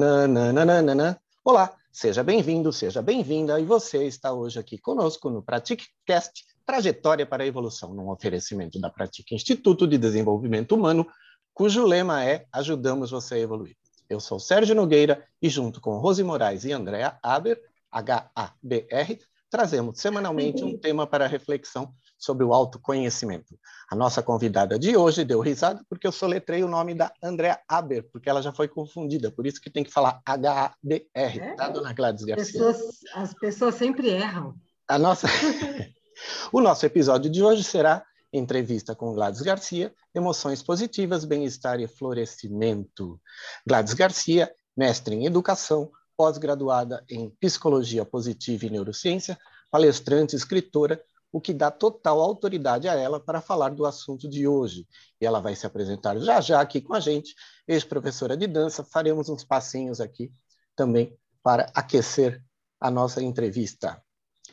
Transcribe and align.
Nananana. 0.00 1.20
Olá, 1.44 1.74
seja 1.92 2.24
bem-vindo, 2.24 2.72
seja 2.72 3.02
bem-vinda, 3.02 3.60
e 3.60 3.66
você 3.66 4.06
está 4.06 4.32
hoje 4.32 4.58
aqui 4.58 4.78
conosco 4.78 5.28
no 5.28 5.42
PratiqueCast 5.42 6.46
Trajetória 6.64 7.26
para 7.26 7.42
a 7.42 7.46
Evolução, 7.46 7.92
num 7.92 8.08
oferecimento 8.08 8.80
da 8.80 8.88
Pratique 8.88 9.34
Instituto 9.34 9.86
de 9.86 9.98
Desenvolvimento 9.98 10.74
Humano, 10.74 11.06
cujo 11.52 11.84
lema 11.84 12.24
é 12.24 12.46
Ajudamos 12.50 13.10
você 13.10 13.34
a 13.34 13.38
evoluir. 13.40 13.76
Eu 14.08 14.20
sou 14.20 14.40
Sérgio 14.40 14.74
Nogueira 14.74 15.22
e, 15.42 15.50
junto 15.50 15.82
com 15.82 15.98
Rose 15.98 16.24
Moraes 16.24 16.64
e 16.64 16.72
Andréa 16.72 17.18
Aber, 17.22 17.60
H-A-B-R, 17.92 19.20
trazemos 19.50 20.00
semanalmente 20.00 20.62
um 20.62 20.78
tema 20.78 21.06
para 21.06 21.26
reflexão 21.26 21.92
sobre 22.16 22.44
o 22.44 22.54
autoconhecimento. 22.54 23.58
A 23.90 23.96
nossa 23.96 24.22
convidada 24.22 24.78
de 24.78 24.96
hoje 24.96 25.24
deu 25.24 25.40
risada 25.40 25.84
porque 25.88 26.06
eu 26.06 26.12
soletrei 26.12 26.62
o 26.62 26.68
nome 26.68 26.94
da 26.94 27.12
Andrea 27.22 27.60
Aber, 27.68 28.02
porque 28.02 28.28
ela 28.28 28.42
já 28.42 28.52
foi 28.52 28.68
confundida, 28.68 29.30
por 29.30 29.46
isso 29.46 29.60
que 29.60 29.70
tem 29.70 29.82
que 29.82 29.90
falar 29.90 30.20
H-A-B-R, 30.24 31.40
é? 31.40 31.54
tá, 31.54 31.68
dona 31.68 31.92
Gladys 31.92 32.24
Garcia? 32.24 32.52
Pessoas, 32.52 33.00
as 33.14 33.34
pessoas 33.34 33.74
sempre 33.74 34.08
erram. 34.10 34.54
A 34.86 34.98
nossa... 34.98 35.26
o 36.52 36.60
nosso 36.60 36.86
episódio 36.86 37.30
de 37.30 37.42
hoje 37.42 37.64
será 37.64 38.04
entrevista 38.32 38.94
com 38.94 39.12
Gladys 39.12 39.40
Garcia, 39.40 39.92
emoções 40.14 40.62
positivas, 40.62 41.24
bem-estar 41.24 41.80
e 41.80 41.88
florescimento. 41.88 43.20
Gladys 43.66 43.94
Garcia, 43.94 44.52
mestre 44.76 45.14
em 45.14 45.26
educação, 45.26 45.90
pós-graduada 46.20 47.02
em 47.08 47.30
psicologia 47.40 48.04
positiva 48.04 48.66
e 48.66 48.70
neurociência, 48.70 49.38
palestrante, 49.70 50.36
escritora, 50.36 51.02
o 51.32 51.40
que 51.40 51.54
dá 51.54 51.70
total 51.70 52.20
autoridade 52.20 52.86
a 52.90 52.94
ela 52.94 53.18
para 53.18 53.40
falar 53.40 53.70
do 53.70 53.86
assunto 53.86 54.28
de 54.28 54.46
hoje. 54.46 54.86
E 55.18 55.24
ela 55.24 55.40
vai 55.40 55.56
se 55.56 55.64
apresentar 55.64 56.18
já 56.18 56.38
já 56.42 56.60
aqui 56.60 56.82
com 56.82 56.92
a 56.92 57.00
gente, 57.00 57.34
ex-professora 57.66 58.36
de 58.36 58.46
dança. 58.46 58.84
Faremos 58.84 59.30
uns 59.30 59.44
passinhos 59.44 59.98
aqui 59.98 60.30
também 60.76 61.18
para 61.42 61.72
aquecer 61.74 62.44
a 62.78 62.90
nossa 62.90 63.22
entrevista. 63.22 63.98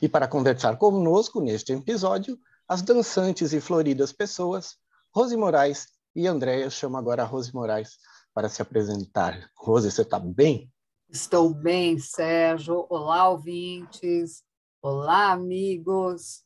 E 0.01 0.07
para 0.07 0.25
conversar 0.25 0.77
conosco 0.77 1.41
neste 1.41 1.73
episódio, 1.73 2.39
as 2.65 2.81
dançantes 2.81 3.51
e 3.51 3.59
floridas 3.59 4.13
pessoas, 4.13 4.77
Rose 5.13 5.35
Moraes 5.35 5.89
e 6.15 6.27
Andréia. 6.27 6.63
Eu 6.63 6.71
chamo 6.71 6.95
agora 6.95 7.23
a 7.23 7.25
Rose 7.25 7.53
Moraes 7.53 7.97
para 8.33 8.47
se 8.47 8.61
apresentar. 8.61 9.51
Rose, 9.53 9.91
você 9.91 10.03
está 10.03 10.17
bem? 10.17 10.71
Estou 11.09 11.53
bem, 11.53 11.97
Sérgio. 11.97 12.85
Olá, 12.89 13.29
ouvintes. 13.29 14.43
Olá, 14.81 15.31
amigos. 15.31 16.43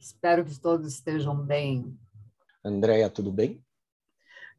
Espero 0.00 0.44
que 0.44 0.58
todos 0.58 0.94
estejam 0.94 1.36
bem. 1.36 1.96
Andréia, 2.64 3.08
tudo 3.08 3.30
bem? 3.30 3.64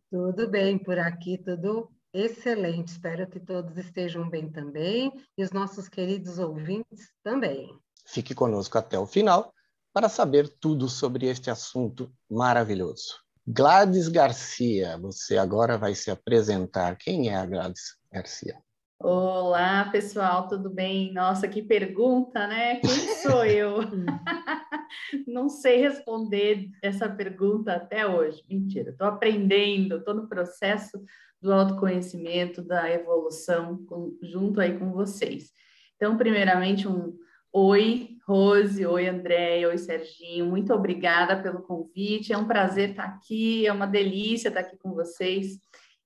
Tudo 0.10 0.50
bem 0.50 0.78
por 0.78 0.98
aqui, 0.98 1.38
tudo 1.38 1.92
excelente. 2.14 2.94
Espero 2.94 3.30
que 3.30 3.42
todos 3.42 3.78
estejam 3.78 4.30
bem 4.30 4.50
também 4.50 5.12
e 5.38 5.44
os 5.44 5.52
nossos 5.52 5.90
queridos 5.90 6.40
ouvintes 6.40 7.12
também. 7.22 7.78
Fique 8.06 8.34
conosco 8.34 8.78
até 8.78 8.98
o 8.98 9.06
final 9.06 9.54
para 9.92 10.08
saber 10.08 10.48
tudo 10.48 10.88
sobre 10.88 11.28
este 11.28 11.50
assunto 11.50 12.10
maravilhoso. 12.30 13.20
Gladys 13.46 14.08
Garcia, 14.08 14.98
você 14.98 15.38
agora 15.38 15.78
vai 15.78 15.94
se 15.94 16.10
apresentar. 16.10 16.96
Quem 16.96 17.30
é 17.30 17.36
a 17.36 17.46
Gladys 17.46 17.98
Garcia? 18.10 18.58
Olá, 19.04 19.90
pessoal, 19.92 20.48
tudo 20.48 20.70
bem? 20.70 21.12
Nossa, 21.12 21.48
que 21.48 21.64
pergunta, 21.64 22.46
né? 22.46 22.76
Quem 22.76 23.16
sou 23.16 23.44
eu? 23.46 23.80
Não 25.26 25.50
sei 25.50 25.78
responder 25.78 26.70
essa 26.84 27.10
pergunta 27.10 27.74
até 27.74 28.06
hoje. 28.06 28.44
Mentira, 28.48 28.92
estou 28.92 29.08
aprendendo, 29.08 29.98
estou 29.98 30.14
no 30.14 30.30
processo 30.30 31.04
do 31.42 31.52
autoconhecimento, 31.52 32.62
da 32.62 32.92
evolução, 32.92 33.84
com, 33.88 34.16
junto 34.22 34.62
aí 34.62 34.78
com 34.78 34.92
vocês. 34.92 35.52
Então, 35.96 36.16
primeiramente, 36.16 36.88
um 36.88 37.18
oi, 37.52 38.18
Rose, 38.28 38.86
oi, 38.86 39.08
André, 39.08 39.68
oi, 39.68 39.80
Serginho, 39.80 40.46
muito 40.46 40.72
obrigada 40.74 41.42
pelo 41.42 41.64
convite. 41.64 42.34
É 42.34 42.38
um 42.38 42.48
prazer 42.48 42.92
estar 42.92 43.06
aqui, 43.06 43.66
é 43.66 43.74
uma 43.74 43.88
delícia 43.88 44.50
estar 44.50 44.60
aqui 44.60 44.78
com 44.78 44.94
vocês. 44.94 45.60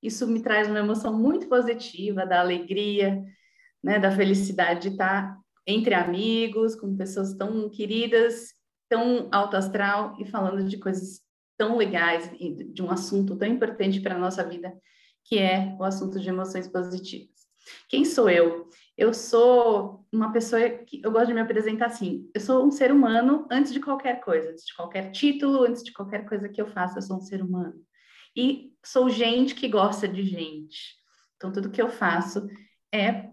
Isso 0.05 0.27
me 0.27 0.39
traz 0.39 0.67
uma 0.67 0.79
emoção 0.79 1.17
muito 1.17 1.47
positiva, 1.47 2.25
da 2.25 2.39
alegria, 2.39 3.23
né, 3.83 3.99
da 3.99 4.11
felicidade 4.11 4.81
de 4.81 4.89
estar 4.89 5.35
entre 5.65 5.95
amigos, 5.95 6.75
com 6.75 6.95
pessoas 6.95 7.33
tão 7.33 7.67
queridas, 7.69 8.53
tão 8.87 9.27
alto 9.31 9.57
astral 9.57 10.15
e 10.19 10.25
falando 10.25 10.63
de 10.67 10.77
coisas 10.77 11.21
tão 11.57 11.75
legais, 11.75 12.29
de 12.71 12.83
um 12.83 12.91
assunto 12.91 13.35
tão 13.35 13.47
importante 13.47 13.99
para 13.99 14.15
a 14.15 14.19
nossa 14.19 14.43
vida, 14.43 14.71
que 15.23 15.39
é 15.39 15.75
o 15.79 15.83
assunto 15.83 16.19
de 16.19 16.29
emoções 16.29 16.67
positivas. 16.67 17.33
Quem 17.89 18.05
sou 18.05 18.29
eu? 18.29 18.69
Eu 18.95 19.11
sou 19.11 20.05
uma 20.13 20.31
pessoa 20.31 20.69
que 20.69 21.01
eu 21.03 21.11
gosto 21.11 21.27
de 21.27 21.33
me 21.33 21.41
apresentar 21.41 21.87
assim. 21.87 22.29
Eu 22.33 22.39
sou 22.39 22.63
um 22.63 22.71
ser 22.71 22.91
humano 22.91 23.47
antes 23.49 23.73
de 23.73 23.79
qualquer 23.79 24.21
coisa, 24.21 24.51
antes 24.51 24.65
de 24.65 24.75
qualquer 24.75 25.11
título, 25.11 25.63
antes 25.63 25.83
de 25.83 25.91
qualquer 25.91 26.27
coisa 26.27 26.47
que 26.47 26.61
eu 26.61 26.67
faça, 26.67 26.99
eu 26.99 27.01
sou 27.01 27.17
um 27.17 27.21
ser 27.21 27.41
humano. 27.41 27.73
E 28.35 28.73
sou 28.83 29.09
gente 29.09 29.55
que 29.55 29.67
gosta 29.67 30.07
de 30.07 30.23
gente. 30.23 30.95
Então, 31.35 31.51
tudo 31.51 31.69
que 31.69 31.81
eu 31.81 31.89
faço 31.89 32.47
é 32.93 33.29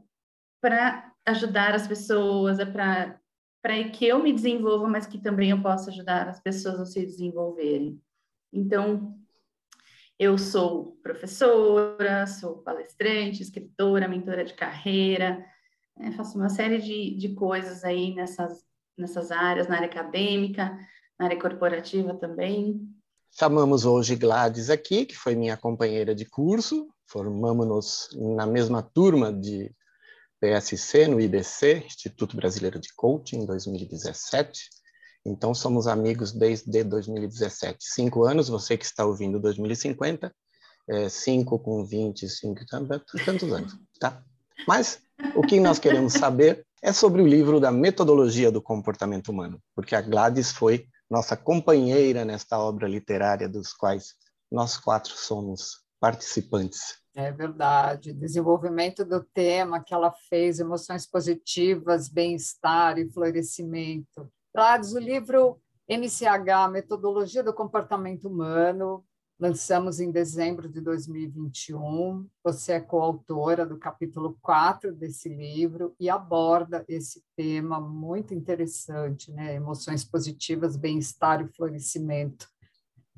para 0.60 1.12
ajudar 1.26 1.74
as 1.74 1.86
pessoas, 1.86 2.58
é 2.58 2.64
para 2.64 3.20
que 3.92 4.06
eu 4.06 4.22
me 4.22 4.32
desenvolva, 4.32 4.88
mas 4.88 5.06
que 5.06 5.18
também 5.18 5.50
eu 5.50 5.62
possa 5.62 5.90
ajudar 5.90 6.28
as 6.28 6.40
pessoas 6.40 6.80
a 6.80 6.86
se 6.86 7.04
desenvolverem. 7.04 8.00
Então, 8.52 9.18
eu 10.18 10.38
sou 10.38 10.98
professora, 11.02 12.26
sou 12.26 12.58
palestrante, 12.58 13.42
escritora, 13.42 14.06
mentora 14.06 14.44
de 14.44 14.54
carreira, 14.54 15.44
né? 15.96 16.12
faço 16.12 16.38
uma 16.38 16.48
série 16.48 16.78
de, 16.78 17.16
de 17.16 17.34
coisas 17.34 17.84
aí 17.84 18.14
nessas, 18.14 18.64
nessas 18.96 19.30
áreas, 19.30 19.68
na 19.68 19.76
área 19.76 19.88
acadêmica, 19.88 20.78
na 21.18 21.26
área 21.26 21.40
corporativa 21.40 22.14
também. 22.14 22.91
Chamamos 23.34 23.86
hoje 23.86 24.14
Gladys 24.14 24.68
aqui, 24.68 25.06
que 25.06 25.16
foi 25.16 25.34
minha 25.34 25.56
companheira 25.56 26.14
de 26.14 26.26
curso, 26.26 26.88
formamos-nos 27.06 28.10
na 28.14 28.46
mesma 28.46 28.82
turma 28.82 29.32
de 29.32 29.74
PSC 30.38 31.08
no 31.08 31.18
IBC, 31.18 31.84
Instituto 31.86 32.36
Brasileiro 32.36 32.78
de 32.78 32.92
Coaching, 32.94 33.38
em 33.38 33.46
2017. 33.46 34.68
Então, 35.24 35.54
somos 35.54 35.86
amigos 35.86 36.30
desde 36.30 36.84
2017. 36.84 37.78
Cinco 37.80 38.24
anos, 38.24 38.50
você 38.50 38.76
que 38.76 38.84
está 38.84 39.06
ouvindo 39.06 39.40
2050, 39.40 40.34
é, 40.90 41.08
cinco 41.08 41.58
com 41.58 41.86
25, 41.86 42.66
tantos 43.24 43.52
anos, 43.52 43.78
tá? 43.98 44.22
Mas 44.68 45.00
o 45.34 45.40
que 45.42 45.58
nós 45.58 45.78
queremos 45.78 46.12
saber 46.12 46.66
é 46.82 46.92
sobre 46.92 47.22
o 47.22 47.26
livro 47.26 47.58
da 47.58 47.72
metodologia 47.72 48.50
do 48.50 48.60
comportamento 48.60 49.28
humano, 49.28 49.58
porque 49.74 49.94
a 49.94 50.02
Gladys 50.02 50.52
foi 50.52 50.86
nossa 51.12 51.36
companheira 51.36 52.24
nesta 52.24 52.58
obra 52.58 52.88
literária, 52.88 53.46
dos 53.46 53.74
quais 53.74 54.14
nós 54.50 54.78
quatro 54.78 55.12
somos 55.14 55.82
participantes. 56.00 57.02
É 57.14 57.30
verdade. 57.30 58.14
Desenvolvimento 58.14 59.04
do 59.04 59.22
tema 59.22 59.84
que 59.84 59.92
ela 59.92 60.10
fez, 60.30 60.58
emoções 60.58 61.06
positivas, 61.06 62.08
bem-estar 62.08 62.98
e 62.98 63.10
florescimento. 63.12 64.32
Gladys, 64.54 64.94
o 64.94 64.98
livro 64.98 65.60
MCH, 65.86 66.70
Metodologia 66.70 67.42
do 67.42 67.52
Comportamento 67.52 68.26
Humano, 68.26 69.04
Lançamos 69.42 69.98
em 69.98 70.12
dezembro 70.12 70.68
de 70.68 70.80
2021. 70.80 72.28
Você 72.44 72.74
é 72.74 72.80
coautora 72.80 73.66
do 73.66 73.76
capítulo 73.76 74.38
4 74.40 74.94
desse 74.94 75.28
livro 75.28 75.96
e 75.98 76.08
aborda 76.08 76.84
esse 76.86 77.24
tema 77.34 77.80
muito 77.80 78.32
interessante, 78.32 79.32
né? 79.32 79.56
Emoções 79.56 80.04
positivas, 80.04 80.76
bem-estar 80.76 81.40
e 81.40 81.48
florescimento, 81.48 82.46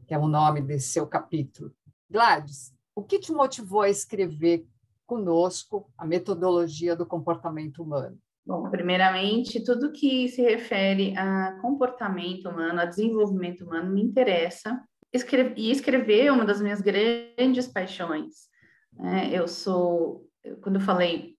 que 0.07 0.15
é 0.15 0.19
o 0.19 0.27
nome 0.27 0.63
desse 0.63 0.89
seu 0.89 1.07
capítulo. 1.07 1.71
Gladys, 2.11 2.73
o 2.97 3.03
que 3.03 3.19
te 3.19 3.31
motivou 3.31 3.83
a 3.83 3.91
escrever 3.91 4.67
conosco 5.05 5.93
a 5.95 6.07
metodologia 6.07 6.97
do 6.97 7.05
comportamento 7.05 7.83
humano? 7.83 8.19
Bom, 8.47 8.71
primeiramente, 8.71 9.63
tudo 9.63 9.93
que 9.93 10.27
se 10.29 10.41
refere 10.41 11.15
a 11.19 11.59
comportamento 11.61 12.49
humano, 12.49 12.81
a 12.81 12.87
desenvolvimento 12.87 13.65
humano, 13.65 13.93
me 13.93 14.03
interessa 14.03 14.83
escrever, 15.15 15.55
e 15.57 15.71
escrever 15.71 16.27
é 16.27 16.33
uma 16.33 16.45
das 16.45 16.61
minhas 16.61 16.81
grandes 16.81 17.67
paixões. 17.67 18.49
Né? 18.93 19.31
Eu 19.33 19.47
sou, 19.47 20.29
quando 20.61 20.77
eu 20.77 20.81
falei 20.81 21.37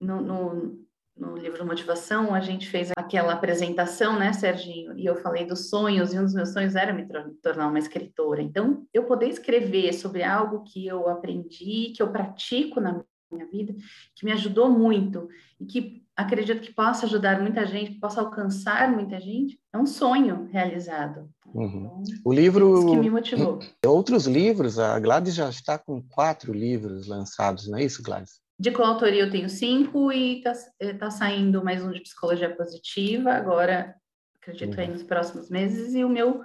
no, 0.00 0.20
no, 0.20 0.86
no, 1.16 1.36
livro 1.36 1.66
Motivação, 1.66 2.34
a 2.34 2.40
gente 2.40 2.68
fez 2.68 2.90
aquela 2.96 3.32
apresentação, 3.32 4.18
né, 4.18 4.32
Serginho? 4.32 4.96
E 4.96 5.04
eu 5.04 5.16
falei 5.16 5.44
dos 5.44 5.68
sonhos, 5.68 6.12
e 6.12 6.18
um 6.18 6.24
dos 6.24 6.34
meus 6.34 6.52
sonhos 6.52 6.76
era 6.76 6.92
me 6.92 7.06
tornar 7.42 7.68
uma 7.68 7.78
escritora. 7.78 8.40
Então, 8.40 8.86
eu 8.94 9.04
poder 9.04 9.28
escrever 9.28 9.92
sobre 9.92 10.22
algo 10.22 10.62
que 10.62 10.86
eu 10.86 11.08
aprendi, 11.08 11.92
que 11.94 12.02
eu 12.02 12.12
pratico 12.12 12.80
na 12.80 13.04
minha 13.30 13.46
vida, 13.46 13.74
que 14.14 14.24
me 14.24 14.32
ajudou 14.32 14.70
muito 14.70 15.28
e 15.60 15.66
que 15.66 16.07
acredito 16.18 16.60
que 16.60 16.74
possa 16.74 17.06
ajudar 17.06 17.40
muita 17.40 17.64
gente, 17.64 17.92
que 17.92 18.00
possa 18.00 18.20
alcançar 18.20 18.90
muita 18.90 19.20
gente, 19.20 19.56
é 19.72 19.78
um 19.78 19.86
sonho 19.86 20.48
realizado. 20.50 21.30
Uhum. 21.46 22.02
Então, 22.02 22.20
o 22.24 22.32
livro. 22.32 22.86
que 22.86 22.96
me 22.96 23.08
motivou. 23.08 23.60
Outros 23.86 24.26
livros, 24.26 24.80
a 24.80 24.98
Gladys 24.98 25.36
já 25.36 25.48
está 25.48 25.78
com 25.78 26.02
quatro 26.02 26.52
livros 26.52 27.06
lançados, 27.06 27.68
não 27.68 27.78
é 27.78 27.84
isso, 27.84 28.02
Gladys? 28.02 28.40
De 28.58 28.72
coautoria 28.72 29.22
eu 29.22 29.30
tenho 29.30 29.48
cinco 29.48 30.10
e 30.10 30.38
está 30.38 30.52
tá 30.98 31.08
saindo 31.08 31.62
mais 31.64 31.84
um 31.84 31.92
de 31.92 32.00
psicologia 32.00 32.52
positiva, 32.54 33.30
agora 33.30 33.94
acredito 34.42 34.78
aí 34.80 34.88
uhum. 34.88 34.94
nos 34.94 35.04
próximos 35.04 35.48
meses, 35.48 35.94
e 35.94 36.04
o 36.04 36.08
meu, 36.08 36.40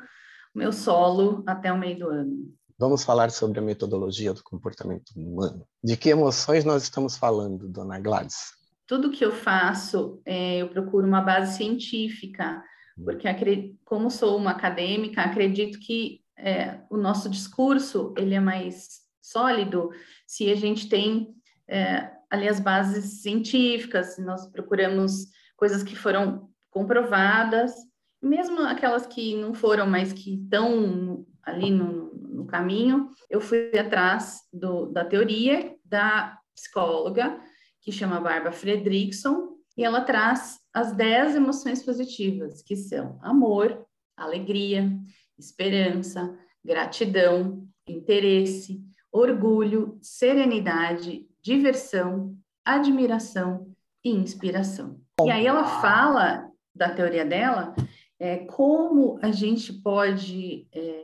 o 0.54 0.58
meu 0.58 0.72
solo 0.72 1.44
até 1.48 1.74
o 1.74 1.80
meio 1.80 1.98
do 1.98 2.10
ano. 2.10 2.54
Vamos 2.78 3.04
falar 3.04 3.32
sobre 3.32 3.58
a 3.58 3.64
metodologia 3.64 4.34
do 4.34 4.44
comportamento 4.44 5.10
humano. 5.16 5.66
De 5.84 5.98
que 5.98 6.10
emoções 6.10 6.64
nós 6.64 6.84
estamos 6.84 7.18
falando, 7.18 7.68
dona 7.68 8.00
Gladys? 8.00 8.63
Tudo 8.88 9.12
que 9.12 9.24
eu 9.24 9.32
faço, 9.32 10.22
é, 10.26 10.58
eu 10.58 10.70
procuro 10.70 11.08
uma 11.08 11.22
base 11.22 11.58
científica, 11.58 12.64
porque 13.04 13.76
como 13.84 14.12
sou 14.12 14.38
uma 14.38 14.52
acadêmica, 14.52 15.22
acredito 15.22 15.80
que 15.80 16.22
é, 16.38 16.80
o 16.90 16.98
nosso 16.98 17.30
discurso 17.30 18.14
ele 18.18 18.36
é 18.36 18.40
mais 18.40 19.02
sólido 19.22 19.92
se 20.28 20.52
a 20.52 20.56
gente 20.56 20.90
tem 20.90 21.34
é, 21.68 22.12
ali 22.30 22.48
as 22.48 22.60
bases 22.60 23.22
científicas, 23.22 24.18
nós 24.18 24.48
procuramos 24.48 25.28
coisas 25.56 25.84
que 25.84 25.96
foram 25.96 26.50
comprovadas, 26.70 27.74
mesmo 28.22 28.62
aquelas 28.62 29.06
que 29.06 29.36
não 29.36 29.54
foram, 29.54 29.86
mas 29.86 30.12
que 30.12 30.36
estão 30.36 31.26
ali 31.44 31.70
no, 31.70 32.14
no 32.16 32.46
caminho, 32.46 33.10
eu 33.30 33.40
fui 33.40 33.72
atrás 33.78 34.42
do, 34.52 34.88
da 34.88 35.06
teoria 35.06 35.76
da 35.86 36.38
psicóloga, 36.56 37.40
que 37.84 37.92
chama 37.92 38.20
Barbara 38.20 38.52
Fredrickson, 38.52 39.58
e 39.78 39.84
ela 39.84 40.02
traz 40.02 40.60
as 40.74 40.94
10 40.94 41.36
emoções 41.36 41.84
positivas, 41.84 42.62
que 42.62 42.76
são 42.76 43.20
amor, 43.22 43.86
alegria, 44.16 44.90
esperança, 45.38 46.38
gratidão, 46.64 47.68
interesse, 47.88 48.82
orgulho, 49.12 49.98
serenidade, 50.02 51.28
diversão, 51.42 52.36
admiração 52.64 53.68
e 54.04 54.12
inspiração. 54.12 55.00
E 55.22 55.30
aí 55.30 55.46
ela 55.46 55.82
fala 55.82 56.50
da 56.74 56.90
teoria 56.90 57.26
dela, 57.26 57.76
é, 58.20 58.38
como 58.38 59.20
a 59.22 59.32
gente 59.32 59.74
pode 59.74 60.68
é, 60.72 61.03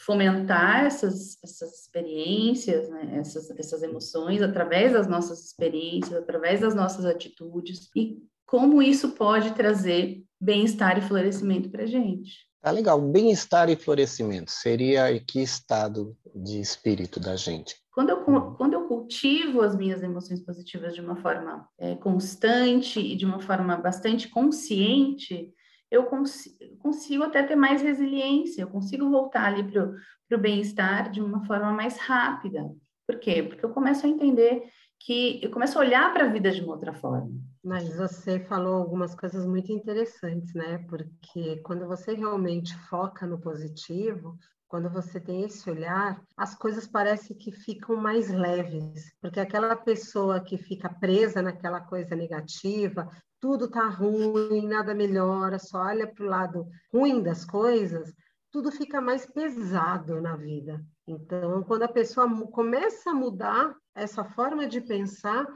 fomentar 0.00 0.86
essas, 0.86 1.36
essas 1.44 1.82
experiências, 1.82 2.88
né, 2.88 3.18
essas, 3.18 3.50
essas 3.50 3.82
emoções 3.82 4.40
através 4.40 4.94
das 4.94 5.06
nossas 5.06 5.44
experiências, 5.44 6.14
através 6.14 6.60
das 6.60 6.74
nossas 6.74 7.04
atitudes 7.04 7.90
e 7.94 8.18
como 8.46 8.82
isso 8.82 9.10
pode 9.10 9.52
trazer 9.52 10.24
bem-estar 10.40 10.98
e 10.98 11.02
florescimento 11.02 11.68
para 11.70 11.82
a 11.82 11.86
gente. 11.86 12.48
Tá 12.62 12.70
legal. 12.70 13.00
Bem-estar 13.00 13.70
e 13.70 13.76
florescimento 13.76 14.50
seria 14.50 15.18
que 15.20 15.40
estado 15.40 16.16
de 16.34 16.60
espírito 16.60 17.20
da 17.20 17.36
gente? 17.36 17.76
Quando 17.92 18.10
eu, 18.10 18.24
quando 18.56 18.72
eu 18.72 18.88
cultivo 18.88 19.60
as 19.60 19.76
minhas 19.76 20.02
emoções 20.02 20.40
positivas 20.40 20.94
de 20.94 21.00
uma 21.00 21.16
forma 21.16 21.68
é, 21.78 21.94
constante 21.96 22.98
e 23.00 23.16
de 23.16 23.24
uma 23.24 23.40
forma 23.40 23.76
bastante 23.76 24.28
consciente, 24.28 25.52
eu 25.90 26.04
cons 26.04 26.44
consigo 26.78 27.24
até 27.24 27.42
ter 27.42 27.56
mais 27.56 27.82
resiliência, 27.82 28.62
eu 28.62 28.68
consigo 28.68 29.10
voltar 29.10 29.44
ali 29.44 29.62
para 29.62 29.92
o 30.36 30.38
bem-estar 30.40 31.10
de 31.10 31.20
uma 31.20 31.44
forma 31.44 31.72
mais 31.72 31.98
rápida. 31.98 32.70
Por 33.06 33.18
quê? 33.18 33.42
Porque 33.42 33.64
eu 33.64 33.70
começo 33.70 34.06
a 34.06 34.08
entender 34.08 34.70
que 35.00 35.40
eu 35.42 35.50
começo 35.50 35.78
a 35.78 35.80
olhar 35.80 36.12
para 36.12 36.26
a 36.26 36.32
vida 36.32 36.50
de 36.50 36.60
uma 36.60 36.74
outra 36.74 36.92
forma. 36.92 37.32
Mas 37.64 37.96
você 37.96 38.38
falou 38.40 38.74
algumas 38.74 39.14
coisas 39.14 39.46
muito 39.46 39.72
interessantes, 39.72 40.54
né? 40.54 40.78
Porque 40.88 41.56
quando 41.58 41.86
você 41.86 42.14
realmente 42.14 42.76
foca 42.88 43.26
no 43.26 43.40
positivo, 43.40 44.38
quando 44.68 44.88
você 44.88 45.18
tem 45.18 45.42
esse 45.42 45.68
olhar, 45.68 46.22
as 46.36 46.54
coisas 46.54 46.86
parecem 46.86 47.36
que 47.36 47.50
ficam 47.50 47.96
mais 47.96 48.30
leves, 48.30 49.12
porque 49.20 49.40
aquela 49.40 49.74
pessoa 49.74 50.40
que 50.40 50.56
fica 50.56 50.88
presa 50.88 51.42
naquela 51.42 51.80
coisa 51.80 52.14
negativa, 52.14 53.10
tudo 53.40 53.68
tá 53.68 53.88
ruim, 53.88 54.66
nada 54.66 54.94
melhora, 54.94 55.58
só 55.58 55.78
olha 55.78 56.06
para 56.06 56.24
o 56.24 56.28
lado 56.28 56.68
ruim 56.92 57.22
das 57.22 57.44
coisas, 57.44 58.12
tudo 58.50 58.70
fica 58.70 59.00
mais 59.00 59.26
pesado 59.26 60.20
na 60.20 60.36
vida. 60.36 60.84
Então, 61.06 61.62
quando 61.62 61.84
a 61.84 61.88
pessoa 61.88 62.28
começa 62.48 63.10
a 63.10 63.14
mudar 63.14 63.74
essa 63.94 64.24
forma 64.24 64.66
de 64.66 64.80
pensar, 64.80 65.46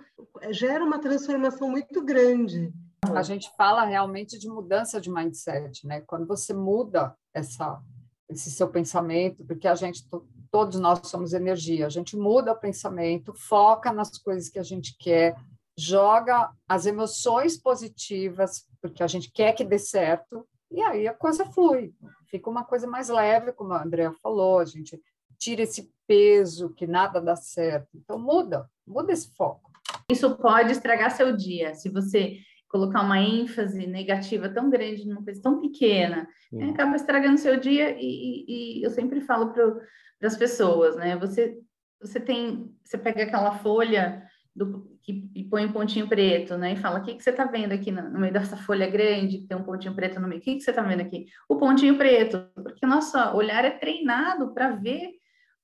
gera 0.51 0.85
uma 0.85 0.99
transformação 0.99 1.69
muito 1.69 2.03
grande. 2.05 2.73
A 3.15 3.23
gente 3.23 3.51
fala 3.57 3.85
realmente 3.85 4.39
de 4.39 4.49
mudança 4.49 5.01
de 5.01 5.11
mindset, 5.11 5.87
né? 5.87 6.01
Quando 6.01 6.27
você 6.27 6.55
muda 6.55 7.15
essa, 7.35 7.81
esse 8.29 8.51
seu 8.51 8.69
pensamento, 8.69 9.45
porque 9.45 9.69
a 9.69 9.75
gente, 9.75 10.09
todos 10.51 10.81
nós 10.81 11.01
somos 11.05 11.35
energia, 11.35 11.87
a 11.87 11.91
gente 11.91 12.17
muda 12.17 12.53
o 12.53 12.59
pensamento, 12.59 13.35
foca 13.35 13.93
nas 13.93 14.17
coisas 14.19 14.49
que 14.49 14.59
a 14.59 14.63
gente 14.63 14.97
quer, 14.99 15.37
joga 15.77 16.51
as 16.69 16.87
emoções 16.87 17.57
positivas, 17.57 18.67
porque 18.81 19.03
a 19.03 19.07
gente 19.07 19.31
quer 19.31 19.53
que 19.53 19.65
dê 19.65 19.79
certo, 19.79 20.47
e 20.71 20.81
aí 20.81 21.07
a 21.07 21.15
coisa 21.15 21.45
flui, 21.47 21.93
fica 22.27 22.51
uma 22.51 22.65
coisa 22.65 22.87
mais 22.87 23.09
leve, 23.09 23.53
como 23.53 23.73
a 23.73 23.83
Andrea 23.83 24.13
falou, 24.23 24.59
a 24.59 24.65
gente 24.65 25.01
tira 25.39 25.63
esse 25.63 25.93
peso 26.07 26.71
que 26.71 26.87
nada 26.87 27.21
dá 27.21 27.37
certo. 27.37 27.89
Então 27.95 28.19
muda, 28.19 28.69
muda 28.87 29.13
esse 29.13 29.35
foco. 29.35 29.71
Isso 30.11 30.37
pode 30.37 30.73
estragar 30.73 31.11
seu 31.11 31.37
dia, 31.37 31.75
se 31.75 31.89
você 31.89 32.39
colocar 32.69 33.03
uma 33.03 33.21
ênfase 33.21 33.87
negativa 33.87 34.49
tão 34.49 34.69
grande 34.69 35.07
numa 35.07 35.23
coisa 35.23 35.41
tão 35.41 35.61
pequena, 35.61 36.29
né, 36.53 36.71
acaba 36.71 36.97
estragando 36.97 37.39
seu 37.39 37.59
dia 37.59 37.97
e, 37.97 38.03
e, 38.03 38.81
e 38.81 38.83
eu 38.83 38.91
sempre 38.91 39.21
falo 39.21 39.53
para 39.53 39.81
as 40.25 40.37
pessoas, 40.37 40.97
né? 40.97 41.17
Você 41.17 41.57
você 42.05 42.21
tem, 42.21 42.71
você 42.85 42.99
pega 42.99 43.23
aquela 43.23 43.59
folha 43.59 44.23
do, 44.55 44.99
que, 45.03 45.31
e 45.35 45.45
põe 45.45 45.67
um 45.67 45.73
pontinho 45.73 46.09
preto, 46.09 46.57
né? 46.57 46.73
E 46.73 46.77
fala, 46.77 47.01
o 47.01 47.03
que, 47.03 47.15
que 47.15 47.23
você 47.23 47.31
está 47.31 47.45
vendo 47.45 47.73
aqui 47.73 47.91
no, 47.91 48.09
no, 48.09 48.21
meio 48.21 48.33
dessa 48.33 48.57
folha 48.57 48.89
grande, 48.89 49.39
que 49.39 49.47
tem 49.47 49.57
um 49.57 49.65
pontinho 49.65 49.95
preto 49.95 50.21
no 50.21 50.29
meio? 50.29 50.41
O 50.41 50.45
que, 50.45 50.55
que 50.55 50.61
você 50.61 50.71
está 50.71 50.83
vendo 50.83 51.01
aqui? 51.01 51.27
O 51.49 51.57
pontinho 51.57 51.99
preto, 51.99 52.47
porque 52.55 52.87
o 52.87 52.89
nosso 52.89 53.19
olhar 53.35 53.65
é 53.65 53.71
treinado 53.71 54.55
para 54.55 54.71
ver 54.71 55.11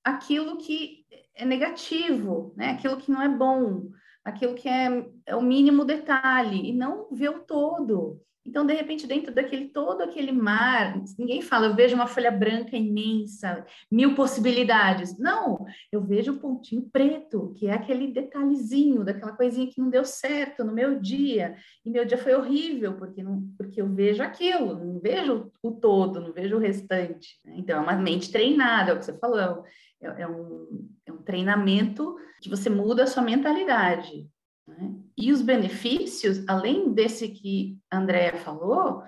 aquilo 0.03 0.59
que 0.59 1.05
é 1.35 1.45
negativo, 1.45 2.53
né? 2.57 2.71
Aquilo 2.71 2.97
que 2.97 3.11
não 3.11 3.23
é 3.23 3.29
bom, 3.29 3.91
aquilo 4.25 4.55
que 4.55 4.69
é, 4.69 5.07
é 5.27 5.37
o 5.37 5.43
mínimo 5.43 5.85
detalhe, 5.85 6.69
e 6.69 6.73
não 6.73 7.09
ver 7.11 7.31
o 7.31 7.41
todo. 7.41 8.21
Então, 8.45 8.65
de 8.65 8.73
repente, 8.73 9.07
dentro 9.07 9.35
daquele 9.35 9.69
todo 9.69 10.01
aquele 10.03 10.33
mar, 10.33 10.99
ninguém 11.19 11.43
fala, 11.43 11.67
eu 11.67 11.77
vejo 11.77 11.95
uma 11.95 12.07
folha 12.07 12.31
branca 12.31 12.77
imensa, 12.77 13.65
mil 13.91 14.15
possibilidades. 14.15 15.19
Não, 15.19 15.67
eu 15.93 16.03
vejo 16.03 16.33
um 16.33 16.39
pontinho 16.39 16.89
preto, 16.91 17.53
que 17.57 17.67
é 17.67 17.73
aquele 17.73 18.09
detalhezinho, 18.09 19.05
daquela 19.05 19.33
coisinha 19.33 19.71
que 19.71 19.81
não 19.81 19.91
deu 19.91 20.05
certo 20.05 20.65
no 20.65 20.73
meu 20.73 20.99
dia. 20.99 21.55
E 21.85 21.91
meu 21.91 22.05
dia 22.05 22.17
foi 22.17 22.35
horrível, 22.35 22.95
porque, 22.95 23.23
não, 23.23 23.43
porque 23.59 23.81
eu 23.81 23.89
vejo 23.89 24.23
aquilo, 24.23 24.75
não 24.75 24.99
vejo 24.99 25.53
o 25.63 25.73
todo, 25.73 26.21
não 26.21 26.33
vejo 26.33 26.57
o 26.57 26.61
restante. 26.61 27.39
Então, 27.45 27.79
é 27.79 27.83
uma 27.83 27.97
mente 27.97 28.33
treinada, 28.33 28.91
é 28.91 28.95
o 28.95 28.99
que 28.99 29.05
você 29.05 29.19
falou, 29.19 29.65
é, 30.01 30.23
é 30.23 30.27
um, 30.27 30.89
é 31.05 31.13
um 31.13 31.19
treinamento 31.19 32.17
que 32.41 32.49
você 32.49 32.71
muda 32.71 33.03
a 33.03 33.07
sua 33.07 33.23
mentalidade. 33.23 34.27
Né? 34.67 34.95
E 35.17 35.33
os 35.33 35.43
benefícios, 35.43 36.47
além 36.49 36.93
desse 36.93 37.29
que 37.29 37.79
a 37.91 37.99
Andrea 37.99 38.37
falou, 38.37 39.03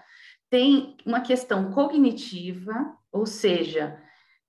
tem 0.50 0.96
uma 1.06 1.20
questão 1.20 1.72
cognitiva, 1.72 2.72
ou 3.10 3.26
seja, 3.26 3.98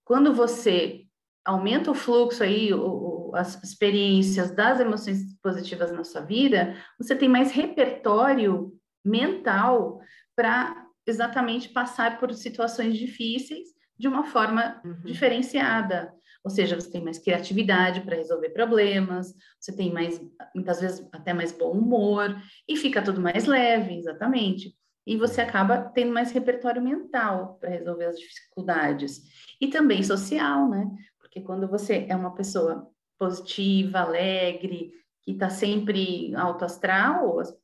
quando 0.03 0.33
você 0.33 1.05
aumenta 1.45 1.91
o 1.91 1.95
fluxo 1.95 2.43
aí, 2.43 2.73
o, 2.73 3.29
o, 3.29 3.35
as 3.35 3.61
experiências 3.63 4.51
das 4.51 4.79
emoções 4.79 5.37
positivas 5.41 5.91
na 5.91 6.03
sua 6.03 6.21
vida, 6.21 6.75
você 6.97 7.15
tem 7.15 7.27
mais 7.27 7.51
repertório 7.51 8.73
mental 9.03 9.99
para 10.35 10.87
exatamente 11.05 11.69
passar 11.69 12.19
por 12.19 12.33
situações 12.33 12.97
difíceis 12.97 13.69
de 13.97 14.07
uma 14.07 14.25
forma 14.25 14.81
uhum. 14.83 15.01
diferenciada. 15.03 16.13
Ou 16.43 16.51
seja, 16.51 16.75
você 16.75 16.91
tem 16.91 17.01
mais 17.01 17.17
criatividade 17.17 18.01
para 18.01 18.17
resolver 18.17 18.49
problemas, 18.49 19.33
você 19.59 19.71
tem 19.73 19.93
mais, 19.93 20.21
muitas 20.53 20.81
vezes, 20.81 21.07
até 21.11 21.33
mais 21.33 21.51
bom 21.51 21.71
humor, 21.71 22.35
e 22.67 22.75
fica 22.75 23.01
tudo 23.01 23.21
mais 23.21 23.45
leve, 23.45 23.97
exatamente. 23.97 24.75
E 25.07 25.17
você 25.17 25.41
acaba 25.41 25.77
tendo 25.77 26.13
mais 26.13 26.31
repertório 26.31 26.81
mental 26.81 27.57
para 27.59 27.69
resolver 27.69 28.05
as 28.05 28.19
dificuldades. 28.19 29.21
E 29.59 29.67
também 29.67 30.03
social, 30.03 30.69
né? 30.69 30.89
Porque 31.19 31.41
quando 31.41 31.67
você 31.67 32.05
é 32.09 32.15
uma 32.15 32.35
pessoa 32.35 32.89
positiva, 33.17 33.99
alegre, 33.99 34.91
que 35.21 35.31
está 35.31 35.49
sempre 35.49 36.35
alto 36.35 36.65
astral, 36.65 37.39
as, 37.39 37.57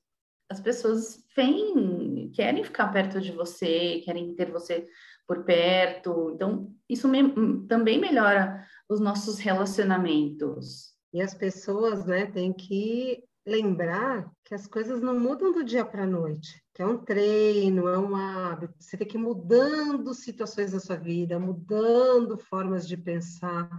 as 0.50 0.59
pessoas 0.59 1.25
vêm, 1.36 2.31
querem 2.33 2.63
ficar 2.63 2.88
perto 2.88 3.19
de 3.19 3.31
você, 3.31 4.01
querem 4.03 4.33
ter 4.36 4.51
você 4.51 4.88
por 5.29 5.43
perto. 5.43 6.31
Então, 6.33 6.74
isso 6.89 7.07
me, 7.07 7.21
também 7.67 8.00
melhora 8.00 8.65
os 8.89 9.00
nossos 9.00 9.38
relacionamentos. 9.38 10.95
E 11.13 11.21
as 11.21 11.36
pessoas, 11.36 12.03
né, 12.03 12.25
têm 12.25 12.51
que 12.51 13.24
lembrar 13.45 14.27
que 14.43 14.55
as 14.55 14.65
coisas 14.65 15.00
não 15.01 15.19
mudam 15.19 15.51
do 15.51 15.63
dia 15.63 15.86
para 15.86 16.03
a 16.03 16.07
noite, 16.07 16.63
que 16.74 16.81
é 16.81 16.86
um 16.86 16.98
treino, 16.98 17.88
é 17.88 18.00
um 18.00 18.15
hábito. 18.15 18.74
Você 18.79 18.98
tem 18.98 19.07
que 19.07 19.17
ir 19.17 19.21
mudando 19.21 20.15
situações 20.15 20.71
da 20.71 20.79
sua 20.79 20.95
vida, 20.95 21.39
mudando 21.39 22.36
formas 22.36 22.88
de 22.88 22.98
pensar. 22.98 23.69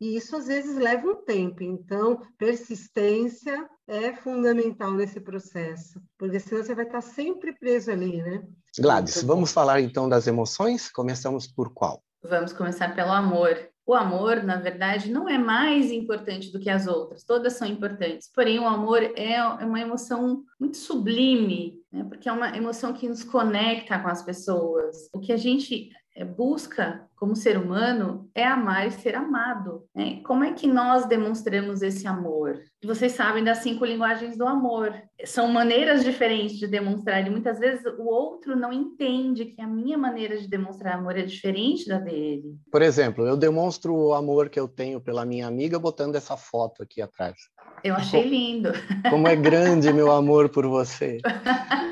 E 0.00 0.16
isso 0.16 0.36
às 0.36 0.46
vezes 0.46 0.76
leva 0.76 1.08
um 1.08 1.16
tempo. 1.16 1.62
Então, 1.62 2.22
persistência 2.38 3.68
é 3.86 4.14
fundamental 4.14 4.92
nesse 4.92 5.20
processo, 5.20 6.00
porque 6.16 6.38
senão 6.38 6.62
você 6.62 6.74
vai 6.74 6.84
estar 6.84 7.00
sempre 7.00 7.52
preso 7.52 7.90
ali, 7.90 8.22
né? 8.22 8.44
Gladys, 8.78 9.22
vamos 9.22 9.50
falar 9.50 9.80
então 9.80 10.08
das 10.08 10.26
emoções? 10.26 10.88
Começamos 10.90 11.46
por 11.46 11.72
qual? 11.72 12.02
Vamos 12.22 12.52
começar 12.52 12.94
pelo 12.94 13.10
amor. 13.10 13.56
O 13.86 13.94
amor, 13.94 14.42
na 14.42 14.56
verdade, 14.56 15.10
não 15.10 15.26
é 15.26 15.38
mais 15.38 15.90
importante 15.90 16.52
do 16.52 16.60
que 16.60 16.68
as 16.68 16.86
outras, 16.86 17.24
todas 17.24 17.54
são 17.54 17.66
importantes. 17.66 18.30
Porém, 18.32 18.58
o 18.58 18.66
amor 18.66 19.02
é, 19.16 19.42
uma 19.64 19.80
emoção 19.80 20.44
muito 20.60 20.76
sublime, 20.76 21.80
né? 21.90 22.04
porque 22.04 22.28
é 22.28 22.32
uma 22.32 22.54
emoção 22.54 22.92
que 22.92 23.08
nos 23.08 23.24
conecta 23.24 23.98
com 23.98 24.08
as 24.08 24.22
pessoas. 24.22 25.08
O 25.10 25.18
que 25.18 25.32
a 25.32 25.38
gente 25.38 25.88
busca 26.24 27.08
como 27.18 27.34
ser 27.34 27.58
humano 27.58 28.30
é 28.34 28.44
amar 28.44 28.86
e 28.86 28.92
ser 28.92 29.16
amado. 29.16 29.84
Né? 29.94 30.20
Como 30.24 30.44
é 30.44 30.52
que 30.52 30.66
nós 30.66 31.06
demonstramos 31.06 31.82
esse 31.82 32.06
amor? 32.06 32.60
Vocês 32.84 33.12
sabem 33.12 33.42
das 33.42 33.58
cinco 33.58 33.84
linguagens 33.84 34.38
do 34.38 34.46
amor. 34.46 34.94
São 35.24 35.48
maneiras 35.48 36.04
diferentes 36.04 36.58
de 36.58 36.68
demonstrar, 36.68 37.26
e 37.26 37.30
muitas 37.30 37.58
vezes 37.58 37.84
o 37.98 38.04
outro 38.04 38.54
não 38.54 38.72
entende 38.72 39.46
que 39.46 39.60
a 39.60 39.66
minha 39.66 39.98
maneira 39.98 40.38
de 40.38 40.48
demonstrar 40.48 40.94
amor 40.94 41.18
é 41.18 41.22
diferente 41.22 41.88
da 41.88 41.98
dele. 41.98 42.56
Por 42.70 42.82
exemplo, 42.82 43.26
eu 43.26 43.36
demonstro 43.36 43.94
o 43.94 44.14
amor 44.14 44.48
que 44.48 44.60
eu 44.60 44.68
tenho 44.68 45.00
pela 45.00 45.24
minha 45.24 45.46
amiga 45.46 45.78
botando 45.78 46.14
essa 46.14 46.36
foto 46.36 46.84
aqui 46.84 47.02
atrás. 47.02 47.34
Eu 47.82 47.94
achei 47.94 48.28
lindo. 48.28 48.72
Como 49.10 49.26
é 49.26 49.36
grande 49.36 49.92
meu 49.92 50.10
amor 50.12 50.48
por 50.48 50.66
você. 50.66 51.18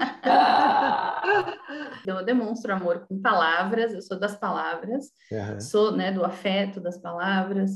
eu 2.06 2.24
demonstro 2.24 2.72
amor 2.72 3.06
com 3.06 3.20
palavras, 3.20 3.92
eu 3.92 4.02
sou 4.02 4.18
das 4.18 4.36
palavras, 4.36 5.06
uhum. 5.30 5.60
sou 5.60 5.96
né, 5.96 6.12
do 6.12 6.24
afeto 6.24 6.80
das 6.80 6.98
palavras 6.98 7.72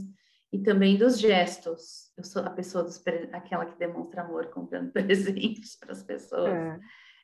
e 0.52 0.58
também 0.58 0.96
dos 0.96 1.18
gestos. 1.18 2.12
Eu 2.16 2.25
sou 2.25 2.42
a 2.42 2.50
pessoa 2.50 2.84
dos 2.84 3.02
aquela 3.32 3.66
que 3.66 3.78
demonstra 3.78 4.22
amor 4.22 4.46
comprando 4.46 4.90
presentes 4.92 5.76
para 5.76 5.92
as 5.92 6.02
pessoas. 6.02 6.52
É. 6.52 6.78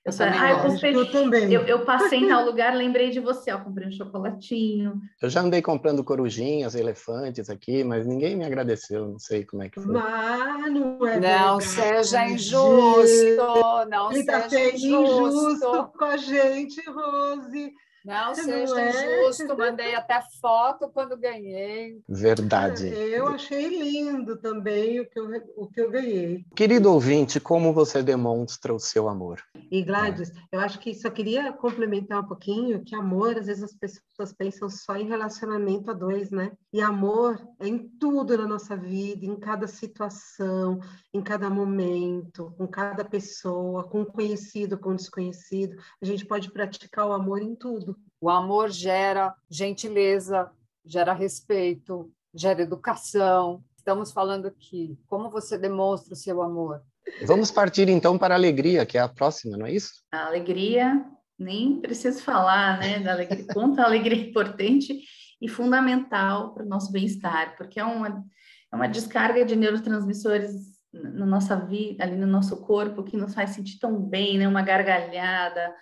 Eu, 0.06 0.12
sou, 0.12 0.24
ah, 0.24 0.50
eu, 0.50 0.60
comprei, 0.60 0.94
eu, 0.94 1.10
também. 1.10 1.52
Eu, 1.52 1.62
eu, 1.62 1.84
passei 1.84 2.20
em 2.20 2.28
tal 2.28 2.44
lugar, 2.44 2.72
lembrei 2.76 3.10
de 3.10 3.18
você, 3.18 3.50
ó, 3.50 3.58
comprei 3.58 3.88
um 3.88 3.90
chocolatinho. 3.90 5.00
Eu 5.20 5.28
já 5.28 5.40
andei 5.40 5.60
comprando 5.60 6.04
corujinhas, 6.04 6.76
elefantes 6.76 7.50
aqui, 7.50 7.82
mas 7.82 8.06
ninguém 8.06 8.36
me 8.36 8.44
agradeceu, 8.44 9.08
não 9.08 9.18
sei 9.18 9.44
como 9.44 9.64
é 9.64 9.68
que 9.68 9.80
foi. 9.80 9.92
Mas 9.92 10.72
não 10.72 11.04
é 11.08 11.18
Não 11.18 11.60
seja 11.60 12.24
injusto, 12.24 13.88
não 13.90 14.12
Ele 14.12 14.22
tá 14.24 14.48
seja 14.48 14.70
tá 14.70 14.76
injusto. 14.76 15.50
injusto 15.50 15.92
com 15.98 16.04
a 16.04 16.16
gente, 16.16 16.80
Rose. 16.88 17.74
Não 18.06 18.32
seja 18.36 18.72
não 18.72 18.78
é? 18.78 19.24
injusto, 19.24 19.58
mandei 19.58 19.96
até 19.96 20.22
foto 20.40 20.88
quando 20.88 21.16
ganhei. 21.16 22.00
Verdade. 22.08 22.86
Eu 22.86 23.26
achei 23.26 23.66
lindo 23.66 24.36
também 24.36 25.00
o 25.00 25.10
que 25.10 25.18
eu, 25.18 25.28
o 25.56 25.66
que 25.66 25.80
eu 25.80 25.90
ganhei. 25.90 26.46
Querido 26.54 26.92
ouvinte, 26.92 27.40
como 27.40 27.72
você 27.72 28.04
demonstra 28.04 28.72
o 28.72 28.78
seu 28.78 29.08
amor? 29.08 29.42
E 29.72 29.82
Gladys, 29.82 30.32
eu 30.52 30.60
acho 30.60 30.78
que 30.78 30.94
só 30.94 31.10
queria 31.10 31.52
complementar 31.52 32.20
um 32.20 32.28
pouquinho 32.28 32.84
que 32.84 32.94
amor, 32.94 33.36
às 33.36 33.46
vezes 33.46 33.64
as 33.64 33.74
pessoas 33.74 34.32
pensam 34.32 34.70
só 34.70 34.96
em 34.96 35.08
relacionamento 35.08 35.90
a 35.90 35.94
dois, 35.94 36.30
né? 36.30 36.52
E 36.72 36.80
amor 36.80 37.44
é 37.58 37.66
em 37.66 37.88
tudo 37.98 38.38
na 38.38 38.46
nossa 38.46 38.76
vida, 38.76 39.26
em 39.26 39.34
cada 39.34 39.66
situação, 39.66 40.78
em 41.12 41.20
cada 41.20 41.50
momento, 41.50 42.54
com 42.56 42.68
cada 42.68 43.04
pessoa, 43.04 43.82
com 43.82 44.04
conhecido, 44.04 44.78
com 44.78 44.94
desconhecido. 44.94 45.76
A 46.00 46.06
gente 46.06 46.24
pode 46.24 46.52
praticar 46.52 47.08
o 47.08 47.12
amor 47.12 47.42
em 47.42 47.56
tudo. 47.56 47.95
O 48.20 48.30
amor 48.30 48.70
gera 48.70 49.34
gentileza, 49.50 50.50
gera 50.84 51.12
respeito, 51.12 52.10
gera 52.34 52.62
educação. 52.62 53.62
Estamos 53.76 54.10
falando 54.12 54.46
aqui. 54.46 54.98
Como 55.06 55.30
você 55.30 55.58
demonstra 55.58 56.14
o 56.14 56.16
seu 56.16 56.42
amor? 56.42 56.82
Vamos 57.24 57.50
partir 57.50 57.88
então 57.88 58.18
para 58.18 58.34
a 58.34 58.38
alegria, 58.38 58.84
que 58.86 58.98
é 58.98 59.00
a 59.00 59.08
próxima, 59.08 59.56
não 59.56 59.66
é 59.66 59.72
isso? 59.72 60.02
A 60.10 60.26
alegria, 60.26 61.04
nem 61.38 61.80
preciso 61.80 62.22
falar, 62.22 62.78
né? 62.78 63.00
Da 63.00 63.12
alegria, 63.12 63.46
quanto 63.52 63.80
a 63.80 63.84
alegria 63.84 64.16
é 64.16 64.28
importante 64.28 65.02
e 65.40 65.48
fundamental 65.48 66.54
para 66.54 66.64
o 66.64 66.68
nosso 66.68 66.90
bem-estar, 66.90 67.56
porque 67.56 67.78
é 67.78 67.84
uma, 67.84 68.24
é 68.72 68.76
uma 68.76 68.88
descarga 68.88 69.44
de 69.44 69.54
neurotransmissores 69.54 70.76
na 70.92 71.26
nossa 71.26 71.54
vida, 71.56 72.02
ali 72.02 72.16
no 72.16 72.26
nosso 72.26 72.56
corpo, 72.62 73.04
que 73.04 73.16
nos 73.16 73.34
faz 73.34 73.50
sentir 73.50 73.78
tão 73.78 74.00
bem, 74.00 74.38
né? 74.38 74.48
Uma 74.48 74.62
gargalhada, 74.62 75.74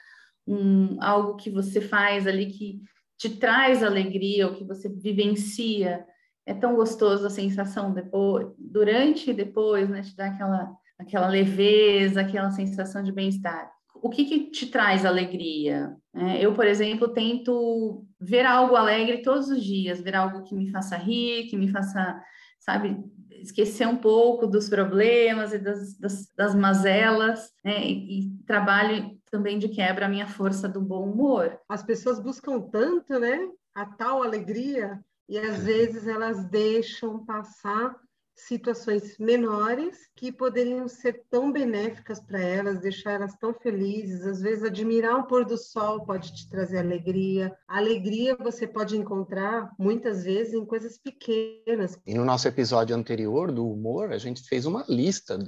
um, 0.46 1.02
algo 1.02 1.36
que 1.36 1.50
você 1.50 1.80
faz 1.80 2.26
ali 2.26 2.46
que 2.46 2.80
te 3.16 3.30
traz 3.30 3.82
alegria, 3.82 4.46
ou 4.46 4.54
que 4.54 4.64
você 4.64 4.88
vivencia. 4.88 6.04
É 6.46 6.52
tão 6.52 6.74
gostoso 6.74 7.26
a 7.26 7.30
sensação 7.30 7.94
depois, 7.94 8.48
durante 8.58 9.30
e 9.30 9.34
depois, 9.34 9.88
né? 9.88 10.02
Te 10.02 10.14
dá 10.14 10.26
aquela, 10.26 10.70
aquela 10.98 11.28
leveza, 11.28 12.20
aquela 12.20 12.50
sensação 12.50 13.02
de 13.02 13.12
bem-estar. 13.12 13.72
O 13.94 14.10
que, 14.10 14.26
que 14.26 14.50
te 14.50 14.66
traz 14.66 15.06
alegria? 15.06 15.96
É, 16.14 16.44
eu, 16.44 16.52
por 16.52 16.66
exemplo, 16.66 17.08
tento 17.08 18.04
ver 18.20 18.44
algo 18.44 18.76
alegre 18.76 19.22
todos 19.22 19.48
os 19.48 19.64
dias, 19.64 20.02
ver 20.02 20.14
algo 20.14 20.42
que 20.42 20.54
me 20.54 20.70
faça 20.70 20.96
rir, 20.96 21.46
que 21.46 21.56
me 21.56 21.68
faça, 21.68 22.20
sabe, 22.60 23.02
esquecer 23.40 23.88
um 23.88 23.96
pouco 23.96 24.46
dos 24.46 24.68
problemas 24.68 25.54
e 25.54 25.58
das, 25.58 25.98
das, 25.98 26.28
das 26.36 26.54
mazelas, 26.54 27.50
né? 27.64 27.86
e, 27.86 28.20
e 28.20 28.30
trabalho 28.46 29.18
também 29.34 29.58
de 29.58 29.68
quebra 29.68 30.06
a 30.06 30.08
minha 30.08 30.28
força 30.28 30.68
do 30.68 30.80
bom 30.80 31.10
humor. 31.10 31.58
As 31.68 31.82
pessoas 31.82 32.20
buscam 32.20 32.60
tanto, 32.60 33.18
né, 33.18 33.48
a 33.74 33.84
tal 33.84 34.22
alegria 34.22 35.04
e 35.28 35.36
às 35.36 35.58
uhum. 35.58 35.64
vezes 35.64 36.06
elas 36.06 36.44
deixam 36.44 37.24
passar 37.24 37.96
situações 38.36 39.18
menores 39.18 40.08
que 40.14 40.30
poderiam 40.30 40.86
ser 40.86 41.24
tão 41.28 41.50
benéficas 41.50 42.20
para 42.20 42.40
elas, 42.40 42.78
deixar 42.78 43.12
elas 43.12 43.34
tão 43.36 43.52
felizes. 43.52 44.24
Às 44.24 44.40
vezes, 44.40 44.62
admirar 44.62 45.16
um 45.16 45.24
pôr 45.24 45.44
do 45.44 45.58
sol 45.58 46.04
pode 46.04 46.32
te 46.32 46.48
trazer 46.48 46.78
alegria. 46.78 47.56
A 47.66 47.78
alegria 47.78 48.36
você 48.36 48.68
pode 48.68 48.96
encontrar 48.96 49.72
muitas 49.76 50.22
vezes 50.22 50.54
em 50.54 50.64
coisas 50.64 50.96
pequenas. 50.96 51.98
E 52.06 52.14
no 52.14 52.24
nosso 52.24 52.46
episódio 52.46 52.94
anterior 52.94 53.50
do 53.50 53.68
humor, 53.68 54.12
a 54.12 54.18
gente 54.18 54.42
fez 54.42 54.64
uma 54.64 54.84
lista 54.88 55.38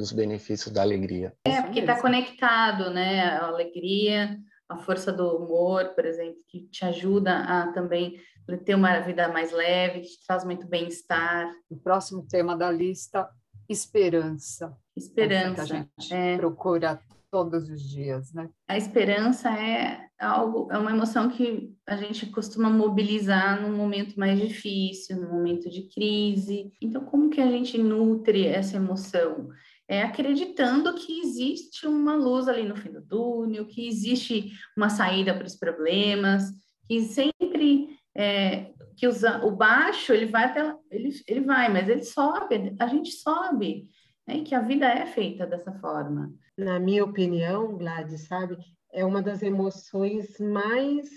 dos 0.00 0.12
benefícios 0.12 0.72
da 0.72 0.80
alegria. 0.80 1.34
É, 1.44 1.60
porque 1.60 1.80
está 1.80 2.00
conectado, 2.00 2.90
né? 2.90 3.20
A 3.20 3.48
alegria, 3.48 4.38
a 4.66 4.78
força 4.78 5.12
do 5.12 5.36
humor, 5.36 5.90
por 5.94 6.06
exemplo, 6.06 6.38
que 6.48 6.60
te 6.68 6.86
ajuda 6.86 7.40
a 7.40 7.70
também 7.72 8.18
ter 8.64 8.74
uma 8.74 8.98
vida 9.00 9.28
mais 9.28 9.52
leve, 9.52 10.00
que 10.00 10.08
te 10.08 10.26
traz 10.26 10.42
muito 10.42 10.66
bem-estar. 10.66 11.52
O 11.68 11.76
próximo 11.76 12.26
tema 12.26 12.56
da 12.56 12.70
lista, 12.70 13.28
esperança. 13.68 14.74
Esperança. 14.96 15.62
Essa 15.62 15.66
que 15.66 15.72
a 15.72 15.76
gente 15.76 16.14
é. 16.14 16.36
procura 16.38 16.98
todos 17.30 17.68
os 17.68 17.82
dias, 17.82 18.32
né? 18.32 18.48
A 18.68 18.76
esperança 18.76 19.50
é 19.50 20.08
algo, 20.18 20.66
é 20.72 20.78
uma 20.78 20.90
emoção 20.90 21.28
que 21.28 21.72
a 21.86 21.94
gente 21.94 22.26
costuma 22.26 22.68
mobilizar 22.68 23.60
num 23.60 23.76
momento 23.76 24.18
mais 24.18 24.40
difícil, 24.40 25.16
num 25.16 25.30
momento 25.30 25.70
de 25.70 25.82
crise. 25.94 26.72
Então, 26.80 27.04
como 27.04 27.30
que 27.30 27.40
a 27.40 27.46
gente 27.46 27.78
nutre 27.78 28.46
essa 28.46 28.76
emoção? 28.76 29.48
É, 29.90 30.02
acreditando 30.02 30.94
que 30.94 31.20
existe 31.20 31.84
uma 31.84 32.14
luz 32.14 32.46
ali 32.46 32.62
no 32.62 32.76
fim 32.76 32.92
do 32.92 33.02
túnel, 33.02 33.66
que 33.66 33.88
existe 33.88 34.52
uma 34.76 34.88
saída 34.88 35.34
para 35.34 35.44
os 35.44 35.56
problemas, 35.56 36.44
que 36.86 37.02
sempre 37.02 37.98
é, 38.16 38.72
que 38.96 39.08
o 39.08 39.50
baixo 39.50 40.12
ele 40.12 40.26
vai 40.26 40.44
até 40.44 40.76
ele, 40.92 41.10
ele 41.26 41.40
vai, 41.40 41.68
mas 41.68 41.88
ele 41.88 42.04
sobe, 42.04 42.76
a 42.78 42.86
gente 42.86 43.10
sobe, 43.10 43.90
né? 44.24 44.44
que 44.44 44.54
a 44.54 44.60
vida 44.60 44.86
é 44.86 45.06
feita 45.06 45.44
dessa 45.44 45.72
forma. 45.72 46.32
Na 46.56 46.78
minha 46.78 47.04
opinião, 47.04 47.76
Gladys, 47.76 48.28
sabe, 48.28 48.56
é 48.92 49.04
uma 49.04 49.20
das 49.20 49.42
emoções 49.42 50.38
mais 50.38 51.10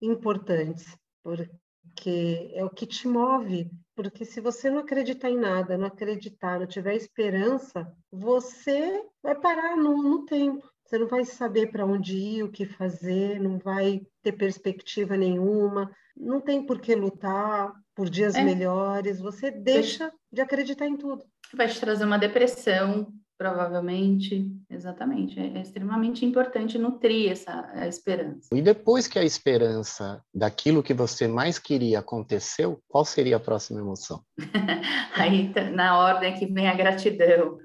importantes, 0.00 0.86
porque 1.22 2.50
é 2.54 2.64
o 2.64 2.70
que 2.70 2.86
te 2.86 3.06
move 3.06 3.70
porque 3.96 4.26
se 4.26 4.42
você 4.42 4.68
não 4.68 4.80
acreditar 4.80 5.30
em 5.30 5.38
nada, 5.38 5.78
não 5.78 5.86
acreditar, 5.86 6.60
não 6.60 6.66
tiver 6.66 6.94
esperança, 6.94 7.90
você 8.12 9.02
vai 9.22 9.34
parar 9.34 9.74
no, 9.74 10.02
no 10.02 10.26
tempo. 10.26 10.70
Você 10.84 10.98
não 10.98 11.08
vai 11.08 11.24
saber 11.24 11.72
para 11.72 11.86
onde 11.86 12.14
ir, 12.14 12.44
o 12.44 12.52
que 12.52 12.66
fazer, 12.66 13.40
não 13.40 13.58
vai 13.58 14.02
ter 14.22 14.32
perspectiva 14.32 15.16
nenhuma, 15.16 15.90
não 16.16 16.40
tem 16.40 16.64
por 16.64 16.78
que 16.78 16.94
lutar 16.94 17.72
por 17.94 18.08
dias 18.08 18.34
é. 18.34 18.44
melhores, 18.44 19.18
você 19.18 19.50
deixa 19.50 20.12
de 20.30 20.42
acreditar 20.42 20.86
em 20.86 20.96
tudo. 20.96 21.24
Vai 21.54 21.66
te 21.66 21.80
trazer 21.80 22.04
uma 22.04 22.18
depressão, 22.18 23.10
Provavelmente, 23.38 24.50
exatamente. 24.70 25.38
É, 25.38 25.58
é 25.58 25.60
extremamente 25.60 26.24
importante 26.24 26.78
nutrir 26.78 27.30
essa 27.30 27.86
esperança. 27.86 28.48
E 28.52 28.62
depois 28.62 29.06
que 29.06 29.18
a 29.18 29.24
esperança 29.24 30.22
daquilo 30.34 30.82
que 30.82 30.94
você 30.94 31.28
mais 31.28 31.58
queria 31.58 31.98
aconteceu, 31.98 32.80
qual 32.88 33.04
seria 33.04 33.36
a 33.36 33.40
próxima 33.40 33.80
emoção? 33.80 34.22
Aí, 35.14 35.52
tá, 35.52 35.64
na 35.70 35.98
ordem 35.98 36.34
que 36.34 36.46
vem 36.46 36.68
a 36.68 36.74
gratidão. 36.74 37.58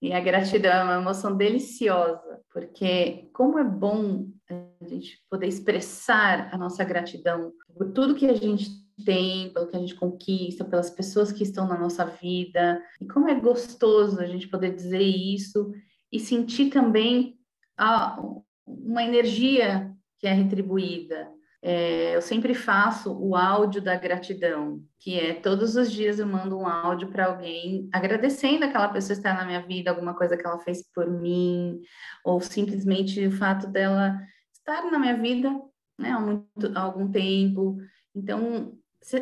E 0.00 0.12
a 0.12 0.20
gratidão 0.20 0.70
é 0.70 0.84
uma 0.84 1.00
emoção 1.00 1.36
deliciosa, 1.36 2.40
porque 2.52 3.28
como 3.32 3.58
é 3.58 3.64
bom 3.64 4.26
a 4.50 4.86
gente 4.86 5.18
poder 5.30 5.46
expressar 5.46 6.50
a 6.52 6.58
nossa 6.58 6.84
gratidão 6.84 7.52
por 7.74 7.90
tudo 7.92 8.14
que 8.14 8.26
a 8.26 8.34
gente 8.34 8.83
tem, 9.02 9.52
pelo 9.52 9.66
que 9.66 9.76
a 9.76 9.80
gente 9.80 9.94
conquista, 9.94 10.64
pelas 10.64 10.90
pessoas 10.90 11.32
que 11.32 11.42
estão 11.42 11.66
na 11.66 11.78
nossa 11.78 12.04
vida. 12.04 12.80
E 13.00 13.06
como 13.06 13.28
é 13.28 13.34
gostoso 13.34 14.20
a 14.20 14.26
gente 14.26 14.48
poder 14.48 14.74
dizer 14.74 15.02
isso 15.02 15.72
e 16.12 16.20
sentir 16.20 16.70
também 16.70 17.38
a, 17.76 18.20
uma 18.66 19.02
energia 19.02 19.92
que 20.18 20.26
é 20.26 20.32
retribuída. 20.32 21.28
É, 21.66 22.14
eu 22.14 22.20
sempre 22.20 22.52
faço 22.54 23.10
o 23.10 23.34
áudio 23.34 23.80
da 23.80 23.96
gratidão, 23.96 24.82
que 25.00 25.18
é 25.18 25.32
todos 25.32 25.76
os 25.76 25.90
dias 25.90 26.18
eu 26.18 26.26
mando 26.26 26.58
um 26.58 26.66
áudio 26.66 27.08
para 27.08 27.24
alguém 27.24 27.88
agradecendo 27.90 28.66
aquela 28.66 28.88
pessoa 28.88 29.16
estar 29.16 29.34
na 29.34 29.46
minha 29.46 29.62
vida, 29.62 29.90
alguma 29.90 30.14
coisa 30.14 30.36
que 30.36 30.46
ela 30.46 30.58
fez 30.58 30.86
por 30.94 31.10
mim, 31.10 31.80
ou 32.22 32.38
simplesmente 32.38 33.26
o 33.26 33.32
fato 33.32 33.66
dela 33.66 34.14
estar 34.52 34.90
na 34.90 34.98
minha 34.98 35.16
vida 35.16 35.50
né, 35.98 36.10
há, 36.10 36.20
muito, 36.20 36.50
há 36.74 36.80
algum 36.80 37.10
tempo. 37.10 37.78
Então, 38.14 38.76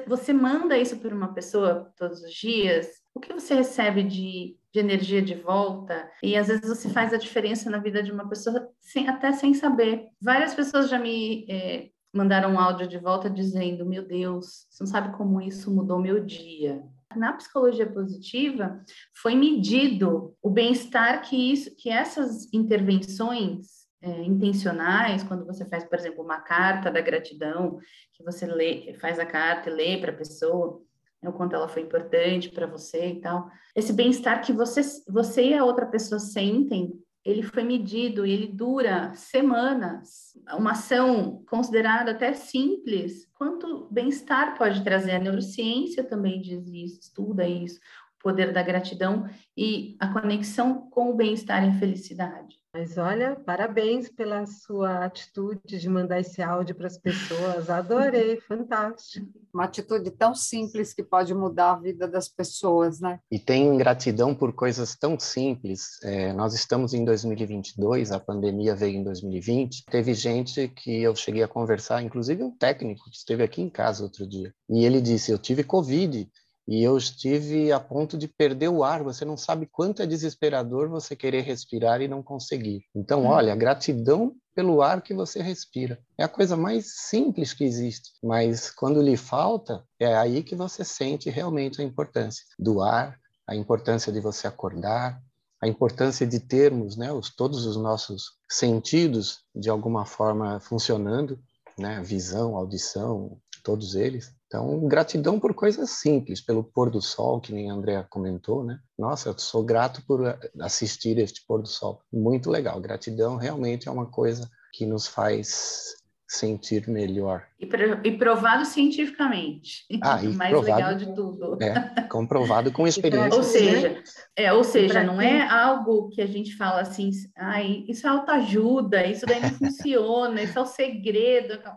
você 0.07 0.33
manda 0.33 0.79
isso 0.79 0.99
para 0.99 1.15
uma 1.15 1.33
pessoa 1.35 1.93
todos 1.97 2.23
os 2.23 2.33
dias, 2.33 2.89
o 3.15 3.21
que 3.21 3.33
você 3.33 3.55
recebe 3.55 4.03
de, 4.03 4.57
de, 4.73 4.81
energia 4.81 5.21
de 5.21 5.35
volta? 5.35 6.09
E 6.23 6.37
às 6.37 6.49
vezes 6.49 6.69
você 6.69 6.89
faz 6.89 7.13
a 7.13 7.19
diferença 7.19 7.69
na 7.69 7.79
vida 7.79 8.03
de 8.03 8.13
uma 8.13 8.29
pessoa 8.29 8.69
sem, 8.81 9.09
até 9.09 9.33
sem 9.33 9.55
saber. 9.55 10.07
Várias 10.21 10.55
pessoas 10.55 10.89
já 10.89 10.99
me 10.99 11.45
é, 11.49 11.91
mandaram 12.13 12.53
um 12.53 12.61
áudio 12.61 12.87
de 12.87 12.99
volta 12.99 13.29
dizendo: 13.29 13.85
Meu 13.85 14.07
Deus, 14.07 14.67
você 14.71 14.85
não 14.85 14.91
sabe 14.91 15.17
como 15.17 15.41
isso 15.41 15.75
mudou 15.75 15.99
meu 15.99 16.25
dia. 16.25 16.83
Na 17.17 17.35
psicologia 17.35 17.87
positiva, 17.87 18.83
foi 19.21 19.35
medido 19.35 20.35
o 20.41 20.49
bem-estar 20.49 21.21
que, 21.23 21.37
isso, 21.37 21.75
que 21.77 21.91
essas 21.91 22.51
intervenções 22.55 23.82
é, 24.03 24.25
intencionais, 24.25 25.23
quando 25.23 25.47
você 25.47 25.65
faz, 25.65 25.85
por 25.85 25.97
exemplo, 25.97 26.25
uma 26.25 26.41
carta 26.41 26.91
da 26.91 27.01
gratidão, 27.01 27.79
que 28.13 28.25
você 28.25 28.47
lê, 28.47 28.95
faz 29.01 29.19
a 29.19 29.25
carta 29.25 29.71
e 29.71 29.73
lê 29.73 29.97
para 29.97 30.11
a 30.11 30.17
pessoa, 30.17 30.83
né, 31.23 31.31
o 31.31 31.33
quanto 31.33 31.55
ela 31.55 31.69
foi 31.69 31.83
importante 31.83 32.51
para 32.51 32.67
você 32.67 33.11
e 33.11 33.21
tal. 33.21 33.49
Esse 33.77 33.93
bem-estar 33.93 34.45
que 34.45 34.53
você, 34.53 34.81
você 35.09 35.51
e 35.51 35.55
a 35.55 35.65
outra 35.65 35.87
pessoa 35.87 36.19
sentem, 36.19 36.93
ele 37.25 37.43
foi 37.43 37.63
medido 37.63 38.27
e 38.27 38.33
ele 38.33 38.49
dura 38.49 39.15
semanas. 39.15 40.37
Uma 40.59 40.73
ação 40.73 41.45
considerada 41.49 42.11
até 42.11 42.33
simples, 42.33 43.29
quanto 43.35 43.89
bem-estar 43.93 44.59
pode 44.59 44.83
trazer? 44.83 45.13
A 45.13 45.21
neurociência 45.21 46.03
também 46.03 46.43
diz 46.43 46.67
isso, 46.67 46.99
estuda 47.01 47.47
isso, 47.47 47.79
o 48.19 48.23
poder 48.25 48.53
da 48.53 48.63
gratidão 48.63 49.29
e 49.57 49.97
a 50.01 50.13
conexão 50.13 50.91
com 50.91 51.11
o 51.11 51.15
bem-estar 51.15 51.65
e 51.65 51.69
a 51.69 51.79
felicidade. 51.79 52.62
Mas 52.75 52.97
olha, 52.97 53.37
parabéns 53.37 54.09
pela 54.09 54.47
sua 54.47 55.05
atitude 55.05 55.79
de 55.79 55.89
mandar 55.91 56.21
esse 56.21 56.41
áudio 56.41 56.75
para 56.75 56.87
as 56.87 56.97
pessoas. 56.97 57.69
Adorei, 57.69 58.41
fantástico. 58.49 59.27
Uma 59.53 59.65
atitude 59.65 60.11
tão 60.11 60.35
simples 60.35 60.95
que 60.95 61.03
pode 61.03 61.35
mudar 61.35 61.73
a 61.73 61.79
vida 61.79 62.09
das 62.09 62.31
pessoas, 62.31 62.99
né? 62.99 63.21
E 63.31 63.39
tem 63.39 63.77
gratidão 63.77 64.35
por 64.35 64.55
coisas 64.55 64.97
tão 64.97 65.21
simples. 65.21 66.03
É, 66.03 66.33
nós 66.33 66.55
estamos 66.55 66.95
em 66.95 67.05
2022, 67.05 68.11
a 68.11 68.19
pandemia 68.19 68.75
veio 68.75 68.97
em 68.97 69.05
2020. 69.05 69.85
Teve 69.91 70.15
gente 70.15 70.67
que 70.69 71.03
eu 71.03 71.15
cheguei 71.15 71.43
a 71.43 71.49
conversar, 71.49 72.03
inclusive 72.03 72.43
um 72.43 72.57
técnico 72.57 73.05
que 73.11 73.17
esteve 73.17 73.43
aqui 73.43 73.61
em 73.61 73.69
casa 73.69 74.03
outro 74.03 74.27
dia. 74.27 74.51
E 74.71 74.87
ele 74.87 75.03
disse: 75.03 75.31
Eu 75.31 75.39
tive 75.39 75.63
Covid 75.63 76.27
e 76.67 76.83
eu 76.83 76.97
estive 76.97 77.73
a 77.73 77.81
ponto 77.81 78.17
de 78.17 78.29
perder 78.29 78.69
o 78.69 78.85
ar. 78.85 79.03
Você 79.03 79.25
não 79.25 79.37
sabe 79.37 79.67
quanto 79.67 80.03
é 80.03 80.07
desesperador 80.07 80.89
você 80.89 81.17
querer 81.17 81.43
respirar 81.43 82.01
e 82.01 82.09
não 82.09 82.23
conseguir. 82.23 82.85
Então, 82.95 83.25
hum. 83.25 83.27
olha, 83.27 83.55
gratidão 83.55 84.35
pelo 84.55 84.83
ar 84.83 85.03
que 85.03 85.15
você 85.15 85.43
respira. 85.43 85.99
É 86.17 86.25
a 86.25 86.29
coisa 86.29 86.57
mais 86.57 86.93
simples 87.09 87.53
que 87.53 87.65
existe, 87.65 88.11
mas 88.23 88.71
quando 88.71 89.03
lhe 89.03 89.17
falta, 89.17 89.83
é 89.99 90.15
aí 90.15 90.43
que 90.43 90.55
você 90.55 90.85
sente 90.85 91.31
realmente 91.31 91.81
a 91.81 91.85
importância 91.85 92.45
do 92.59 92.83
ar, 92.83 93.19
a 93.47 93.57
importância 93.57 94.13
de 94.13 94.21
você 94.21 94.47
acordar, 94.47 95.21
a 95.63 95.69
importância 95.69 96.27
de 96.27 96.41
termos 96.41 96.97
né, 96.97 97.13
os, 97.13 97.35
todos 97.35 97.67
os 97.67 97.77
nossos 97.77 98.33
sentidos 98.51 99.41
de 99.55 99.71
alguma 99.71 100.05
forma 100.05 100.59
funcionando, 100.61 101.39
né, 101.79 102.03
visão, 102.03 102.57
audição, 102.57 103.39
todos 103.63 103.95
eles. 103.95 104.35
Então, 104.53 104.87
gratidão 104.87 105.41
por 105.41 105.55
coisas 105.55 105.89
simples, 105.89 106.39
pelo 106.39 106.63
pôr 106.63 106.91
do 106.91 107.01
sol, 107.01 107.41
que 107.41 107.55
nem 107.55 107.71
a 107.71 107.73
Andrea 107.73 108.03
comentou, 108.03 108.63
né? 108.63 108.79
Nossa, 108.99 109.31
eu 109.31 109.39
sou 109.39 109.65
grato 109.65 110.03
por 110.07 110.27
eh, 110.27 110.39
assistir 110.61 111.17
este 111.17 111.43
pôr 111.47 111.63
do 111.63 111.69
sol. 111.69 112.03
Muito 112.13 112.51
legal. 112.51 112.79
Gratidão 112.79 113.37
realmente 113.37 113.89
é 113.89 113.91
uma 113.91 114.05
coisa 114.05 114.51
que 114.75 114.85
nos 114.85 115.07
faz 115.07 115.95
sentir 116.29 116.87
melhor. 116.87 117.47
E, 117.59 117.67
e 118.05 118.19
provado 118.19 118.67
cientificamente. 118.67 119.87
Ah, 120.03 120.23
e 120.23 120.29
mais 120.37 120.51
provado, 120.51 120.77
legal 120.77 120.95
de 120.97 121.15
tudo. 121.15 121.63
É, 121.63 122.03
comprovado 122.03 122.71
com 122.71 122.87
experiência. 122.87 123.35
ou 123.35 123.43
seja, 123.43 124.03
é, 124.37 124.53
ou 124.53 124.65
seja, 124.65 125.03
não 125.03 125.19
é 125.19 125.49
algo 125.49 126.11
que 126.11 126.21
a 126.21 126.27
gente 126.27 126.55
fala 126.57 126.83
assim, 126.83 127.11
ai, 127.35 127.87
isso 127.89 128.07
é 128.07 128.11
autoajuda, 128.11 129.07
isso 129.07 129.25
daí 129.25 129.41
não 129.41 129.49
funciona, 129.57 130.43
isso 130.43 130.59
é 130.59 130.63
o 130.63 130.67
segredo. 130.67 131.59
Não, 131.65 131.75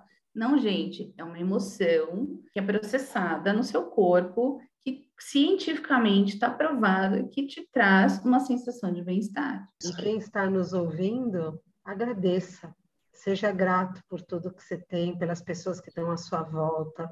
gente, 0.58 1.13
é 1.17 1.24
uma 1.24 1.39
emoção 1.39 2.41
que 2.52 2.60
é 2.60 2.62
processada 2.62 3.54
no 3.54 3.63
seu 3.63 3.86
corpo, 3.86 4.60
que 4.84 5.10
cientificamente 5.19 6.34
está 6.34 6.50
provado 6.50 7.30
que 7.30 7.48
te 7.48 7.67
traz 7.71 8.24
uma 8.24 8.39
sensação 8.39 8.91
de 8.91 9.02
bem-estar. 9.02 9.67
E 9.84 9.95
quem 9.95 10.17
está 10.17 10.50
nos 10.50 10.74
ouvindo, 10.74 11.60
agradeça. 11.84 12.76
Seja 13.13 13.52
grato 13.52 14.02
por 14.10 14.21
tudo 14.21 14.54
que 14.54 14.62
você 14.62 14.78
tem, 14.78 15.17
pelas 15.17 15.41
pessoas 15.41 15.80
que 15.80 15.89
estão 15.89 16.12
à 16.12 16.17
sua 16.17 16.43
volta, 16.43 17.10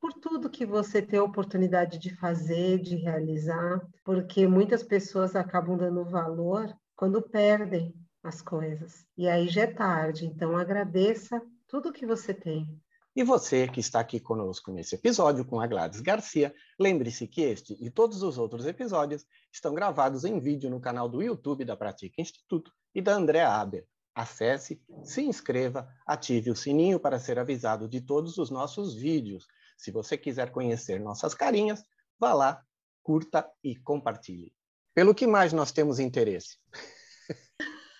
por 0.00 0.14
tudo 0.14 0.48
que 0.48 0.64
você 0.64 1.02
tem 1.02 1.18
a 1.18 1.24
oportunidade 1.24 1.98
de 1.98 2.16
fazer, 2.16 2.78
de 2.78 2.96
realizar, 2.96 3.80
porque 4.04 4.46
muitas 4.46 4.82
pessoas 4.82 5.36
acabam 5.36 5.76
dando 5.76 6.04
valor 6.04 6.74
quando 6.96 7.20
perdem 7.20 7.94
as 8.22 8.40
coisas. 8.40 9.06
E 9.16 9.28
aí 9.28 9.48
já 9.48 9.62
é 9.62 9.66
tarde, 9.66 10.24
então 10.24 10.56
agradeça 10.56 11.42
tudo 11.70 11.92
que 11.92 12.04
você 12.04 12.34
tem. 12.34 12.68
E 13.14 13.22
você 13.22 13.68
que 13.68 13.78
está 13.78 14.00
aqui 14.00 14.18
conosco 14.18 14.72
nesse 14.72 14.96
episódio 14.96 15.44
com 15.44 15.60
a 15.60 15.66
Gladys 15.68 16.00
Garcia, 16.00 16.52
lembre-se 16.78 17.28
que 17.28 17.42
este 17.42 17.76
e 17.80 17.88
todos 17.88 18.24
os 18.24 18.38
outros 18.38 18.66
episódios 18.66 19.24
estão 19.52 19.72
gravados 19.72 20.24
em 20.24 20.40
vídeo 20.40 20.68
no 20.68 20.80
canal 20.80 21.08
do 21.08 21.22
YouTube 21.22 21.64
da 21.64 21.76
Pratica 21.76 22.20
Instituto 22.20 22.72
e 22.92 23.00
da 23.00 23.14
Andrea 23.14 23.48
Aber. 23.48 23.84
Acesse, 24.12 24.82
se 25.04 25.22
inscreva, 25.22 25.88
ative 26.04 26.50
o 26.50 26.56
sininho 26.56 26.98
para 26.98 27.20
ser 27.20 27.38
avisado 27.38 27.88
de 27.88 28.00
todos 28.00 28.36
os 28.36 28.50
nossos 28.50 28.94
vídeos. 28.94 29.46
Se 29.78 29.92
você 29.92 30.18
quiser 30.18 30.50
conhecer 30.50 30.98
nossas 30.98 31.34
carinhas, 31.34 31.84
vá 32.18 32.34
lá, 32.34 32.64
curta 33.00 33.48
e 33.62 33.76
compartilhe. 33.76 34.52
Pelo 34.92 35.14
que 35.14 35.26
mais 35.26 35.52
nós 35.52 35.70
temos 35.70 36.00
interesse? 36.00 36.58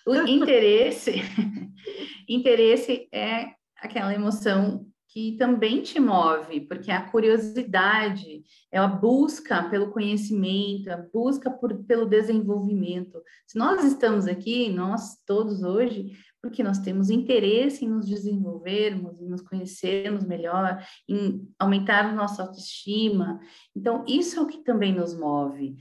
O 0.05 0.15
interesse, 0.15 1.21
interesse 2.27 3.07
é 3.13 3.60
aquela 3.81 4.13
emoção 4.13 4.85
que 5.11 5.33
também 5.33 5.81
te 5.81 5.99
move, 5.99 6.61
porque 6.61 6.89
é 6.89 6.95
a 6.95 7.09
curiosidade, 7.09 8.43
é 8.71 8.77
a 8.77 8.87
busca 8.87 9.61
pelo 9.63 9.91
conhecimento, 9.91 10.89
a 10.89 10.95
busca 10.95 11.51
por, 11.51 11.83
pelo 11.83 12.05
desenvolvimento. 12.05 13.21
Se 13.45 13.57
nós 13.57 13.83
estamos 13.83 14.25
aqui, 14.25 14.69
nós 14.69 15.17
todos 15.25 15.63
hoje, 15.63 16.17
porque 16.41 16.63
nós 16.63 16.79
temos 16.79 17.09
interesse 17.09 17.83
em 17.83 17.89
nos 17.89 18.07
desenvolvermos, 18.07 19.21
em 19.21 19.27
nos 19.27 19.41
conhecermos 19.41 20.23
melhor, 20.23 20.81
em 21.09 21.45
aumentar 21.59 22.15
nossa 22.15 22.43
autoestima. 22.43 23.41
Então, 23.75 24.05
isso 24.07 24.39
é 24.39 24.41
o 24.41 24.47
que 24.47 24.63
também 24.63 24.93
nos 24.93 25.13
move. 25.13 25.75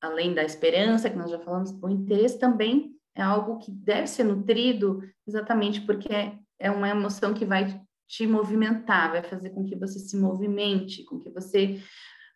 Além 0.00 0.32
da 0.32 0.42
esperança, 0.42 1.10
que 1.10 1.16
nós 1.16 1.30
já 1.30 1.38
falamos, 1.38 1.70
o 1.80 1.88
interesse 1.90 2.38
também 2.38 2.96
é 3.14 3.22
algo 3.22 3.58
que 3.58 3.70
deve 3.70 4.06
ser 4.06 4.24
nutrido 4.24 5.02
exatamente 5.26 5.82
porque 5.82 6.10
é 6.10 6.38
é 6.62 6.70
uma 6.70 6.88
emoção 6.88 7.34
que 7.34 7.44
vai 7.44 7.82
te 8.06 8.24
movimentar, 8.26 9.10
vai 9.10 9.22
fazer 9.22 9.50
com 9.50 9.64
que 9.64 9.74
você 9.74 9.98
se 9.98 10.16
movimente, 10.16 11.04
com 11.04 11.18
que 11.18 11.28
você 11.28 11.82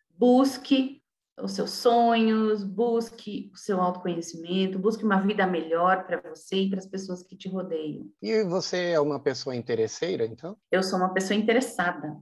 busque 0.09 1.01
os 1.39 1.51
seus 1.51 1.69
sonhos, 1.69 2.63
busque 2.63 3.51
o 3.53 3.57
seu 3.57 3.79
autoconhecimento, 3.79 4.79
busque 4.79 5.05
uma 5.05 5.21
vida 5.21 5.45
melhor 5.45 6.05
para 6.05 6.19
você 6.19 6.63
e 6.63 6.69
para 6.69 6.79
as 6.79 6.87
pessoas 6.87 7.21
que 7.21 7.37
te 7.37 7.47
rodeiam. 7.47 8.07
E 8.21 8.43
você 8.43 8.89
é 8.89 8.99
uma 8.99 9.19
pessoa 9.19 9.55
interesseira, 9.55 10.25
então? 10.25 10.57
Eu 10.71 10.81
sou 10.81 10.97
uma 10.97 11.13
pessoa 11.13 11.37
interessada. 11.37 12.17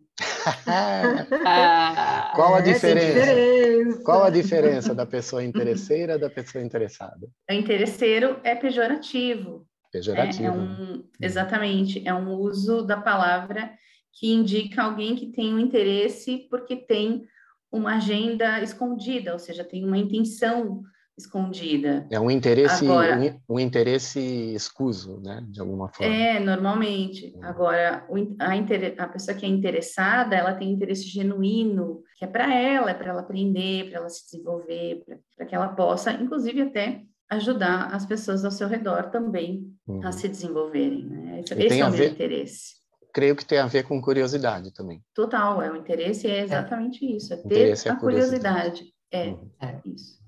Qual 2.35 2.55
a 2.55 2.59
diferença? 2.59 4.03
Qual 4.03 4.23
a 4.23 4.29
diferença 4.29 4.93
da 4.93 5.05
pessoa 5.05 5.43
interesseira 5.43 6.19
da 6.19 6.29
pessoa 6.29 6.63
interessada? 6.63 7.27
O 7.49 7.53
interesseiro 7.53 8.39
é 8.43 8.53
pejorativo, 8.53 9.65
Pejorativo. 9.95 10.43
É, 10.43 10.47
é 10.47 10.51
um, 10.51 11.03
exatamente, 11.21 12.05
é 12.05 12.13
um 12.13 12.33
uso 12.33 12.81
da 12.81 12.97
palavra 12.97 13.71
que 14.11 14.33
indica 14.33 14.83
alguém 14.83 15.15
que 15.15 15.27
tem 15.27 15.53
um 15.53 15.59
interesse 15.59 16.47
porque 16.49 16.75
tem 16.75 17.25
uma 17.71 17.95
agenda 17.95 18.61
escondida, 18.61 19.31
ou 19.31 19.39
seja, 19.39 19.63
tem 19.63 19.85
uma 19.85 19.97
intenção 19.97 20.81
escondida. 21.17 22.05
É 22.11 22.19
um 22.19 22.29
interesse, 22.29 22.83
Agora, 22.83 23.17
um, 23.47 23.55
um, 23.55 23.59
interesse 23.59 24.19
escuso, 24.53 25.21
né, 25.21 25.41
de 25.47 25.61
alguma 25.61 25.87
forma. 25.87 26.13
É, 26.13 26.41
normalmente. 26.41 27.33
Hum. 27.37 27.39
Agora, 27.41 28.05
a, 28.39 29.03
a 29.03 29.07
pessoa 29.07 29.37
que 29.37 29.45
é 29.45 29.49
interessada, 29.49 30.35
ela 30.35 30.53
tem 30.53 30.71
interesse 30.71 31.07
genuíno, 31.07 32.03
que 32.17 32.25
é 32.25 32.27
para 32.27 32.53
ela, 32.53 32.91
é 32.91 32.93
para 32.93 33.11
ela 33.11 33.21
aprender, 33.21 33.89
para 33.89 33.99
ela 33.99 34.09
se 34.09 34.25
desenvolver, 34.25 35.05
para 35.37 35.45
que 35.45 35.55
ela 35.55 35.69
possa, 35.69 36.11
inclusive, 36.11 36.63
até 36.63 37.01
ajudar 37.29 37.93
as 37.93 38.05
pessoas 38.05 38.45
ao 38.45 38.51
seu 38.51 38.67
redor 38.67 39.09
também 39.09 39.73
uhum. 39.87 40.05
a 40.05 40.11
se 40.11 40.27
desenvolverem. 40.27 41.05
Né? 41.05 41.39
Esse, 41.41 41.53
esse 41.53 41.79
é 41.79 41.85
o 41.85 41.91
meu 41.91 42.07
interesse. 42.07 42.75
Creio 43.13 43.35
que 43.35 43.45
tem 43.45 43.59
a 43.59 43.67
ver 43.67 43.83
com 43.83 44.01
curiosidade 44.01 44.73
também. 44.73 45.01
Total, 45.13 45.61
é 45.61 45.71
o 45.71 45.75
interesse 45.75 46.27
é 46.27 46.41
exatamente 46.41 47.05
é. 47.05 47.15
isso, 47.15 47.33
é 47.33 47.37
ter 47.37 47.87
é 47.87 47.89
a 47.89 47.95
curiosidade. 47.95 48.93
É, 49.11 49.27
uhum. 49.29 49.49
é 49.61 49.79
isso 49.85 50.25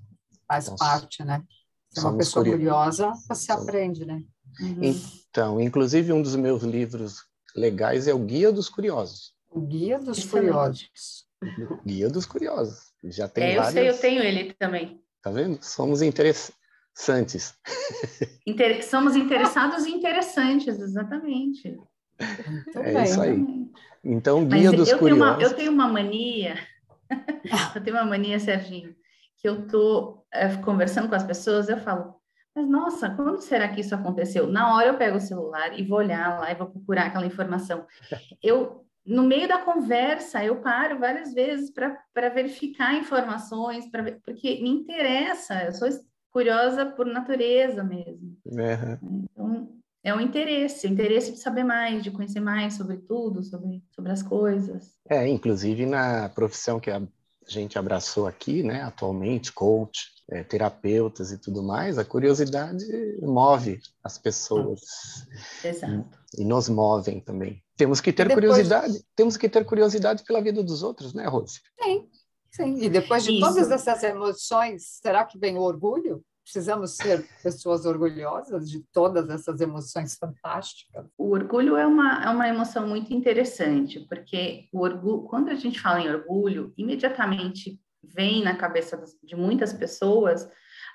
faz 0.48 0.64
então, 0.64 0.76
parte, 0.76 1.22
né? 1.22 1.44
Ser 1.90 2.00
uma 2.00 2.16
pessoa 2.16 2.44
curiosa, 2.44 3.12
você 3.28 3.52
somos... 3.52 3.68
aprende, 3.68 4.04
né? 4.04 4.22
Uhum. 4.60 4.94
Então, 5.30 5.60
inclusive 5.60 6.12
um 6.12 6.22
dos 6.22 6.34
meus 6.34 6.62
livros 6.62 7.22
legais 7.54 8.08
é 8.08 8.14
o 8.14 8.18
Guia 8.18 8.50
dos 8.50 8.68
Curiosos. 8.68 9.34
O 9.50 9.60
Guia 9.60 9.98
dos 9.98 10.24
Curiosos. 10.24 11.26
O 11.70 11.86
Guia 11.86 12.08
dos 12.08 12.26
Curiosos. 12.26 12.92
Já 13.04 13.28
tem 13.28 13.44
é, 13.44 13.52
eu 13.52 13.62
várias... 13.62 13.72
sei, 13.72 13.88
eu 13.88 13.98
tenho 13.98 14.22
ele 14.22 14.54
também. 14.54 15.00
Tá 15.22 15.30
vendo? 15.30 15.62
Somos 15.62 16.02
interessantes. 16.98 17.54
Inter... 18.46 18.84
Somos 18.84 19.14
interessados 19.14 19.86
e 19.86 19.90
interessantes, 19.90 20.80
exatamente. 20.80 21.78
Muito 22.20 22.78
é 22.80 22.92
bem. 22.92 23.02
isso 23.04 23.20
aí. 23.20 23.46
Então, 24.04 24.44
Guia 24.44 24.70
Mas 24.70 24.80
dos 24.80 24.88
eu 24.88 24.98
Curiosos. 24.98 25.24
Tenho 25.24 25.36
uma, 25.36 25.42
eu 25.42 25.56
tenho 25.56 25.72
uma 25.72 25.88
mania, 25.88 26.58
eu 27.74 27.82
tenho 27.82 27.96
uma 27.96 28.04
mania, 28.04 28.38
Serginho, 28.40 28.94
que 29.36 29.48
eu 29.48 29.66
tô 29.66 30.24
é, 30.32 30.48
conversando 30.56 31.08
com 31.08 31.14
as 31.14 31.24
pessoas, 31.24 31.68
eu 31.68 31.78
falo, 31.78 32.14
mas 32.54 32.68
nossa, 32.68 33.10
quando 33.10 33.40
será 33.40 33.68
que 33.68 33.80
isso 33.80 33.94
aconteceu? 33.94 34.46
Na 34.46 34.74
hora 34.74 34.88
eu 34.88 34.96
pego 34.96 35.16
o 35.16 35.20
celular 35.20 35.78
e 35.78 35.84
vou 35.84 35.98
olhar 35.98 36.40
lá 36.40 36.50
e 36.50 36.56
vou 36.56 36.68
procurar 36.68 37.06
aquela 37.06 37.26
informação. 37.26 37.86
Eu 38.42 38.84
no 39.06 39.22
meio 39.22 39.48
da 39.48 39.58
conversa, 39.58 40.44
eu 40.44 40.56
paro 40.56 40.98
várias 40.98 41.32
vezes 41.32 41.70
para 41.70 42.28
verificar 42.28 42.94
informações, 42.94 43.90
pra, 43.90 44.04
porque 44.22 44.60
me 44.60 44.68
interessa, 44.68 45.64
eu 45.64 45.72
sou 45.72 45.88
curiosa 46.30 46.86
por 46.86 47.06
natureza 47.06 47.82
mesmo. 47.82 48.36
Uhum. 48.44 49.26
Então, 49.30 49.68
é 50.04 50.14
um 50.14 50.20
interesse, 50.20 50.86
o 50.86 50.90
interesse 50.90 51.32
de 51.32 51.38
saber 51.38 51.64
mais, 51.64 52.02
de 52.02 52.10
conhecer 52.10 52.40
mais 52.40 52.74
sobre 52.74 52.96
tudo, 52.98 53.42
sobre, 53.42 53.82
sobre 53.90 54.12
as 54.12 54.22
coisas. 54.22 54.94
É, 55.08 55.28
inclusive 55.28 55.86
na 55.86 56.28
profissão 56.28 56.78
que 56.80 56.90
a 56.90 57.02
gente 57.46 57.78
abraçou 57.78 58.26
aqui, 58.26 58.62
né, 58.62 58.82
atualmente, 58.82 59.52
coach, 59.52 60.10
é, 60.30 60.44
terapeutas 60.44 61.32
e 61.32 61.38
tudo 61.38 61.62
mais, 61.62 61.98
a 61.98 62.04
curiosidade 62.04 62.84
move 63.20 63.80
as 64.04 64.18
pessoas. 64.18 64.80
Exato. 65.64 66.18
E, 66.36 66.42
e 66.42 66.44
nos 66.44 66.68
movem 66.68 67.20
também. 67.20 67.62
Temos 67.76 68.00
que 68.00 68.12
ter 68.12 68.28
depois... 68.28 68.46
curiosidade, 68.46 69.04
temos 69.16 69.36
que 69.36 69.48
ter 69.48 69.64
curiosidade 69.64 70.22
pela 70.24 70.42
vida 70.42 70.62
dos 70.62 70.82
outros, 70.82 71.14
né, 71.14 71.26
Rose? 71.26 71.60
Sim, 71.82 72.08
sim. 72.58 72.78
E 72.82 72.88
depois 72.88 73.24
de 73.24 73.32
Isso. 73.32 73.40
todas 73.40 73.70
essas 73.70 74.02
emoções, 74.02 74.98
será 75.02 75.24
que 75.24 75.38
vem 75.38 75.56
o 75.56 75.62
orgulho? 75.62 76.22
Precisamos 76.42 76.96
ser 76.96 77.26
pessoas 77.42 77.84
orgulhosas 77.84 78.70
de 78.70 78.82
todas 78.92 79.28
essas 79.28 79.60
emoções 79.60 80.16
fantásticas. 80.20 81.06
O 81.16 81.30
orgulho 81.30 81.76
é 81.76 81.86
uma, 81.86 82.24
é 82.24 82.28
uma 82.30 82.48
emoção 82.48 82.86
muito 82.86 83.12
interessante, 83.12 84.00
porque 84.08 84.66
o 84.72 84.80
orgulho, 84.80 85.22
quando 85.22 85.50
a 85.50 85.54
gente 85.54 85.80
fala 85.80 86.00
em 86.00 86.08
orgulho, 86.08 86.72
imediatamente 86.76 87.78
vem 88.02 88.42
na 88.42 88.56
cabeça 88.56 89.02
de 89.22 89.36
muitas 89.36 89.72
pessoas 89.72 90.48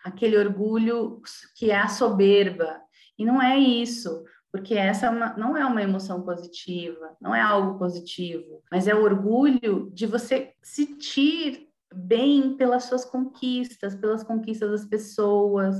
aquele 0.03 0.37
orgulho 0.37 1.21
que 1.55 1.71
é 1.71 1.79
a 1.79 1.87
soberba. 1.87 2.81
E 3.17 3.25
não 3.25 3.41
é 3.41 3.57
isso, 3.57 4.23
porque 4.53 4.75
essa 4.75 5.07
é 5.07 5.35
não 5.35 5.57
é 5.57 5.65
uma 5.65 5.81
emoção 5.81 6.21
positiva, 6.21 7.17
não 7.19 7.33
é 7.33 7.41
algo 7.41 7.79
positivo, 7.79 8.61
mas 8.71 8.87
é 8.87 8.93
o 8.93 9.01
orgulho 9.01 9.89
de 9.91 10.05
você 10.05 10.53
sentir 10.61 11.69
bem 11.91 12.55
pelas 12.55 12.83
suas 12.83 13.03
conquistas, 13.03 13.95
pelas 13.95 14.23
conquistas 14.23 14.69
das 14.69 14.85
pessoas. 14.85 15.75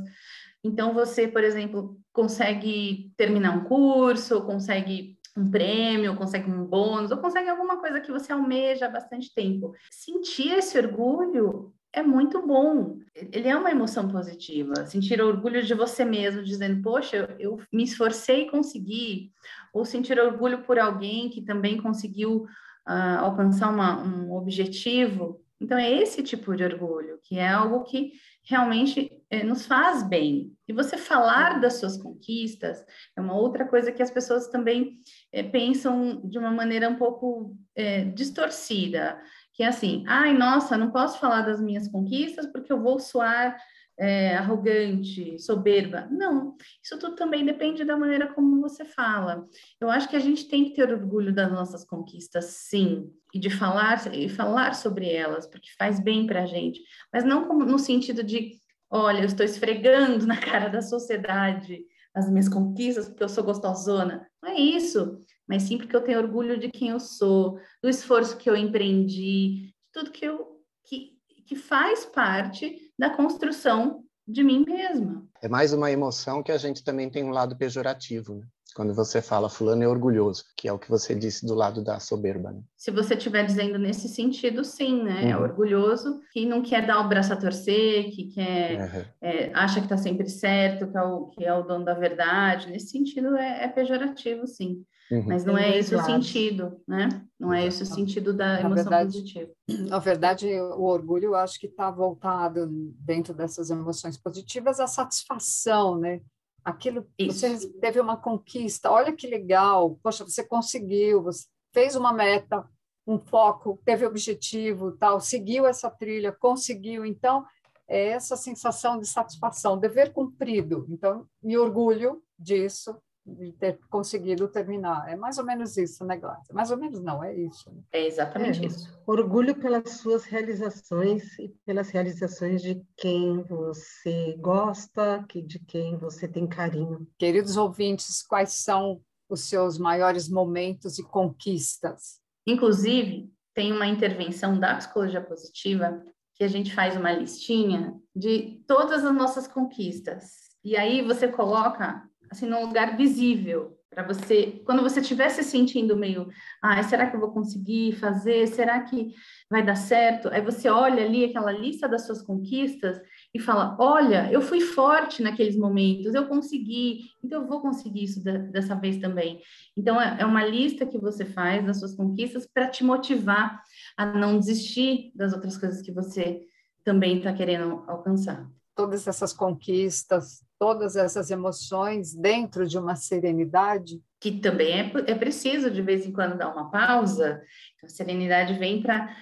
Então, 0.64 0.92
você, 0.92 1.28
por 1.28 1.44
exemplo, 1.44 2.00
consegue 2.12 3.14
terminar 3.16 3.56
um 3.56 3.64
curso, 3.64 4.42
consegue 4.42 5.20
um 5.38 5.52
prêmio, 5.52 6.16
consegue 6.16 6.50
um 6.50 6.66
bônus, 6.66 7.12
ou 7.12 7.18
consegue 7.18 7.50
alguma 7.50 7.80
coisa 7.80 8.02
que 8.02 8.12
você 8.12 8.34
almeja 8.34 8.88
há 8.88 8.90
bastante 8.90 9.32
tempo. 9.36 9.72
Sentir 9.92 10.52
esse 10.52 10.76
orgulho 10.80 11.72
é 11.94 12.02
muito 12.02 12.46
bom. 12.46 12.98
Ele 13.16 13.48
é 13.48 13.56
uma 13.56 13.72
emoção 13.72 14.10
positiva. 14.10 14.86
Sentir 14.88 15.22
orgulho 15.22 15.62
de 15.64 15.74
você 15.74 16.04
mesmo, 16.04 16.44
dizendo, 16.44 16.82
poxa, 16.82 17.36
eu, 17.40 17.60
me 17.72 17.84
esforcei 17.84 18.42
e 18.42 18.50
consegui. 18.50 19.32
Ou 19.72 19.86
sentir 19.86 20.20
orgulho 20.20 20.64
por 20.64 20.80
alguém 20.80 21.30
que 21.30 21.42
também 21.42 21.80
conseguiu 21.80 22.46
uh, 22.88 23.20
alcançar 23.20 23.70
uma, 23.70 24.04
um 24.04 24.34
objetivo 24.34 25.44
então, 25.64 25.78
é 25.78 25.90
esse 25.90 26.22
tipo 26.22 26.54
de 26.58 26.64
orgulho, 26.66 27.20
que 27.24 27.40
é 27.40 27.48
algo 27.48 27.86
que 27.86 28.12
realmente 28.44 29.10
é, 29.30 29.44
nos 29.44 29.66
faz 29.66 30.04
bem. 30.04 30.52
E 30.68 30.74
você 30.74 30.98
falar 30.98 31.62
das 31.62 31.76
suas 31.76 31.96
conquistas 31.96 32.86
é 33.16 33.22
uma 33.22 33.34
outra 33.34 33.66
coisa 33.66 33.90
que 33.90 34.04
as 34.04 34.12
pessoas 34.12 34.50
também 34.50 35.00
é, 35.32 35.42
pensam 35.42 36.22
de 36.28 36.38
uma 36.38 36.52
maneira 36.52 36.90
um 36.90 36.98
pouco 36.98 37.56
é, 37.74 38.04
distorcida, 38.04 39.18
que 39.54 39.64
é 39.64 39.68
assim, 39.68 40.04
ai, 40.08 40.34
nossa, 40.34 40.78
não 40.78 40.92
posso 40.92 41.20
falar 41.20 41.42
das 41.42 41.62
minhas 41.62 41.88
conquistas 41.88 42.48
porque 42.48 42.74
eu 42.74 42.82
vou 42.82 43.00
soar 43.00 43.56
é, 43.98 44.36
arrogante, 44.36 45.38
soberba. 45.40 46.08
Não, 46.10 46.56
isso 46.84 46.98
tudo 46.98 47.16
também 47.16 47.46
depende 47.46 47.86
da 47.86 47.96
maneira 47.96 48.34
como 48.34 48.62
você 48.62 48.84
fala. 48.84 49.48
Eu 49.80 49.90
acho 49.90 50.10
que 50.10 50.16
a 50.16 50.20
gente 50.20 50.48
tem 50.48 50.66
que 50.66 50.76
ter 50.76 50.92
orgulho 50.92 51.34
das 51.34 51.52
nossas 51.52 51.86
conquistas, 51.86 52.46
sim, 52.46 53.10
e 53.34 53.40
de 53.40 53.50
falar 53.50 54.14
e 54.14 54.28
falar 54.28 54.74
sobre 54.74 55.12
elas, 55.12 55.48
porque 55.48 55.70
faz 55.78 56.00
bem 56.00 56.26
para 56.26 56.44
a 56.44 56.46
gente, 56.46 56.82
mas 57.12 57.24
não 57.24 57.48
como, 57.48 57.66
no 57.66 57.78
sentido 57.78 58.24
de, 58.24 58.52
olha, 58.90 59.20
eu 59.20 59.26
estou 59.26 59.46
esfregando 59.46 60.26
na 60.26 60.38
cara 60.38 60.70
da 60.70 60.82
sociedade 60.82 61.86
as 62.16 62.30
minhas 62.30 62.48
conquistas 62.48 63.08
porque 63.08 63.24
eu 63.24 63.30
sou 63.30 63.44
gostosona. 63.44 64.28
Não 64.42 64.52
é 64.52 64.56
isso, 64.56 65.20
mas 65.48 65.64
sim 65.64 65.78
porque 65.78 65.96
eu 65.96 66.04
tenho 66.04 66.20
orgulho 66.20 66.60
de 66.60 66.70
quem 66.70 66.90
eu 66.90 67.00
sou, 67.00 67.60
do 67.82 67.90
esforço 67.90 68.38
que 68.38 68.50
eu 68.50 68.56
empreendi, 68.56 69.68
de 69.68 69.76
tudo 69.92 70.12
que 70.12 70.26
eu 70.26 70.54
que, 70.86 71.18
que 71.46 71.56
faz 71.56 72.06
parte 72.06 72.92
da 72.98 73.10
construção 73.10 74.04
de 74.28 74.44
mim 74.44 74.64
mesma. 74.66 75.26
É 75.42 75.48
mais 75.48 75.74
uma 75.74 75.92
emoção 75.92 76.42
que 76.42 76.52
a 76.52 76.58
gente 76.58 76.84
também 76.84 77.10
tem 77.10 77.24
um 77.24 77.32
lado 77.32 77.58
pejorativo, 77.58 78.36
né? 78.36 78.46
Quando 78.76 78.94
você 78.94 79.22
fala 79.22 79.50
fulano 79.50 79.84
é 79.84 79.88
orgulhoso, 79.88 80.46
que 80.58 80.68
é 80.68 80.74
o 80.74 80.80
que 80.80 80.90
você 80.90 81.14
disse 81.14 81.46
do 81.46 81.54
lado 81.54 81.84
da 81.84 82.00
soberba. 82.00 82.52
Né? 82.52 82.62
Se 82.76 82.90
você 82.90 83.14
estiver 83.14 83.46
dizendo 83.46 83.78
nesse 83.78 84.08
sentido, 84.10 84.64
sim, 84.64 85.04
né? 85.04 85.30
É 85.30 85.36
uhum. 85.38 85.44
É 85.44 85.48
orgulhoso 85.48 86.20
que 86.32 86.46
não 86.46 86.64
quer 86.64 86.86
dar 86.86 87.00
o 87.00 87.08
braço 87.08 87.32
a 87.32 87.36
torcer, 87.36 88.10
que 88.10 88.32
quer 88.34 88.80
uhum. 88.80 89.06
é, 89.22 89.52
acha 89.54 89.80
que 89.80 89.86
está 89.86 89.98
sempre 89.98 90.28
certo, 90.28 90.90
que 90.90 90.98
é, 90.98 91.02
o, 91.02 91.28
que 91.28 91.44
é 91.46 91.54
o 91.54 91.62
dono 91.62 91.86
da 91.86 91.94
verdade. 91.94 92.72
Nesse 92.72 92.88
sentido 92.88 93.36
é, 93.36 93.66
é 93.66 93.68
pejorativo, 93.68 94.48
sim. 94.48 94.84
Uhum. 95.14 95.26
Mas 95.28 95.46
não 95.46 95.56
é 95.56 95.78
esse 95.78 95.94
o 95.94 96.04
sentido, 96.04 96.82
né? 96.88 97.24
Não 97.40 97.54
é 97.54 97.68
esse 97.68 97.84
o 97.84 97.86
sentido 97.86 98.34
da 98.34 98.60
emoção 98.60 98.76
verdade, 98.76 99.12
positiva. 99.12 99.52
Na 99.88 100.00
verdade, 100.00 100.48
o 100.60 100.84
orgulho, 100.86 101.26
eu 101.26 101.36
acho 101.36 101.60
que 101.60 101.68
está 101.68 101.92
voltado 101.92 102.68
dentro 102.98 103.32
dessas 103.32 103.70
emoções 103.70 104.18
positivas 104.18 104.80
à 104.80 104.88
satisfação, 104.88 106.00
né? 106.00 106.22
Aquilo, 106.66 107.06
Isso. 107.20 107.40
você 107.40 107.70
teve 107.74 108.00
uma 108.00 108.18
conquista, 108.18 108.90
olha 108.90 109.14
que 109.14 109.28
legal, 109.28 110.00
poxa, 110.02 110.24
você 110.24 110.44
conseguiu, 110.44 111.22
você 111.22 111.46
fez 111.72 111.96
uma 111.96 112.12
meta, 112.12 112.68
um 113.06 113.20
foco, 113.20 113.80
teve 113.86 114.08
objetivo, 114.08 114.94
tal, 114.94 115.20
seguiu 115.20 115.68
essa 115.68 115.92
trilha, 115.92 116.32
conseguiu. 116.32 117.06
Então, 117.06 117.46
é 117.88 118.08
essa 118.08 118.36
sensação 118.36 118.98
de 118.98 119.06
satisfação, 119.06 119.78
dever 119.78 120.12
cumprido. 120.12 120.88
Então, 120.90 121.28
me 121.44 121.56
orgulho 121.56 122.24
disso, 122.40 122.98
de 123.26 123.54
ter 123.54 123.80
conseguido 123.90 124.48
terminar. 124.48 125.10
É 125.10 125.16
mais 125.16 125.38
ou 125.38 125.46
menos 125.46 125.78
isso, 125.78 126.04
né, 126.04 126.18
Glácia? 126.18 126.54
Mais 126.54 126.72
ou 126.72 126.78
menos 126.78 127.02
não, 127.02 127.24
é 127.24 127.34
isso. 127.34 127.72
Né? 127.72 127.82
É 127.92 128.06
exatamente 128.06 128.64
é, 128.64 128.68
isso. 128.68 128.92
Orgulho 129.08 129.56
pelas 129.56 129.92
suas 129.92 130.26
realizações 130.26 131.38
e 131.40 131.50
pelas 131.66 131.90
realizações 131.90 132.62
de 132.62 132.82
quem 132.98 133.42
você 133.44 134.36
gosta, 134.40 135.24
que 135.30 135.42
de 135.42 135.60
quem 135.60 135.98
você 135.98 136.28
tem 136.28 136.46
carinho. 136.46 137.08
Queridos 137.18 137.56
ouvintes, 137.56 138.22
quais 138.22 138.54
são 138.54 139.02
os 139.30 139.42
seus 139.42 139.78
maiores 139.78 140.28
momentos 140.28 141.00
e 141.00 141.04
conquistas? 141.04 142.22
Inclusive, 142.46 143.32
tem 143.54 143.72
uma 143.72 143.88
intervenção 143.88 144.60
da 144.60 144.76
psicologia 144.76 145.22
positiva 145.22 146.04
que 146.36 146.44
a 146.44 146.48
gente 146.48 146.74
faz 146.74 146.98
uma 146.98 147.12
listinha 147.12 147.96
de 148.16 148.62
todas 148.68 149.06
as 149.06 149.16
nossas 149.16 149.48
conquistas. 149.48 150.54
E 150.64 150.76
aí 150.76 151.02
você 151.02 151.28
coloca 151.28 152.04
assim, 152.30 152.48
num 152.48 152.66
lugar 152.66 152.98
visível, 152.98 153.78
para 153.94 154.04
você, 154.04 154.62
quando 154.66 154.82
você 154.82 155.00
estiver 155.00 155.30
se 155.30 155.44
sentindo 155.44 155.96
meio, 155.96 156.28
ah, 156.62 156.82
será 156.84 157.08
que 157.08 157.16
eu 157.16 157.20
vou 157.20 157.32
conseguir 157.32 157.94
fazer? 157.94 158.48
Será 158.48 158.82
que 158.82 159.14
vai 159.50 159.64
dar 159.64 159.76
certo? 159.76 160.30
Aí 160.30 160.42
você 160.42 160.68
olha 160.68 161.06
ali 161.06 161.26
aquela 161.26 161.52
lista 161.52 161.88
das 161.88 162.06
suas 162.06 162.22
conquistas 162.22 163.00
e 163.34 163.40
fala: 163.40 163.78
Olha, 163.80 164.32
eu 164.32 164.42
fui 164.42 164.62
forte 164.62 165.22
naqueles 165.22 165.56
momentos, 165.56 166.14
eu 166.14 166.28
consegui, 166.28 167.02
então 167.24 167.44
eu 167.44 167.48
vou 167.48 167.62
conseguir 167.62 168.04
isso 168.04 168.24
dessa 168.24 168.76
vez 168.76 168.98
também. 168.98 169.42
Então, 169.78 170.02
é, 170.02 170.18
é 170.22 170.26
uma 170.26 170.44
lista 170.44 170.86
que 170.86 170.98
você 170.98 171.24
faz 171.24 171.66
das 171.66 171.80
suas 171.80 171.96
conquistas 171.96 172.48
para 172.52 172.68
te 172.68 172.84
motivar 172.84 173.62
a 173.96 174.06
não 174.06 174.40
desistir 174.40 175.12
das 175.16 175.34
outras 175.34 175.58
coisas 175.58 175.82
que 175.82 175.92
você 175.92 176.42
também 176.84 177.18
está 177.18 177.32
querendo 177.32 177.84
alcançar. 177.88 178.50
Todas 178.76 179.08
essas 179.08 179.32
conquistas, 179.32 180.44
todas 180.64 180.96
essas 180.96 181.30
emoções 181.30 182.16
dentro 182.16 182.66
de 182.66 182.78
uma 182.78 182.96
serenidade. 182.96 184.02
Que 184.22 184.40
também 184.40 184.80
é, 184.80 184.94
é 185.08 185.14
preciso, 185.14 185.70
de 185.70 185.82
vez 185.82 186.06
em 186.06 186.14
quando, 186.14 186.38
dar 186.38 186.54
uma 186.54 186.72
pausa. 186.72 187.44
A 187.84 187.88
serenidade 187.90 188.54
vem 188.54 188.82
para 188.82 189.14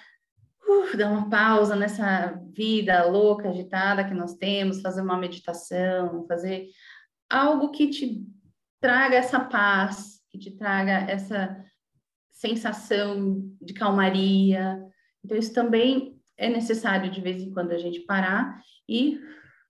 uh, 0.70 0.96
dar 0.96 1.10
uma 1.10 1.32
pausa 1.32 1.76
nessa 1.76 2.40
vida 2.56 3.04
louca, 3.06 3.50
agitada 3.50 4.04
que 4.04 4.14
nós 4.14 4.36
temos, 4.36 4.82
fazer 4.82 5.02
uma 5.02 5.18
meditação, 5.18 6.28
fazer 6.28 6.68
algo 7.28 7.72
que 7.72 7.90
te 7.90 8.24
traga 8.80 9.16
essa 9.16 9.40
paz, 9.40 10.20
que 10.30 10.38
te 10.38 10.52
traga 10.52 11.10
essa 11.10 11.60
sensação 12.32 13.52
de 13.60 13.74
calmaria. 13.74 14.80
Então, 15.26 15.36
isso 15.36 15.56
também 15.56 16.22
é 16.38 16.48
necessário 16.48 17.10
de 17.10 17.20
vez 17.20 17.42
em 17.42 17.52
quando 17.52 17.72
a 17.72 17.80
gente 17.80 18.02
parar 18.02 18.62
e 18.88 19.20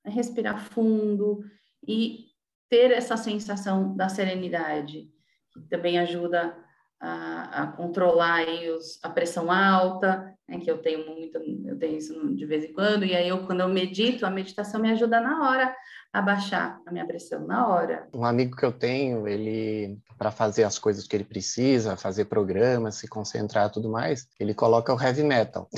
respirar 0.06 0.60
fundo 0.60 1.46
e 1.88 2.26
ter 2.70 2.92
essa 2.92 3.18
sensação 3.18 3.96
da 3.96 4.08
serenidade, 4.08 5.10
que 5.54 5.60
também 5.70 6.00
ajuda 6.00 6.56
a, 7.02 7.64
a 7.64 7.68
controlar 7.68 8.36
aí 8.36 8.70
os, 8.70 9.00
a 9.04 9.10
pressão 9.10 9.52
alta, 9.52 10.34
né, 10.48 10.60
que 10.60 10.70
eu 10.70 10.78
tenho 10.78 11.06
muito, 11.06 11.38
eu 11.38 11.78
tenho 11.78 11.98
isso 11.98 12.36
de 12.36 12.46
vez 12.46 12.64
em 12.64 12.74
quando, 12.74 13.04
e 13.04 13.16
aí 13.16 13.28
eu, 13.28 13.46
quando 13.46 13.62
eu 13.62 13.68
medito, 13.68 14.26
a 14.26 14.30
meditação 14.30 14.80
me 14.80 14.92
ajuda 14.92 15.20
na 15.20 15.50
hora 15.50 15.76
a 16.14 16.22
baixar 16.22 16.80
a 16.86 16.92
minha 16.92 17.06
pressão, 17.06 17.46
na 17.48 17.68
hora. 17.68 18.08
Um 18.14 18.26
amigo 18.26 18.56
que 18.56 18.66
eu 18.66 18.72
tenho, 18.72 19.28
ele, 19.28 19.98
para 20.18 20.30
fazer 20.30 20.64
as 20.64 20.78
coisas 20.78 21.08
que 21.08 21.16
ele 21.16 21.24
precisa, 21.24 21.96
fazer 21.96 22.26
programas, 22.26 22.96
se 22.96 23.08
concentrar 23.08 23.70
tudo 23.72 23.90
mais, 23.90 24.28
ele 24.40 24.54
coloca 24.54 24.94
o 24.94 25.02
heavy 25.02 25.24
metal. 25.24 25.70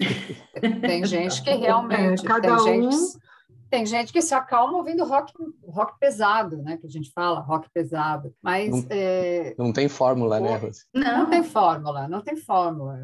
Tem 0.80 1.04
gente 1.04 1.42
que 1.42 1.50
realmente, 1.54 2.24
é, 2.24 2.28
cada 2.28 2.56
tem 2.56 2.80
um... 2.80 2.90
gente 2.90 3.24
tem 3.70 3.84
gente 3.84 4.12
que 4.12 4.22
se 4.22 4.34
acalma 4.34 4.76
ouvindo 4.76 5.04
rock, 5.04 5.32
rock 5.66 5.98
pesado, 5.98 6.58
né? 6.58 6.76
Que 6.76 6.86
a 6.86 6.90
gente 6.90 7.10
fala, 7.12 7.40
rock 7.40 7.68
pesado. 7.72 8.34
Mas. 8.42 8.70
Não, 8.70 8.86
é... 8.90 9.54
não 9.58 9.72
tem 9.72 9.88
fórmula, 9.88 10.40
né, 10.40 10.56
Rose? 10.56 10.84
Não. 10.94 11.18
não 11.18 11.30
tem 11.30 11.42
fórmula, 11.42 12.08
não 12.08 12.20
tem 12.20 12.36
fórmula. 12.36 12.98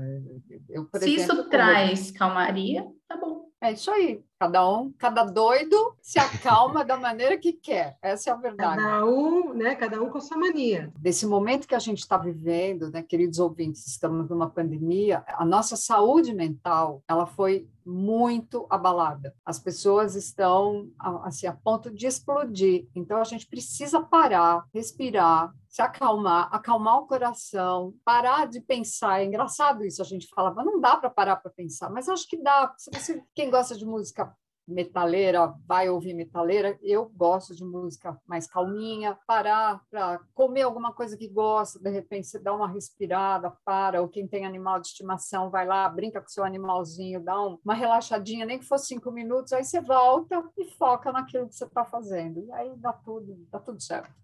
Eu, 0.69 0.89
se 0.95 0.97
exemplo, 0.97 1.35
isso 1.35 1.49
traz 1.49 2.11
calmaria, 2.11 2.87
tá 3.09 3.17
bom. 3.17 3.47
É 3.61 3.73
isso 3.73 3.91
aí. 3.91 4.23
Cada 4.41 4.67
um, 4.67 4.91
cada 4.93 5.23
doido 5.23 5.95
se 6.01 6.19
acalma 6.19 6.83
da 6.83 6.97
maneira 6.97 7.37
que 7.37 7.53
quer. 7.53 7.99
Essa 8.01 8.31
é 8.31 8.33
a 8.33 8.37
verdade. 8.37 8.83
Cada 8.83 9.05
um, 9.05 9.53
né? 9.53 9.75
Cada 9.75 10.03
um 10.03 10.09
com 10.09 10.17
a 10.17 10.21
sua 10.23 10.39
mania. 10.39 10.91
Desse 10.97 11.27
momento 11.27 11.69
que 11.69 11.75
a 11.75 11.79
gente 11.79 11.99
está 11.99 12.17
vivendo, 12.17 12.91
né, 12.91 13.03
queridos 13.03 13.39
ouvintes, 13.39 13.87
estamos 13.87 14.31
numa 14.31 14.49
pandemia. 14.49 15.23
A 15.29 15.45
nossa 15.45 15.77
saúde 15.77 16.33
mental, 16.33 17.03
ela 17.07 17.27
foi 17.27 17.69
muito 17.85 18.67
abalada. 18.71 19.35
As 19.45 19.59
pessoas 19.59 20.15
estão 20.15 20.89
assim 21.25 21.47
a 21.47 21.53
ponto 21.53 21.91
de 21.91 22.07
explodir. 22.07 22.87
Então 22.95 23.19
a 23.19 23.25
gente 23.25 23.47
precisa 23.47 24.01
parar, 24.01 24.65
respirar, 24.73 25.53
se 25.69 25.81
acalmar, 25.83 26.49
acalmar 26.53 26.99
o 26.99 27.07
coração, 27.07 27.95
parar 28.05 28.47
de 28.49 28.61
pensar. 28.61 29.21
É 29.21 29.25
engraçado 29.25 29.85
isso, 29.85 30.03
a 30.03 30.05
gente 30.05 30.29
falava, 30.35 30.65
não 30.65 30.81
dá 30.81 30.97
para 30.97 31.09
parar 31.09 31.37
para 31.37 31.51
pensar, 31.51 31.91
mas 31.91 32.09
acho 32.09 32.29
que 32.29 32.43
dá. 32.43 32.75
Se 32.77 32.91
você, 32.93 33.23
quem 33.35 33.51
gosta 33.51 33.77
de 33.77 33.87
música 33.87 34.30
metaleira, 34.71 35.55
vai 35.67 35.89
ouvir 35.89 36.15
metaleira. 36.15 36.79
Eu 36.83 37.07
gosto 37.09 37.55
de 37.55 37.65
música 37.65 38.19
mais 38.27 38.47
calminha, 38.47 39.19
parar 39.27 39.83
para 39.91 40.21
comer 40.35 40.63
alguma 40.63 40.93
coisa 40.93 41.17
que 41.17 41.29
gosta, 41.29 41.79
de 41.79 41.91
repente 41.91 42.27
você 42.27 42.39
dá 42.39 42.55
uma 42.55 42.69
respirada, 42.69 43.53
para, 43.65 44.01
ou 44.01 44.09
quem 44.09 44.27
tem 44.27 44.47
animal 44.47 44.81
de 44.81 44.89
estimação, 44.89 45.51
vai 45.51 45.67
lá, 45.67 45.89
brinca 45.89 46.21
com 46.21 46.29
seu 46.29 46.45
animalzinho, 46.45 47.23
dá 47.23 47.39
uma 47.41 47.75
relaxadinha, 47.75 48.47
nem 48.47 48.59
que 48.59 48.65
fosse 48.65 48.87
cinco 48.87 49.11
minutos, 49.11 49.53
aí 49.53 49.65
você 49.65 49.81
volta 49.81 50.43
e 50.57 50.65
foca 50.77 51.13
naquilo 51.13 51.49
que 51.49 51.55
você 51.55 51.65
está 51.65 51.85
fazendo. 51.85 52.41
E 52.41 52.53
aí 52.53 52.73
dá 52.77 52.93
tudo, 52.93 53.37
dá 53.51 53.59
tudo 53.59 53.81
certo. 53.81 54.15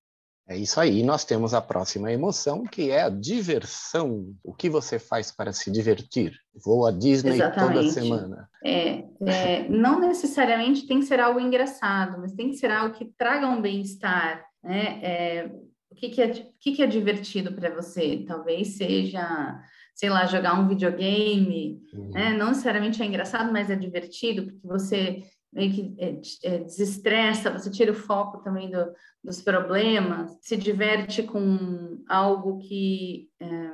É 0.48 0.56
isso 0.56 0.80
aí. 0.80 1.02
Nós 1.02 1.26
temos 1.26 1.54
a 1.54 1.62
próxima 1.62 2.12
emoção, 2.12 2.64
que 2.64 2.92
é 2.92 3.02
a 3.02 3.10
diversão. 3.10 4.34
O 4.44 4.54
que 4.54 4.70
você 4.70 5.00
faz 5.00 5.32
para 5.32 5.52
se 5.52 5.72
divertir? 5.72 6.38
Vou 6.64 6.86
à 6.86 6.92
Disney 6.92 7.34
Exatamente. 7.34 7.74
toda 7.74 7.90
semana. 7.90 8.50
É, 8.64 9.04
é, 9.26 9.68
não 9.68 10.00
necessariamente 10.00 10.86
tem 10.86 11.00
que 11.00 11.06
ser 11.06 11.20
algo 11.20 11.40
engraçado, 11.40 12.20
mas 12.20 12.34
tem 12.34 12.50
que 12.50 12.58
ser 12.58 12.70
algo 12.70 12.94
que 12.94 13.06
traga 13.18 13.48
um 13.48 13.60
bem-estar. 13.60 14.46
Né? 14.64 15.00
É, 15.02 15.52
o 15.90 15.96
que, 15.96 16.10
que, 16.10 16.22
é, 16.22 16.28
o 16.28 16.54
que, 16.60 16.72
que 16.74 16.84
é 16.84 16.88
divertido 16.88 17.52
para 17.52 17.74
você? 17.74 18.24
Talvez 18.28 18.78
seja, 18.78 19.60
sei 19.96 20.12
lá, 20.12 20.28
jogar 20.28 20.60
um 20.60 20.68
videogame. 20.68 21.82
Uhum. 21.92 22.12
Né? 22.12 22.34
Não 22.34 22.50
necessariamente 22.50 23.02
é 23.02 23.06
engraçado, 23.06 23.52
mas 23.52 23.72
é 23.72 23.76
divertido, 23.76 24.46
porque 24.46 24.68
você 24.68 25.24
meio 25.56 25.74
que 25.74 25.96
é, 25.98 26.20
é, 26.44 26.58
desestressa, 26.60 27.50
você 27.50 27.72
tira 27.72 27.94
o 27.94 27.96
foco 27.96 28.44
também 28.44 28.70
do, 28.70 28.94
dos 29.24 29.42
problemas, 29.42 30.38
se 30.42 30.58
diverte 30.58 31.24
com 31.24 32.04
algo 32.10 32.60
que 32.60 33.30
é, 33.40 33.72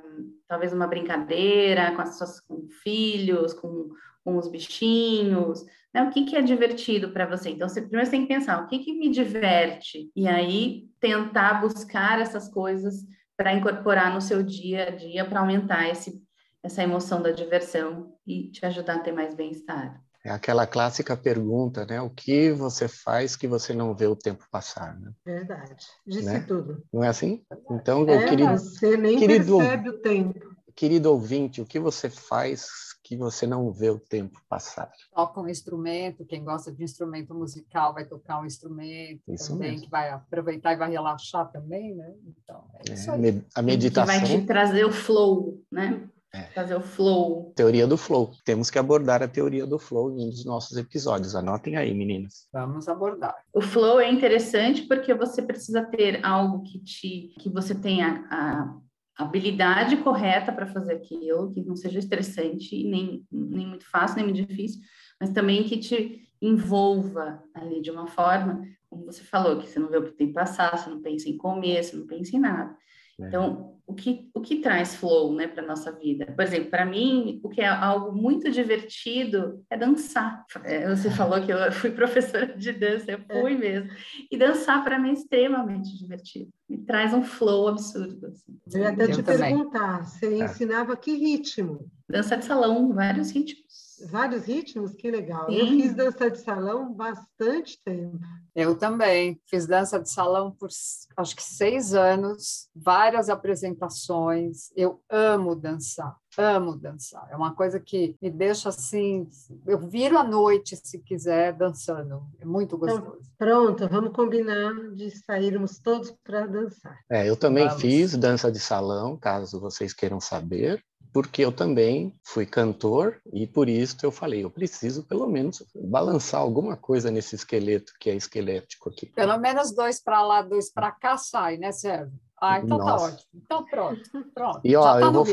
talvez 0.48 0.72
uma 0.72 0.86
brincadeira 0.86 1.92
com 1.96 2.02
as 2.04 2.20
suas 2.20 2.40
com 2.40 2.68
filhos, 2.84 3.54
com, 3.54 3.90
com 4.24 4.38
os 4.38 4.48
bichinhos, 4.48 5.66
né? 5.92 6.04
O 6.04 6.12
que, 6.12 6.24
que 6.24 6.36
é 6.36 6.42
divertido 6.42 7.10
para 7.10 7.26
você? 7.26 7.50
Então, 7.50 7.68
você 7.68 7.82
primeiro 7.82 8.06
você 8.06 8.12
tem 8.12 8.22
que 8.22 8.34
pensar 8.34 8.64
o 8.64 8.68
que, 8.68 8.80
que 8.80 8.94
me 8.94 9.10
diverte 9.10 10.12
e 10.16 10.28
aí 10.28 10.88
tentar 11.00 11.62
buscar 11.62 12.22
essas 12.22 12.48
coisas 12.48 13.04
para 13.36 13.54
incorporar 13.54 14.14
no 14.14 14.22
seu 14.22 14.44
dia 14.44 14.88
a 14.88 14.92
dia 14.92 15.26
para 15.26 15.40
aumentar 15.40 15.90
esse, 15.90 16.22
essa 16.62 16.84
emoção 16.84 17.24
da 17.24 17.32
diversão 17.32 18.14
e 18.26 18.52
te 18.52 18.64
ajudar 18.68 18.98
a 18.98 19.00
ter 19.00 19.12
mais 19.12 19.34
bem-estar. 19.34 20.00
É 20.24 20.30
aquela 20.30 20.68
clássica 20.68 21.18
pergunta, 21.18 21.86
né? 21.86 22.00
O 22.00 22.10
que 22.10 22.52
você 22.52 22.88
faz 22.88 23.36
que 23.36 23.48
você 23.48 23.74
não 23.74 23.96
vê 23.96 24.06
o 24.06 24.16
tempo 24.16 24.46
passar? 24.52 25.00
Né? 25.00 25.12
Verdade. 25.26 25.88
Disse 26.06 26.26
né? 26.26 26.46
tudo. 26.48 26.84
Não 26.94 27.04
é 27.04 27.08
assim? 27.08 27.44
Então, 27.72 28.08
é, 28.08 28.30
querido, 28.30 28.52
você 28.52 28.96
nem 28.98 29.18
querido, 29.18 29.58
percebe 29.58 29.90
o 29.90 30.00
tempo. 30.00 30.56
Querido 30.76 31.12
ouvinte, 31.12 31.60
o 31.60 31.66
que 31.66 31.80
você 31.80 32.10
faz 32.10 32.92
que 33.04 33.18
você 33.18 33.48
não 33.48 33.74
vê 33.74 33.90
o 33.90 34.00
tempo 34.00 34.40
passar? 34.48 34.92
Toca 35.14 35.42
um 35.42 35.50
instrumento, 35.50 36.24
quem 36.24 36.44
gosta 36.44 36.72
de 36.72 36.84
instrumento 36.84 37.34
musical 37.34 37.94
vai 37.94 38.06
tocar 38.06 38.40
um 38.40 38.46
instrumento 38.46 39.22
isso 39.28 39.54
também, 39.54 39.72
mesmo. 39.72 39.86
que 39.86 39.92
vai 39.92 40.12
aproveitar 40.12 40.74
e 40.74 40.78
vai 40.78 40.92
relaxar 40.92 41.52
também, 41.52 41.96
né? 41.96 42.14
Então, 42.26 42.64
é 42.76 42.94
isso 42.94 43.10
é, 43.10 43.16
aí. 43.16 43.44
A 43.56 43.62
meditação... 43.62 44.14
Que 44.14 44.28
vai 44.28 44.40
te 44.40 44.46
trazer 44.46 44.86
o 44.86 44.92
flow, 44.92 45.62
né? 45.72 46.08
É. 46.34 46.44
Fazer 46.54 46.76
o 46.76 46.82
flow. 46.82 47.52
Teoria 47.56 47.86
do 47.86 47.98
flow. 47.98 48.32
Temos 48.46 48.70
que 48.70 48.80
abordar 48.80 49.22
a 49.22 49.28
teoria 49.28 49.68
do 49.68 49.78
flow 49.78 50.12
em 50.12 50.28
um 50.28 50.30
dos 50.30 50.46
nossos 50.46 50.78
episódios. 50.78 51.36
Anotem 51.36 51.76
aí, 51.76 51.94
meninas. 51.94 52.48
Vamos 52.54 52.88
abordar. 52.88 53.36
O 53.54 53.60
flow 53.60 54.00
é 54.00 54.10
interessante 54.10 54.84
porque 54.84 55.14
você 55.14 55.42
precisa 55.42 55.84
ter 55.84 56.26
algo 56.26 56.64
que 56.64 56.80
te 56.80 57.34
que 57.38 57.50
você 57.50 57.76
tenha 57.76 58.26
a 58.32 58.78
habilidade 59.18 59.98
correta 59.98 60.52
para 60.52 60.68
fazer 60.68 60.94
aquilo, 60.94 61.52
que 61.54 61.62
não 61.62 61.76
seja 61.76 62.00
estressante, 62.00 62.84
nem, 62.84 63.26
nem 63.32 63.68
muito 63.68 63.90
fácil, 63.90 64.18
nem 64.18 64.26
muito 64.26 64.48
difícil, 64.48 64.82
mas 65.20 65.32
também 65.32 65.64
que 65.64 65.78
te 65.78 66.22
envolva 66.42 67.44
ali 67.54 67.82
de 67.82 67.92
uma 67.92 68.08
forma, 68.08 68.64
como 68.90 69.06
você 69.06 69.22
falou, 69.24 69.60
que 69.60 69.68
você 69.68 69.80
não 69.80 69.90
vê 69.90 69.98
o 69.98 70.04
que 70.04 70.18
tem 70.18 70.28
que 70.28 70.34
passar, 70.34 70.76
você 70.76 70.90
não 70.90 71.02
pensa 71.02 71.30
em 71.30 71.38
comer, 71.38 71.84
você 71.84 71.96
não 71.96 72.08
pensa 72.08 72.36
em 72.36 72.40
nada. 72.40 72.76
É. 73.22 73.28
Então, 73.28 73.72
o 73.92 73.94
que, 73.94 74.30
o 74.34 74.42
que 74.42 74.58
traz 74.58 74.96
flow 74.96 75.34
né, 75.36 75.48
para 75.48 75.64
a 75.64 75.68
nossa 75.68 75.92
vida. 75.92 76.26
Por 76.26 76.44
exemplo, 76.44 76.70
para 76.70 76.86
mim, 76.86 77.40
o 77.44 77.50
que 77.50 77.62
é 77.62 77.68
algo 77.68 78.16
muito 78.16 78.50
divertido 78.50 79.64
é 79.70 79.78
dançar. 79.78 80.46
É, 80.64 80.88
você 80.96 81.10
falou 81.12 81.42
que 81.42 81.52
eu 81.52 81.72
fui 81.74 81.92
professora 81.92 82.48
de 82.48 82.72
dança, 82.72 83.12
eu 83.12 83.20
fui 83.20 83.54
é. 83.54 83.58
mesmo. 83.58 83.90
E 84.32 84.38
dançar 84.38 84.84
para 84.84 84.98
mim 84.98 85.10
é 85.10 85.14
extremamente 85.14 85.98
divertido. 85.98 86.50
Me 86.70 86.78
traz 86.78 87.14
um 87.14 87.24
flow 87.24 87.68
absurdo. 87.68 88.28
Assim. 88.28 88.58
Eu 88.74 88.82
ia 88.82 88.90
até 88.90 89.04
eu 89.04 89.12
te 89.12 89.24
também. 89.24 89.56
perguntar, 89.56 90.06
você 90.06 90.28
é. 90.28 90.46
ensinava 90.46 90.96
que 90.96 91.14
ritmo? 91.14 91.86
Dança 92.10 92.38
de 92.38 92.46
salão, 92.46 92.94
vários 92.94 93.32
ritmos 93.32 93.91
vários 94.10 94.46
ritmos, 94.46 94.94
que 94.94 95.10
legal. 95.10 95.48
Sim. 95.48 95.56
Eu 95.56 95.68
fiz 95.68 95.94
dança 95.96 96.30
de 96.30 96.40
salão 96.40 96.94
bastante 96.94 97.80
tempo. 97.84 98.20
Eu 98.54 98.76
também 98.76 99.40
fiz 99.46 99.66
dança 99.66 100.00
de 100.00 100.10
salão 100.10 100.52
por 100.52 100.70
acho 101.16 101.36
que 101.36 101.44
seis 101.44 101.94
anos, 101.94 102.70
várias 102.76 103.30
apresentações. 103.30 104.72
Eu 104.76 105.02
amo 105.10 105.56
dançar, 105.56 106.16
amo 106.38 106.76
dançar. 106.76 107.28
É 107.32 107.36
uma 107.36 107.56
coisa 107.56 107.80
que 107.80 108.16
me 108.22 108.30
deixa 108.30 108.70
assim. 108.70 109.28
Eu 109.66 109.78
viro 109.78 110.18
à 110.18 110.24
noite, 110.24 110.76
se 110.76 111.00
quiser, 111.00 111.54
dançando. 111.54 112.24
É 112.40 112.46
muito 112.46 112.76
então, 112.76 112.80
gostoso. 112.80 113.20
Então, 113.22 113.32
pronto, 113.38 113.88
vamos 113.88 114.12
combinar 114.12 114.74
de 114.96 115.12
sairmos 115.12 115.80
todos 115.80 116.14
para 116.24 116.46
dançar. 116.46 117.00
É, 117.10 117.30
eu 117.30 117.38
também 117.38 117.68
vamos. 117.68 117.82
fiz 117.82 118.18
dança 118.18 118.52
de 118.52 118.60
salão, 118.60 119.18
caso 119.18 119.60
vocês 119.62 119.94
queiram 119.94 120.20
saber 120.20 120.84
porque 121.14 121.44
eu 121.44 121.52
também 121.52 122.14
fui 122.24 122.46
cantor 122.46 123.22
e 123.34 123.46
por 123.46 123.68
isso 123.68 123.98
eu 124.04 124.12
falei, 124.12 124.44
eu 124.44 124.50
preciso 124.50 125.04
pelo 125.04 125.28
menos 125.28 125.64
balançar 125.76 126.40
alguma 126.40 126.78
coisa 126.78 127.12
nesse 127.12 127.36
esqueleto 127.36 127.94
que 128.00 128.10
é 128.10 128.16
esquelético 128.16 128.90
aqui. 128.90 129.08
Pelo 129.08 129.38
menos 129.38 129.74
dois 129.74 130.02
para 130.02 130.22
lá, 130.22 130.42
dois 130.42 130.72
para 130.72 130.92
cá 130.92 131.18
sai, 131.18 131.58
né, 131.58 131.72
Sérgio? 131.72 132.18
Ah, 132.42 132.58
então 132.58 132.80
tá 132.80 132.86
Nossa. 132.86 132.98
tá 132.98 133.04
ótimo. 133.14 133.30
Então 133.36 133.66
pronto, 133.66 134.02
pronto. 134.34 134.62
E 134.64 134.76
ó, 134.76 134.94
tá 134.94 135.02
eu, 135.02 135.12
vou, 135.12 135.26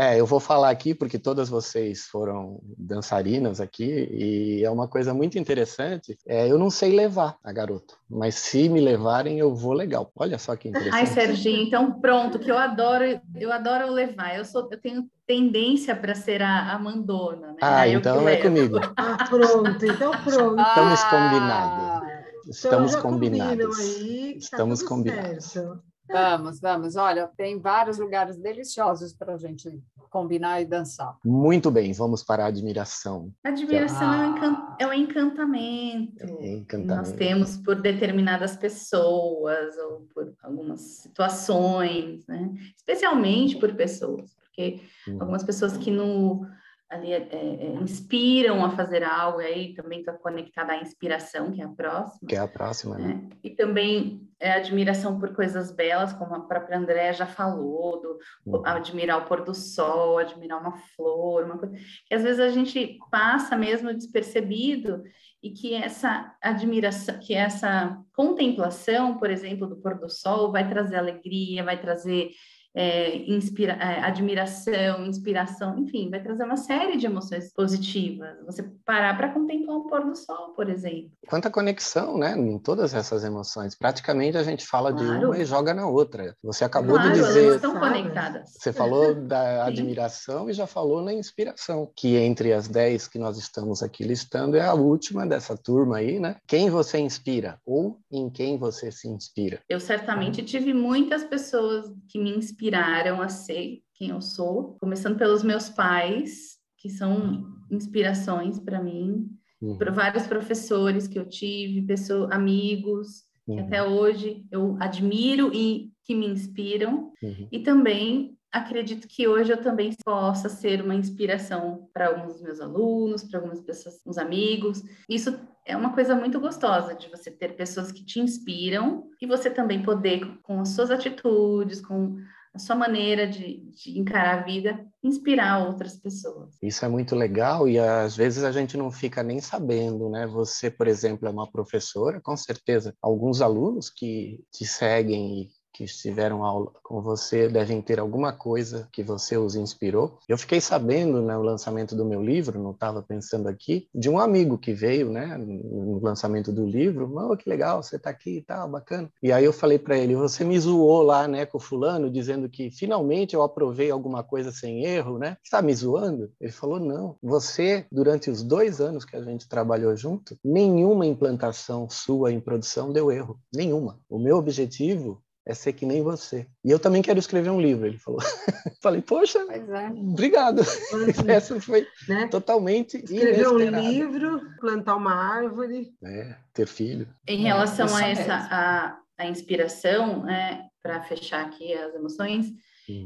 é, 0.00 0.20
eu 0.20 0.26
vou 0.26 0.40
falar 0.40 0.70
aqui 0.70 0.96
porque 0.96 1.16
todas 1.16 1.48
vocês 1.48 2.06
foram 2.06 2.60
dançarinas 2.76 3.60
aqui 3.60 4.08
e 4.10 4.64
é 4.64 4.70
uma 4.70 4.88
coisa 4.88 5.14
muito 5.14 5.38
interessante. 5.38 6.18
É, 6.26 6.50
eu 6.50 6.58
não 6.58 6.68
sei 6.68 6.90
levar 6.90 7.36
a 7.44 7.52
garota, 7.52 7.94
mas 8.10 8.34
se 8.34 8.68
me 8.68 8.80
levarem 8.80 9.38
eu 9.38 9.54
vou 9.54 9.74
legal. 9.74 10.10
Olha 10.16 10.38
só 10.38 10.56
que 10.56 10.68
interessante. 10.68 10.98
Ai, 10.98 11.06
Serginho, 11.06 11.62
então 11.62 12.00
pronto, 12.00 12.36
que 12.36 12.50
eu 12.50 12.58
adoro, 12.58 13.04
eu 13.36 13.52
adoro 13.52 13.88
levar. 13.92 14.36
Eu 14.36 14.44
sou, 14.44 14.68
eu 14.68 14.80
tenho 14.80 15.08
tendência 15.24 15.94
para 15.94 16.16
ser 16.16 16.42
a, 16.42 16.72
a 16.72 16.78
mandona, 16.80 17.52
né? 17.52 17.58
Ah, 17.60 17.88
então 17.88 18.28
é 18.28 18.36
comigo. 18.36 18.80
Ah, 18.96 19.18
pronto, 19.30 19.86
então 19.86 20.10
pronto. 20.24 20.60
Estamos 20.60 21.04
combinados. 21.04 22.16
Estamos 22.48 22.90
então 22.92 23.02
combinados. 23.02 23.78
Aí, 23.78 24.32
tá 24.32 24.38
Estamos 24.38 24.82
combinados. 24.82 25.44
Certo. 25.44 25.95
Vamos, 26.08 26.60
vamos. 26.60 26.96
Olha, 26.96 27.28
tem 27.36 27.60
vários 27.60 27.98
lugares 27.98 28.36
deliciosos 28.36 29.12
para 29.12 29.34
a 29.34 29.38
gente 29.38 29.82
combinar 30.10 30.62
e 30.62 30.64
dançar. 30.64 31.16
Muito 31.24 31.70
bem, 31.70 31.92
vamos 31.92 32.22
para 32.22 32.44
a 32.44 32.46
admiração. 32.46 33.32
Admiração 33.44 34.10
ah. 34.10 34.16
é, 34.16 34.18
um 34.18 34.36
encan... 34.36 34.76
é 34.78 34.86
um 34.86 34.92
encantamento. 34.92 36.24
É 36.24 36.52
encantamento. 36.52 36.86
Nós 36.86 37.12
temos 37.12 37.56
por 37.58 37.76
determinadas 37.80 38.56
pessoas 38.56 39.76
ou 39.76 40.06
por 40.14 40.32
algumas 40.42 40.80
situações, 40.80 42.26
né? 42.26 42.50
Especialmente 42.76 43.56
por 43.56 43.74
pessoas, 43.74 44.34
porque 44.34 44.80
hum. 45.08 45.18
algumas 45.20 45.44
pessoas 45.44 45.76
que 45.76 45.90
no 45.90 46.46
ali 46.88 47.12
é, 47.12 47.16
é, 47.16 47.36
é, 47.36 47.74
inspiram 47.82 48.64
a 48.64 48.70
fazer 48.70 49.02
algo, 49.02 49.40
e 49.40 49.46
aí 49.46 49.74
também 49.74 50.00
está 50.00 50.12
conectada 50.12 50.72
à 50.72 50.80
inspiração, 50.80 51.50
que 51.50 51.60
é 51.60 51.64
a 51.64 51.68
próxima. 51.68 52.28
Que 52.28 52.36
é 52.36 52.38
a 52.38 52.46
próxima, 52.46 52.96
né? 52.96 53.08
né? 53.08 53.28
E 53.42 53.50
também 53.50 54.28
é 54.38 54.52
admiração 54.52 55.18
por 55.18 55.34
coisas 55.34 55.72
belas, 55.72 56.12
como 56.12 56.34
a 56.34 56.40
própria 56.40 56.78
André 56.78 57.12
já 57.12 57.26
falou, 57.26 58.00
do 58.00 58.18
uhum. 58.46 58.62
admirar 58.64 59.18
o 59.18 59.24
pôr 59.24 59.42
do 59.42 59.54
sol, 59.54 60.18
admirar 60.18 60.60
uma 60.60 60.76
flor, 60.94 61.44
uma 61.44 61.58
coisa 61.58 61.74
que 62.06 62.14
às 62.14 62.22
vezes 62.22 62.38
a 62.38 62.50
gente 62.50 62.98
passa 63.10 63.56
mesmo 63.56 63.92
despercebido 63.92 65.02
e 65.42 65.50
que 65.50 65.74
essa 65.74 66.34
admiração, 66.40 67.18
que 67.18 67.34
essa 67.34 67.98
contemplação, 68.14 69.18
por 69.18 69.30
exemplo, 69.30 69.66
do 69.66 69.76
pôr 69.76 69.98
do 69.98 70.08
sol 70.08 70.52
vai 70.52 70.68
trazer 70.68 70.96
alegria, 70.96 71.64
vai 71.64 71.80
trazer 71.80 72.30
é, 72.76 73.16
inspira, 73.30 73.72
é, 73.72 74.00
admiração, 74.00 75.06
inspiração, 75.06 75.78
enfim, 75.78 76.10
vai 76.10 76.22
trazer 76.22 76.44
uma 76.44 76.58
série 76.58 76.98
de 76.98 77.06
emoções 77.06 77.50
positivas. 77.54 78.36
Você 78.44 78.62
parar 78.84 79.16
para 79.16 79.30
contemplar 79.30 79.78
o 79.78 79.86
pôr 79.86 80.04
do 80.04 80.14
sol, 80.14 80.52
por 80.54 80.68
exemplo. 80.68 81.10
Quanta 81.26 81.50
conexão, 81.50 82.18
né, 82.18 82.36
em 82.36 82.58
todas 82.58 82.92
essas 82.92 83.24
emoções. 83.24 83.74
Praticamente 83.74 84.36
a 84.36 84.42
gente 84.42 84.66
fala 84.66 84.92
claro. 84.92 85.18
de 85.18 85.24
uma 85.24 85.38
e 85.38 85.44
joga 85.46 85.72
na 85.72 85.86
outra. 85.86 86.36
Você 86.42 86.64
acabou 86.64 86.96
claro, 86.96 87.14
de 87.14 87.18
dizer. 87.18 87.44
Elas 87.44 87.56
estão 87.56 87.80
conectadas. 87.80 88.52
Você 88.58 88.72
falou 88.74 89.14
da 89.14 89.64
admiração 89.66 90.50
e 90.50 90.52
já 90.52 90.66
falou 90.66 91.00
na 91.00 91.14
inspiração, 91.14 91.90
que 91.96 92.16
entre 92.16 92.52
as 92.52 92.68
dez 92.68 93.08
que 93.08 93.18
nós 93.18 93.38
estamos 93.38 93.82
aqui 93.82 94.04
listando 94.04 94.54
é 94.54 94.66
a 94.66 94.74
última 94.74 95.26
dessa 95.26 95.56
turma 95.56 95.96
aí, 95.96 96.20
né? 96.20 96.36
Quem 96.46 96.68
você 96.68 96.98
inspira 96.98 97.58
ou 97.64 97.98
em 98.12 98.28
quem 98.28 98.58
você 98.58 98.92
se 98.92 99.08
inspira? 99.08 99.60
Eu 99.66 99.80
certamente 99.80 100.42
tive 100.42 100.74
muitas 100.74 101.24
pessoas 101.24 101.90
que 102.08 102.18
me 102.18 102.36
inspiram 102.36 102.65
inspiraram 102.66 103.22
a 103.22 103.28
ser 103.28 103.80
quem 103.94 104.10
eu 104.10 104.20
sou, 104.20 104.76
começando 104.80 105.16
pelos 105.16 105.42
meus 105.42 105.68
pais, 105.68 106.56
que 106.78 106.90
são 106.90 107.46
inspirações 107.70 108.58
para 108.58 108.82
mim, 108.82 109.28
uhum. 109.62 109.78
por 109.78 109.90
vários 109.92 110.26
professores 110.26 111.06
que 111.06 111.18
eu 111.18 111.28
tive, 111.28 111.86
pessoas, 111.86 112.30
amigos, 112.32 113.22
uhum. 113.46 113.56
que 113.56 113.62
até 113.62 113.82
hoje 113.82 114.44
eu 114.50 114.76
admiro 114.80 115.52
e 115.54 115.92
que 116.04 116.14
me 116.14 116.26
inspiram, 116.26 117.12
uhum. 117.22 117.48
e 117.50 117.60
também 117.60 118.36
acredito 118.52 119.06
que 119.06 119.28
hoje 119.28 119.52
eu 119.52 119.60
também 119.60 119.94
possa 120.04 120.48
ser 120.48 120.82
uma 120.82 120.94
inspiração 120.94 121.88
para 121.92 122.08
alguns 122.08 122.34
dos 122.34 122.42
meus 122.42 122.60
alunos, 122.60 123.22
para 123.22 123.38
algumas 123.38 123.60
pessoas, 123.60 124.00
uns 124.06 124.16
amigos. 124.16 124.82
Isso 125.08 125.38
é 125.66 125.76
uma 125.76 125.92
coisa 125.92 126.14
muito 126.14 126.40
gostosa 126.40 126.94
de 126.94 127.08
você 127.10 127.30
ter 127.30 127.54
pessoas 127.54 127.92
que 127.92 128.04
te 128.04 128.18
inspiram 128.18 129.08
e 129.20 129.26
você 129.26 129.50
também 129.50 129.82
poder, 129.82 130.38
com 130.42 130.60
as 130.60 130.70
suas 130.70 130.90
atitudes, 130.90 131.80
com 131.80 132.16
a 132.56 132.58
sua 132.58 132.74
maneira 132.74 133.26
de, 133.26 133.58
de, 133.70 133.98
encarar 133.98 134.38
a 134.38 134.42
vida, 134.42 134.84
inspirar 135.04 135.66
outras 135.66 135.96
pessoas. 135.96 136.56
Isso 136.62 136.84
é 136.84 136.88
muito 136.88 137.14
legal 137.14 137.68
e 137.68 137.78
às 137.78 138.16
vezes 138.16 138.42
a 138.42 138.50
gente 138.50 138.76
não 138.76 138.90
fica 138.90 139.22
nem 139.22 139.40
sabendo, 139.40 140.08
né? 140.08 140.26
Você, 140.26 140.70
por 140.70 140.88
exemplo, 140.88 141.28
é 141.28 141.30
uma 141.30 141.50
professora, 141.50 142.20
com 142.20 142.36
certeza, 142.36 142.94
alguns 143.00 143.42
alunos 143.42 143.90
que 143.90 144.42
te 144.50 144.64
seguem 144.64 145.42
e 145.42 145.48
que 145.76 145.84
estiveram 145.84 146.42
aula 146.42 146.72
com 146.82 147.02
você 147.02 147.48
devem 147.48 147.82
ter 147.82 148.00
alguma 148.00 148.32
coisa 148.32 148.88
que 148.90 149.02
você 149.02 149.36
os 149.36 149.54
inspirou. 149.54 150.18
Eu 150.26 150.38
fiquei 150.38 150.58
sabendo 150.58 151.20
no 151.20 151.26
né, 151.26 151.36
lançamento 151.36 151.94
do 151.94 152.04
meu 152.04 152.22
livro, 152.22 152.58
não 152.58 152.70
estava 152.70 153.02
pensando 153.02 153.46
aqui, 153.46 153.86
de 153.94 154.08
um 154.08 154.18
amigo 154.18 154.56
que 154.56 154.72
veio, 154.72 155.10
né, 155.10 155.36
no 155.36 156.00
lançamento 156.02 156.50
do 156.50 156.64
livro, 156.64 157.12
oh, 157.14 157.36
que 157.36 157.48
legal, 157.48 157.82
você 157.82 157.96
está 157.96 158.08
aqui 158.08 158.38
e 158.38 158.42
tá, 158.42 158.56
tal, 158.56 158.70
bacana. 158.70 159.10
E 159.22 159.30
aí 159.30 159.44
eu 159.44 159.52
falei 159.52 159.78
para 159.78 159.98
ele, 159.98 160.14
você 160.14 160.44
me 160.44 160.58
zoou 160.58 161.02
lá, 161.02 161.28
né, 161.28 161.44
com 161.44 161.58
o 161.58 161.60
fulano, 161.60 162.10
dizendo 162.10 162.48
que 162.48 162.70
finalmente 162.70 163.34
eu 163.34 163.42
aprovei 163.42 163.90
alguma 163.90 164.22
coisa 164.22 164.50
sem 164.50 164.84
erro, 164.86 165.18
né? 165.18 165.36
Está 165.44 165.60
me 165.60 165.74
zoando? 165.74 166.32
Ele 166.40 166.52
falou, 166.52 166.80
não, 166.80 167.16
você, 167.22 167.84
durante 167.92 168.30
os 168.30 168.42
dois 168.42 168.80
anos 168.80 169.04
que 169.04 169.14
a 169.14 169.22
gente 169.22 169.46
trabalhou 169.46 169.94
junto, 169.94 170.38
nenhuma 170.42 171.04
implantação 171.04 171.90
sua 171.90 172.32
em 172.32 172.40
produção 172.40 172.92
deu 172.92 173.12
erro, 173.12 173.38
nenhuma. 173.54 173.98
O 174.08 174.18
meu 174.18 174.38
objetivo 174.38 175.22
é 175.46 175.54
ser 175.54 175.72
que 175.72 175.86
nem 175.86 176.02
você. 176.02 176.44
E 176.64 176.70
eu 176.70 176.78
também 176.78 177.00
quero 177.00 177.20
escrever 177.20 177.50
um 177.50 177.60
livro, 177.60 177.86
ele 177.86 177.98
falou. 177.98 178.20
Falei, 178.82 179.00
poxa, 179.00 179.38
é. 179.48 179.88
obrigado. 179.90 180.60
Essa 181.28 181.60
foi 181.60 181.86
né? 182.08 182.26
totalmente 182.26 182.96
Escrever 182.96 183.48
um 183.48 183.58
livro, 183.58 184.40
plantar 184.58 184.96
uma 184.96 185.14
árvore. 185.14 185.92
É, 186.04 186.34
ter 186.52 186.66
filho. 186.66 187.08
Em 187.28 187.42
relação 187.42 187.86
é, 187.96 188.04
a 188.04 188.08
essa 188.08 188.34
a, 188.50 188.98
a 189.18 189.26
inspiração, 189.28 190.24
né, 190.24 190.66
para 190.82 191.02
fechar 191.04 191.46
aqui 191.46 191.72
as 191.72 191.94
emoções, 191.94 192.46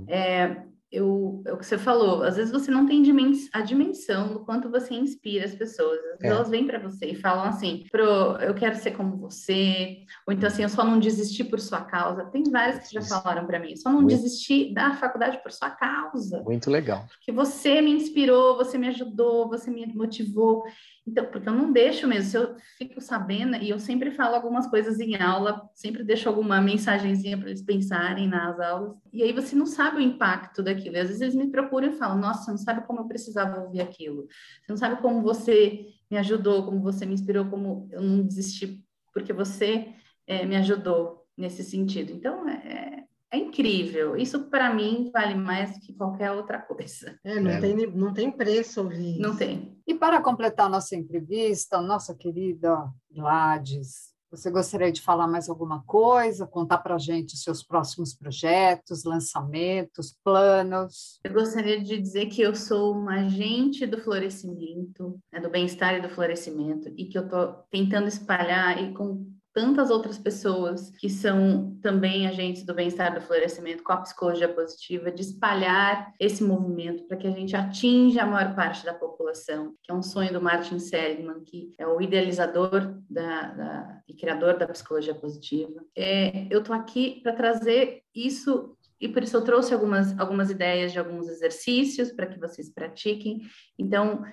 é, 0.09 0.62
eu, 0.92 1.42
é 1.46 1.53
o 1.53 1.57
que 1.57 1.64
você 1.64 1.79
falou, 1.79 2.22
às 2.22 2.37
vezes 2.37 2.53
você 2.53 2.70
não 2.70 2.85
tem 2.85 3.03
dimens 3.03 3.48
a 3.53 3.61
dimensão 3.61 4.33
do 4.33 4.40
quanto 4.40 4.70
você 4.70 4.94
inspira 4.94 5.44
as 5.44 5.55
pessoas. 5.55 5.98
Às 5.98 6.05
vezes 6.05 6.24
é. 6.24 6.29
elas 6.29 6.50
vêm 6.50 6.66
para 6.66 6.79
você 6.79 7.07
e 7.07 7.14
falam 7.14 7.44
assim, 7.44 7.85
Pro, 7.90 8.37
eu 8.40 8.53
quero 8.55 8.76
ser 8.76 8.92
como 8.92 9.16
você, 9.16 10.05
ou 10.26 10.35
então 10.35 10.48
assim, 10.48 10.62
eu 10.62 10.68
só 10.68 10.85
não 10.85 10.98
desisti 10.98 11.44
por 11.44 11.61
sua 11.61 11.83
causa. 11.83 12.24
Tem 12.26 12.42
vários 12.50 12.88
que 12.88 12.94
já 12.94 13.03
falaram 13.03 13.46
para 13.46 13.61
mim, 13.61 13.76
só 13.76 13.90
não 13.90 14.03
Muito. 14.03 14.16
desisti 14.16 14.74
da 14.74 14.94
faculdade 14.94 15.40
por 15.42 15.53
sua 15.53 15.70
causa. 15.70 16.42
Muito 16.42 16.70
legal. 16.70 17.07
Porque 17.09 17.31
você 17.31 17.81
me 17.81 17.92
inspirou, 17.92 18.57
você 18.57 18.76
me 18.76 18.88
ajudou, 18.88 19.48
você 19.48 19.70
me 19.70 19.87
motivou. 19.94 20.64
Então, 21.06 21.24
porque 21.26 21.48
eu 21.48 21.52
não 21.52 21.72
deixo 21.72 22.06
mesmo, 22.06 22.30
se 22.30 22.36
eu 22.36 22.56
fico 22.76 23.00
sabendo, 23.00 23.56
e 23.56 23.70
eu 23.70 23.78
sempre 23.78 24.10
falo 24.10 24.34
algumas 24.34 24.66
coisas 24.68 25.00
em 25.00 25.16
aula, 25.16 25.68
sempre 25.75 26.04
deixo 26.04 26.29
alguma 26.29 26.60
mensagenzinha 26.60 27.38
para 27.38 27.48
eles 27.48 27.62
pensarem 27.62 28.29
nas 28.29 28.60
aulas, 28.60 28.96
e 29.12 29.22
aí 29.22 29.33
você 29.33 29.56
não 29.56 29.66
sabe 29.66 29.96
o 29.96 30.00
impacto 30.00 30.62
daquilo. 30.62 30.96
E 30.96 31.00
às 31.00 31.08
vezes 31.08 31.22
eles 31.22 31.35
me 31.35 31.50
procuram 31.50 31.88
e 31.88 31.96
falam: 31.96 32.18
Nossa, 32.18 32.44
você 32.44 32.50
não 32.50 32.58
sabe 32.58 32.87
como 32.87 33.00
eu 33.00 33.08
precisava 33.08 33.60
ouvir 33.62 33.81
aquilo, 33.81 34.27
você 34.62 34.72
não 34.72 34.77
sabe 34.77 35.00
como 35.00 35.22
você 35.22 35.87
me 36.10 36.18
ajudou, 36.18 36.64
como 36.64 36.81
você 36.81 37.06
me 37.06 37.14
inspirou, 37.14 37.46
como 37.46 37.88
eu 37.90 38.02
não 38.02 38.22
desisti, 38.22 38.83
porque 39.12 39.33
você 39.33 39.94
é, 40.27 40.44
me 40.44 40.56
ajudou 40.56 41.27
nesse 41.37 41.64
sentido. 41.64 42.12
Então, 42.12 42.48
é, 42.48 43.00
é 43.33 43.38
incrível. 43.38 44.16
Isso, 44.16 44.44
para 44.50 44.74
mim, 44.74 45.10
vale 45.12 45.35
mais 45.35 45.74
do 45.74 45.81
que 45.81 45.92
qualquer 45.94 46.33
outra 46.33 46.58
coisa. 46.58 47.18
É, 47.24 47.38
não, 47.38 47.50
é. 47.50 47.60
Tem, 47.60 47.76
não 47.87 48.12
tem 48.12 48.31
preço 48.31 48.83
ouvir 48.83 49.18
Não 49.18 49.37
tem. 49.37 49.78
E 49.87 49.94
para 49.94 50.20
completar 50.20 50.68
nossa 50.68 50.96
entrevista, 50.96 51.81
nossa 51.81 52.14
querida 52.14 52.88
Gladys, 53.10 54.10
você 54.31 54.48
gostaria 54.50 54.92
de 54.92 55.02
falar 55.02 55.26
mais 55.26 55.48
alguma 55.48 55.83
coisa? 55.83 56.46
Contar 56.46 56.78
para 56.78 56.94
a 56.94 56.98
gente 56.98 57.35
os 57.35 57.42
seus 57.42 57.64
próximos 57.64 58.14
projetos, 58.14 59.04
lançamentos, 59.04 60.16
planos? 60.22 61.18
Eu 61.24 61.33
gostaria 61.33 61.83
de 61.83 61.98
dizer 61.98 62.26
que 62.26 62.40
eu 62.40 62.54
sou 62.54 62.92
uma 62.92 63.22
agente 63.22 63.87
do 63.87 63.98
florescimento, 63.98 65.18
né, 65.33 65.40
do 65.40 65.50
bem-estar 65.50 65.94
e 65.94 66.00
do 66.00 66.08
florescimento, 66.08 66.88
e 66.96 67.06
que 67.06 67.18
eu 67.18 67.24
estou 67.24 67.64
tentando 67.70 68.06
espalhar 68.06 68.83
e 68.83 68.94
com 68.94 69.26
tantas 69.61 69.90
outras 69.90 70.17
pessoas 70.17 70.90
que 70.98 71.11
são 71.11 71.77
também 71.83 72.27
agentes 72.27 72.65
do 72.65 72.73
bem-estar 72.73 73.15
do 73.15 73.21
florescimento 73.21 73.83
com 73.83 73.92
a 73.92 73.98
psicologia 73.98 74.48
positiva, 74.48 75.13
de 75.13 75.21
espalhar 75.21 76.15
esse 76.19 76.42
movimento 76.42 77.04
para 77.06 77.19
que 77.19 77.27
a 77.27 77.31
gente 77.31 77.54
atinja 77.54 78.23
a 78.23 78.27
maior 78.27 78.54
parte 78.54 78.87
da 78.87 78.94
população, 78.94 79.75
que 79.83 79.92
é 79.92 79.94
um 79.94 80.02
sonho 80.02 80.33
do 80.33 80.40
Martin 80.40 80.79
Seligman, 80.79 81.44
que 81.44 81.75
é 81.79 81.87
o 81.87 82.00
idealizador 82.00 82.96
da, 83.08 83.42
da 83.52 84.00
e 84.08 84.15
criador 84.15 84.56
da 84.56 84.67
psicologia 84.67 85.15
positiva. 85.15 85.85
É, 85.94 86.46
eu 86.50 86.61
estou 86.61 86.75
aqui 86.75 87.21
para 87.23 87.35
trazer 87.35 88.02
isso 88.15 88.75
e 88.98 89.08
por 89.08 89.23
isso 89.23 89.37
eu 89.37 89.44
trouxe 89.44 89.75
algumas, 89.75 90.19
algumas 90.19 90.50
ideias 90.50 90.90
de 90.90 90.98
alguns 90.98 91.29
exercícios 91.29 92.13
para 92.13 92.27
que 92.27 92.40
vocês 92.40 92.73
pratiquem. 92.73 93.40
Então, 93.79 94.25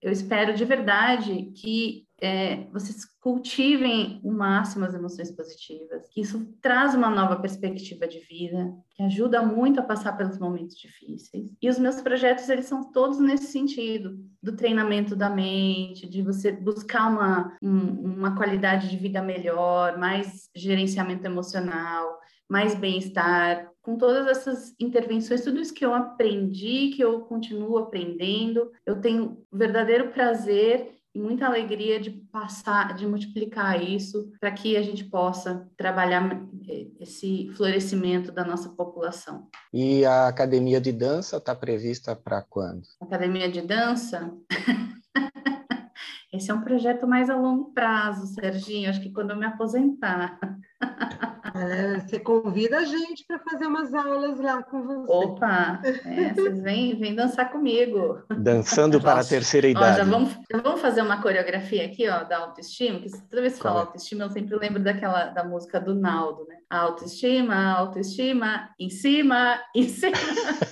eu 0.00 0.12
espero 0.12 0.54
de 0.54 0.64
verdade 0.64 1.52
que 1.56 2.05
é, 2.20 2.64
vocês 2.72 3.04
cultivem 3.20 4.20
o 4.22 4.32
máximo 4.32 4.84
as 4.84 4.94
emoções 4.94 5.30
positivas, 5.30 6.08
que 6.08 6.20
isso 6.20 6.46
traz 6.62 6.94
uma 6.94 7.10
nova 7.10 7.36
perspectiva 7.36 8.06
de 8.06 8.20
vida, 8.20 8.72
que 8.90 9.02
ajuda 9.02 9.42
muito 9.42 9.80
a 9.80 9.82
passar 9.82 10.16
pelos 10.16 10.38
momentos 10.38 10.76
difíceis. 10.76 11.50
E 11.60 11.68
os 11.68 11.78
meus 11.78 12.00
projetos, 12.00 12.48
eles 12.48 12.66
são 12.66 12.90
todos 12.90 13.18
nesse 13.18 13.46
sentido, 13.46 14.18
do 14.42 14.56
treinamento 14.56 15.14
da 15.14 15.28
mente, 15.28 16.08
de 16.08 16.22
você 16.22 16.52
buscar 16.52 17.10
uma, 17.10 17.56
um, 17.60 18.14
uma 18.14 18.36
qualidade 18.36 18.88
de 18.88 18.96
vida 18.96 19.20
melhor, 19.20 19.98
mais 19.98 20.48
gerenciamento 20.54 21.26
emocional, 21.26 22.18
mais 22.48 22.74
bem-estar, 22.74 23.70
com 23.82 23.96
todas 23.96 24.26
essas 24.26 24.74
intervenções, 24.80 25.42
tudo 25.42 25.60
isso 25.60 25.74
que 25.74 25.84
eu 25.84 25.92
aprendi, 25.92 26.90
que 26.94 27.02
eu 27.02 27.20
continuo 27.22 27.78
aprendendo, 27.78 28.70
eu 28.84 29.00
tenho 29.00 29.44
verdadeiro 29.52 30.12
prazer 30.12 30.95
e 31.16 31.18
muita 31.18 31.46
alegria 31.46 31.98
de 31.98 32.10
passar, 32.10 32.94
de 32.94 33.06
multiplicar 33.06 33.82
isso 33.82 34.30
para 34.38 34.50
que 34.50 34.76
a 34.76 34.82
gente 34.82 35.02
possa 35.04 35.66
trabalhar 35.74 36.46
eh, 36.68 36.88
esse 37.00 37.48
florescimento 37.56 38.30
da 38.30 38.44
nossa 38.44 38.68
população. 38.68 39.48
E 39.72 40.04
a 40.04 40.28
academia 40.28 40.78
de 40.78 40.92
dança 40.92 41.38
está 41.38 41.54
prevista 41.54 42.14
para 42.14 42.42
quando? 42.42 42.82
Academia 43.00 43.50
de 43.50 43.62
dança? 43.62 44.30
Esse 46.30 46.50
é 46.50 46.54
um 46.54 46.60
projeto 46.60 47.08
mais 47.08 47.30
a 47.30 47.36
longo 47.36 47.72
prazo, 47.72 48.26
Serginho. 48.34 48.90
Acho 48.90 49.00
que 49.00 49.10
quando 49.10 49.30
eu 49.30 49.38
me 49.38 49.46
aposentar. 49.46 50.38
É, 51.56 52.00
você 52.00 52.18
convida 52.18 52.78
a 52.78 52.84
gente 52.84 53.24
para 53.26 53.38
fazer 53.38 53.66
umas 53.66 53.94
aulas 53.94 54.38
lá 54.38 54.62
com 54.62 54.82
você. 54.82 55.12
Opa, 55.12 55.80
é, 55.84 56.34
vocês 56.34 56.60
vêm, 56.60 56.98
vêm 56.98 57.14
dançar 57.14 57.50
comigo. 57.50 58.22
Dançando 58.28 59.00
para 59.00 59.20
a 59.20 59.24
terceira 59.24 59.68
idade. 59.68 60.00
Ó, 60.00 60.04
já, 60.04 60.10
vamos, 60.10 60.36
já 60.50 60.58
vamos 60.58 60.80
fazer 60.80 61.00
uma 61.00 61.22
coreografia 61.22 61.86
aqui, 61.86 62.08
ó, 62.08 62.24
da 62.24 62.38
autoestima, 62.38 63.00
que 63.00 63.10
toda 63.10 63.42
vez 63.42 63.54
que 63.54 63.62
falo 63.62 63.78
autoestima, 63.78 64.24
eu 64.24 64.30
sempre 64.30 64.54
lembro 64.56 64.82
daquela 64.82 65.26
da 65.26 65.42
música 65.42 65.80
do 65.80 65.94
Naldo, 65.94 66.46
né? 66.46 66.56
Autoestima, 66.68 67.72
autoestima, 67.72 68.68
em 68.78 68.90
cima, 68.90 69.58
em 69.74 69.88
cima, 69.88 70.16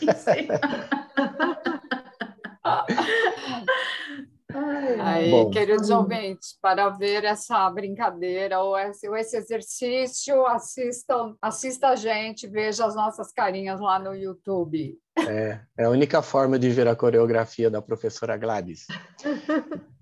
em 0.02 0.12
cima. 0.12 0.54
Aí, 5.00 5.30
Bom. 5.30 5.50
queridos 5.50 5.90
ouvintes, 5.90 6.56
para 6.62 6.88
ver 6.90 7.24
essa 7.24 7.68
brincadeira 7.70 8.60
ou 8.60 8.78
esse, 8.78 9.08
ou 9.08 9.16
esse 9.16 9.36
exercício, 9.36 10.46
assistam, 10.46 11.34
assista 11.42 11.88
a 11.88 11.96
gente, 11.96 12.46
veja 12.46 12.86
as 12.86 12.94
nossas 12.94 13.32
carinhas 13.32 13.80
lá 13.80 13.98
no 13.98 14.14
YouTube. 14.14 14.96
É, 15.16 15.60
é 15.78 15.84
a 15.84 15.90
única 15.90 16.22
forma 16.22 16.58
de 16.58 16.70
ver 16.70 16.88
a 16.88 16.96
coreografia 16.96 17.70
da 17.70 17.80
professora 17.80 18.36
Gladys. 18.36 18.86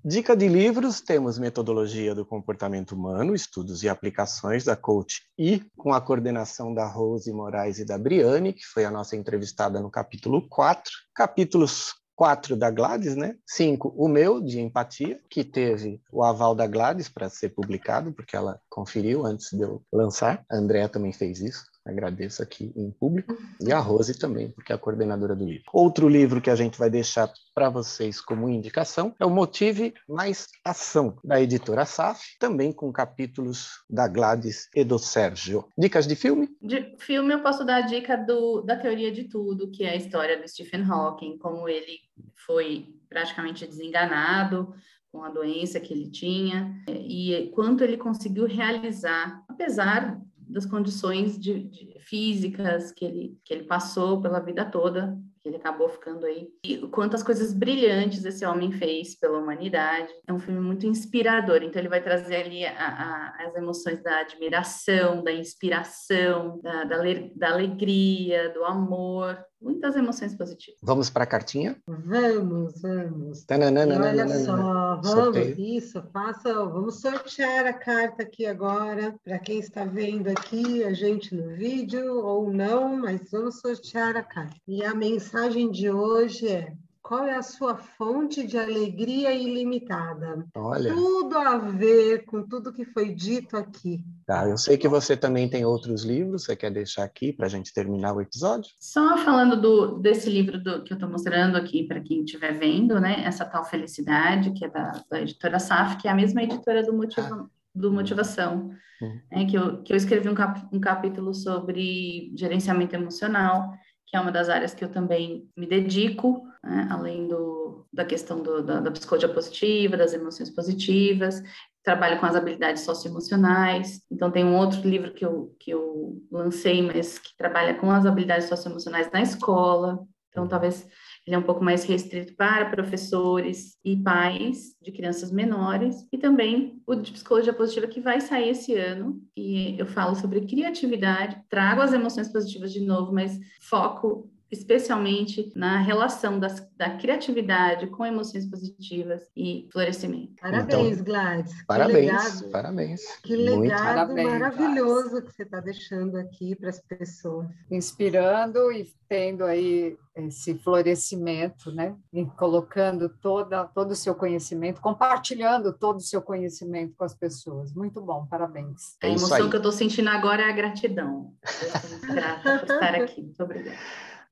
Dica 0.05 0.37
de 0.37 0.49
livros, 0.49 1.01
temos 1.01 1.39
Metodologia 1.39 2.15
do 2.15 2.27
Comportamento 2.27 2.93
Humano, 2.93 3.35
Estudos 3.35 3.83
e 3.83 3.89
Aplicações, 3.89 4.65
da 4.65 4.75
Coach 4.75 5.23
I, 5.39 5.65
com 5.77 5.93
a 5.93 6.01
coordenação 6.01 6.75
da 6.75 6.87
Rose 6.87 7.33
Moraes 7.33 7.79
e 7.79 7.85
da 7.85 7.97
Briane, 7.97 8.53
que 8.53 8.65
foi 8.67 8.85
a 8.85 8.91
nossa 8.91 9.15
entrevistada 9.15 9.81
no 9.81 9.91
capítulo 9.91 10.49
4. 10.49 10.91
Capítulos 11.15 11.95
quatro 12.15 12.57
da 12.57 12.71
Gladys, 12.71 13.17
né? 13.17 13.37
Cinco, 13.47 13.93
o 13.97 14.09
meu, 14.09 14.41
de 14.41 14.61
empatia, 14.61 15.21
que 15.29 15.43
teve 15.43 16.01
o 16.13 16.23
aval 16.23 16.55
da 16.55 16.67
Gladys 16.67 17.09
para 17.09 17.29
ser 17.29 17.51
publicado, 17.51 18.13
porque 18.13 18.37
ela 18.37 18.61
conferiu 18.69 19.25
antes 19.27 19.51
de 19.51 19.63
eu 19.63 19.83
lançar. 19.93 20.45
A 20.51 20.57
Andrea 20.57 20.89
também 20.89 21.13
fez 21.13 21.41
isso 21.41 21.72
agradeço 21.85 22.43
aqui 22.43 22.73
em 22.77 22.91
público, 22.91 23.37
e 23.61 23.73
a 23.73 23.79
Rose 23.79 24.19
também, 24.19 24.51
porque 24.51 24.73
é 24.73 24.75
a 24.75 24.79
coordenadora 24.79 25.35
do 25.35 25.45
livro. 25.45 25.65
Outro 25.73 26.09
livro 26.09 26.41
que 26.41 26.51
a 26.51 26.55
gente 26.55 26.79
vai 26.79 26.89
deixar 26.89 27.33
para 27.55 27.69
vocês 27.69 28.21
como 28.21 28.49
indicação 28.49 29.15
é 29.19 29.27
o 29.27 29.31
Motive 29.31 29.93
Mais 30.09 30.47
Ação, 30.65 31.19
da 31.25 31.41
editora 31.41 31.85
SAF, 31.85 32.37
também 32.39 32.73
com 32.73 32.93
capítulos 32.93 33.83
da 33.91 34.09
Gladys 34.09 34.69
e 34.75 34.85
do 34.85 34.99
Sérgio. 34.99 35.67
Dicas 35.77 36.07
de 36.07 36.17
filme? 36.17 36.49
De 36.61 36.97
filme 36.99 37.35
eu 37.35 37.43
posso 37.43 37.65
dar 37.65 37.77
a 37.77 37.87
dica 37.87 38.17
do, 38.17 38.63
da 38.63 38.77
teoria 38.77 39.13
de 39.13 39.25
tudo, 39.25 39.71
que 39.71 39.85
é 39.85 39.91
a 39.91 39.97
história 39.97 40.41
do 40.41 40.49
Stephen 40.49 40.85
Hawking, 40.85 41.39
como 41.39 41.69
ele 41.69 41.99
foi 42.47 42.87
praticamente 43.09 43.67
desenganado, 43.67 44.75
com 45.13 45.23
a 45.23 45.29
doença 45.29 45.79
que 45.79 45.93
ele 45.93 46.11
tinha 46.11 46.75
e 46.89 47.51
quanto 47.55 47.85
ele 47.85 47.99
conseguiu 47.99 48.47
realizar, 48.47 49.45
apesar 49.47 50.19
das 50.53 50.67
condições 50.67 51.39
de, 51.39 51.65
de, 51.65 51.99
físicas 52.01 52.93
que 52.93 53.05
ele, 53.05 53.39
que 53.45 53.55
ele 53.55 53.65
passou 53.65 54.21
pela 54.21 54.41
vida 54.41 54.65
toda, 54.65 55.19
que 55.41 55.49
ele 55.49 55.57
acabou 55.57 55.89
ficando 55.89 56.25
aí. 56.27 56.49
E 56.65 56.79
quantas 56.89 57.23
coisas 57.23 57.53
brilhantes 57.53 58.25
esse 58.25 58.45
homem 58.45 58.71
fez 58.71 59.19
pela 59.19 59.39
humanidade. 59.39 60.13
É 60.27 60.33
um 60.33 60.39
filme 60.39 60.61
muito 60.61 60.87
inspirador, 60.87 61.63
então 61.63 61.81
ele 61.81 61.89
vai 61.89 62.03
trazer 62.03 62.37
ali 62.37 62.65
a, 62.65 62.73
a, 62.73 63.47
as 63.47 63.57
emoções 63.57 64.03
da 64.03 64.21
admiração, 64.21 65.23
da 65.25 65.33
inspiração, 65.33 66.61
da, 66.63 66.85
da, 66.85 66.97
da 67.35 67.51
alegria, 67.51 68.51
do 68.51 68.65
amor, 68.65 69.37
muitas 69.63 69.97
emoções 69.97 70.35
positivas. 70.35 70.81
Vamos 70.83 71.09
para 71.09 71.25
a 71.25 71.27
cartinha? 71.27 71.77
Vamos, 71.87 72.81
vamos. 72.81 73.45
Tananana, 73.45 73.99
olha 73.99 74.29
só, 74.45 75.01
vamos, 75.03 75.37
isso, 75.59 76.03
faça, 76.13 76.53
vamos 76.53 77.01
sortear 77.01 77.67
a 77.67 77.73
carta 77.73 78.23
aqui 78.23 78.45
agora, 78.47 79.15
para 79.25 79.39
quem 79.39 79.59
está 79.59 79.85
vendo 79.85 80.29
aqui 80.29 80.83
a 80.85 80.93
gente 80.93 81.35
no 81.35 81.55
vídeo 81.57 82.17
ou 82.25 82.53
não, 82.53 82.97
mas 82.97 83.31
vamos 83.31 83.61
sortear 83.61 84.17
a 84.17 84.23
carta. 84.23 84.57
E 84.67 84.85
a 84.85 84.95
mensagem 84.95 85.71
de 85.71 85.91
hoje 85.91 86.49
é 86.49 86.75
qual 87.13 87.27
é 87.27 87.37
a 87.37 87.43
sua 87.43 87.77
fonte 87.77 88.47
de 88.47 88.57
alegria 88.57 89.35
ilimitada? 89.35 90.47
Olha. 90.55 90.95
Tudo 90.95 91.37
a 91.37 91.59
ver 91.59 92.25
com 92.25 92.43
tudo 92.43 92.73
que 92.73 92.87
foi 92.87 93.15
dito 93.15 93.55
aqui. 93.55 94.03
Tá, 94.25 94.49
eu 94.49 94.57
sei 94.57 94.79
que 94.79 94.89
você 94.89 95.15
também 95.15 95.47
tem 95.47 95.63
outros 95.63 96.05
livros, 96.05 96.45
você 96.45 96.57
quer 96.57 96.71
deixar 96.71 97.05
aqui 97.05 97.31
para 97.31 97.45
a 97.45 97.49
gente 97.51 97.71
terminar 97.75 98.15
o 98.15 98.21
episódio? 98.23 98.71
Só 98.81 99.19
falando 99.19 99.61
do, 99.61 99.99
desse 99.99 100.31
livro 100.31 100.59
do, 100.59 100.83
que 100.85 100.95
eu 100.95 100.95
estou 100.95 101.11
mostrando 101.11 101.59
aqui 101.59 101.87
para 101.87 102.01
quem 102.01 102.25
estiver 102.25 102.59
vendo, 102.59 102.99
né? 102.99 103.23
Essa 103.27 103.45
tal 103.45 103.63
felicidade, 103.63 104.51
que 104.53 104.65
é 104.65 104.71
da, 104.71 104.93
da 105.11 105.21
editora 105.21 105.59
SAF, 105.59 105.99
que 105.99 106.09
é 106.09 106.11
a 106.11 106.17
mesma 106.17 106.43
editora 106.43 106.83
do, 106.83 106.95
Motiva, 106.95 107.29
ah. 107.43 107.47
do 107.75 107.93
Motivação. 107.93 108.71
Hum. 109.03 109.21
É, 109.31 109.45
que, 109.45 109.55
eu, 109.59 109.83
que 109.83 109.93
eu 109.93 109.99
escrevi 109.99 110.31
um, 110.31 110.35
cap, 110.35 110.67
um 110.73 110.81
capítulo 110.81 111.35
sobre 111.35 112.33
gerenciamento 112.35 112.97
emocional, 112.97 113.71
que 114.13 114.17
é 114.19 114.21
uma 114.21 114.31
das 114.31 114.51
áreas 114.51 114.75
que 114.75 114.85
eu 114.85 114.91
também 114.91 115.49
me 115.57 115.67
dedico, 115.67 116.47
né? 116.63 116.87
além 116.91 117.27
do, 117.27 117.87
da 117.91 118.05
questão 118.05 118.43
do, 118.43 118.63
da, 118.63 118.79
da 118.79 118.91
psicologia 118.91 119.27
positiva, 119.27 119.97
das 119.97 120.13
emoções 120.13 120.51
positivas, 120.51 121.43
trabalho 121.83 122.21
com 122.21 122.27
as 122.27 122.37
habilidades 122.37 122.83
socioemocionais. 122.83 124.03
Então, 124.11 124.31
tem 124.31 124.45
um 124.45 124.55
outro 124.55 124.87
livro 124.87 125.15
que 125.15 125.25
eu, 125.25 125.57
que 125.59 125.71
eu 125.71 126.23
lancei, 126.31 126.83
mas 126.83 127.19
que 127.19 127.35
trabalha 127.39 127.75
com 127.75 127.91
as 127.91 128.05
habilidades 128.05 128.51
socioemocionais 128.51 129.11
na 129.11 129.23
escola. 129.23 129.99
Então, 130.29 130.47
talvez 130.47 130.87
ele 131.27 131.37
é 131.37 131.39
um 131.39 131.43
pouco 131.43 131.63
mais 131.63 131.85
restrito 131.85 132.35
para 132.35 132.71
professores 132.71 133.77
e 133.85 133.97
pais 133.97 134.75
de 134.83 134.91
crianças 134.91 135.31
menores, 135.31 136.07
e 136.13 136.19
também 136.19 136.83
o 136.87 136.95
de 136.95 137.13
psicologia 137.13 137.53
positiva 137.53 137.87
que 137.87 138.01
vai 138.01 138.21
sair 138.21 138.49
esse 138.49 138.75
ano, 138.75 139.23
e 139.37 139.79
eu 139.79 139.87
falo 139.87 140.15
sobre 140.15 140.41
criatividade, 140.47 141.41
trago 141.49 141.81
as 141.81 141.93
emoções 141.93 142.29
positivas 142.29 142.73
de 142.73 142.81
novo, 142.81 143.13
mas 143.13 143.39
foco 143.61 144.32
especialmente 144.53 145.51
na 145.57 145.79
relação 145.79 146.39
das, 146.39 146.61
da 146.77 146.91
criatividade 146.91 147.87
com 147.87 148.05
emoções 148.05 148.45
positivas 148.45 149.23
e 149.35 149.67
florescimento. 149.73 150.35
Parabéns, 150.39 150.99
então, 150.99 151.05
Gladys. 151.05 151.65
Parabéns, 151.67 152.41
que 152.43 152.49
parabéns. 152.51 153.01
Que 153.23 153.35
legado 153.35 153.83
parabéns, 153.83 154.31
maravilhoso 154.31 155.11
Gladys. 155.11 155.25
que 155.31 155.33
você 155.37 155.43
está 155.45 155.61
deixando 155.61 156.17
aqui 156.17 156.55
para 156.55 156.69
as 156.69 156.81
pessoas. 156.81 157.49
Inspirando 157.71 158.71
e 158.71 158.87
tendo 159.09 159.45
aí 159.45 159.97
esse 160.15 160.55
florescimento, 160.59 161.73
né? 161.73 161.97
E 162.13 162.27
colocando 162.27 163.09
toda, 163.09 163.65
todo 163.65 163.93
o 163.93 163.97
seu 163.97 164.15
conhecimento, 164.15 164.81
compartilhando 164.83 165.73
todo 165.73 165.97
o 165.97 166.01
seu 166.01 166.21
conhecimento 166.21 166.95
com 166.95 167.05
as 167.05 167.15
pessoas. 167.15 167.73
Muito 167.73 168.03
bom, 168.03 168.27
parabéns. 168.27 168.97
É 169.03 169.07
a 169.07 169.11
emoção 169.11 169.49
que 169.49 169.57
eu 169.57 169.61
estou 169.61 169.73
sentindo 169.73 170.11
agora 170.11 170.43
é 170.43 170.51
a 170.51 170.53
gratidão. 170.53 171.33
Eu 171.43 171.69
estou 171.69 171.91
muito 171.91 172.07
grata 172.15 172.59
por 172.59 172.75
estar 172.75 172.95
aqui. 172.95 173.23
Muito 173.23 173.43
obrigada. 173.43 173.79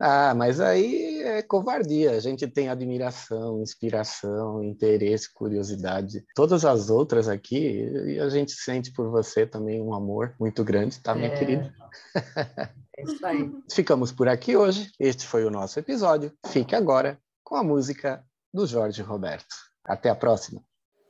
Ah, 0.00 0.34
mas 0.34 0.60
aí 0.60 1.20
é 1.22 1.42
covardia. 1.42 2.12
A 2.12 2.20
gente 2.20 2.48
tem 2.48 2.70
admiração, 2.70 3.60
inspiração, 3.60 4.64
interesse, 4.64 5.32
curiosidade. 5.32 6.24
Todas 6.34 6.64
as 6.64 6.88
outras 6.88 7.28
aqui, 7.28 7.84
e 8.06 8.18
a 8.18 8.30
gente 8.30 8.52
sente 8.52 8.90
por 8.92 9.10
você 9.10 9.46
também 9.46 9.80
um 9.80 9.92
amor 9.92 10.34
muito 10.40 10.64
grande, 10.64 10.98
tá, 11.00 11.14
minha 11.14 11.28
é. 11.28 11.36
querida? 11.36 11.74
É 12.98 13.02
isso 13.02 13.24
aí. 13.24 13.50
Ficamos 13.72 14.12
por 14.12 14.28
aqui 14.28 14.54
hoje. 14.54 14.90
Este 15.00 15.26
foi 15.26 15.46
o 15.46 15.50
nosso 15.50 15.78
episódio. 15.78 16.30
Fique 16.48 16.74
agora 16.74 17.18
com 17.42 17.56
a 17.56 17.62
música 17.62 18.22
do 18.52 18.66
Jorge 18.66 19.00
Roberto. 19.00 19.54
Até 19.82 20.10
a 20.10 20.14
próxima. 20.14 20.60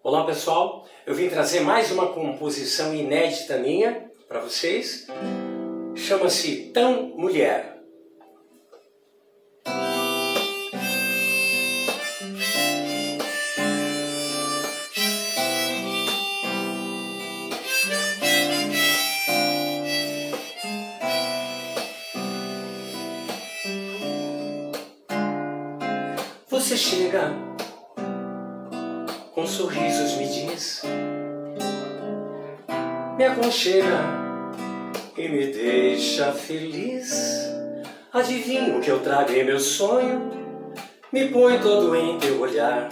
Olá, 0.05 0.25
pessoal. 0.25 0.87
Eu 1.05 1.17
vim 1.17 1.29
trazer 1.29 1.61
mais 1.61 1.91
uma 1.91 2.13
composição 2.13 2.95
inédita 2.95 3.59
minha 3.59 4.09
para 4.29 4.41
vocês. 4.41 5.09
Chama-se 5.97 6.71
Tão 6.73 7.09
Mulher. 7.17 7.80
Chega 27.11 27.33
com 29.35 29.45
sorrisos 29.45 30.17
me 30.17 30.27
diz, 30.27 30.83
me 33.17 33.25
aconchega 33.25 33.99
e 35.17 35.29
me 35.29 35.47
deixa 35.47 36.33
feliz. 36.33 37.49
Adivinha 38.13 38.77
o 38.77 38.81
que 38.81 38.91
eu 38.91 39.01
trago 39.01 39.33
em 39.33 39.45
meu 39.45 39.59
sonho, 39.59 40.31
me 41.13 41.29
põe 41.29 41.59
todo 41.59 41.95
em 41.97 42.19
teu 42.19 42.41
olhar, 42.41 42.89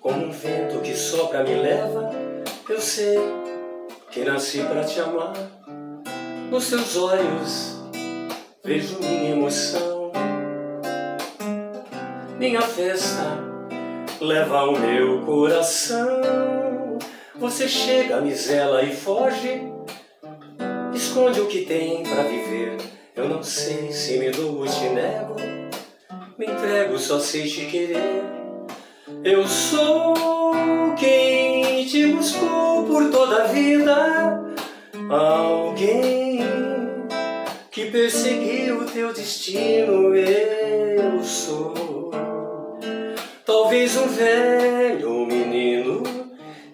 como 0.00 0.26
um 0.26 0.30
vento 0.30 0.80
que 0.80 0.94
sopra 0.94 1.42
me 1.42 1.54
leva. 1.54 2.10
Eu 2.68 2.80
sei 2.80 3.18
que 4.10 4.24
nasci 4.24 4.62
para 4.62 4.84
te 4.84 5.00
amar. 5.00 5.32
Nos 6.50 6.70
teus 6.70 6.96
olhos 6.96 7.76
vejo 8.64 8.98
minha 8.98 9.32
emoção 9.32 9.97
minha 12.38 12.62
festa 12.62 13.36
leva 14.20 14.64
o 14.64 14.78
meu 14.78 15.22
coração. 15.22 16.98
Você 17.34 17.68
chega, 17.68 18.20
me 18.20 18.32
zela 18.32 18.82
e 18.82 18.94
foge, 18.94 19.62
esconde 20.94 21.40
o 21.40 21.46
que 21.46 21.64
tem 21.64 22.04
para 22.04 22.22
viver. 22.22 22.76
Eu 23.16 23.28
não 23.28 23.42
sei 23.42 23.90
se 23.90 24.18
me 24.18 24.30
dou 24.30 24.60
ou 24.60 24.66
te 24.66 24.88
nego, 24.88 25.34
me 26.38 26.46
entrego, 26.46 26.96
só 26.98 27.18
sei 27.18 27.48
te 27.48 27.66
querer. 27.66 28.22
Eu 29.24 29.46
sou 29.46 30.14
quem 30.96 31.84
te 31.86 32.06
buscou 32.06 32.84
por 32.84 33.10
toda 33.10 33.42
a 33.42 33.46
vida, 33.48 34.44
alguém 35.10 36.38
que 37.70 37.90
perseguiu 37.90 38.82
o 38.82 38.84
teu 38.84 39.12
destino. 39.12 40.14
Eu 40.14 41.22
sou 41.22 41.88
Talvez 43.48 43.96
um 43.96 44.08
velho 44.08 45.24
menino 45.24 46.02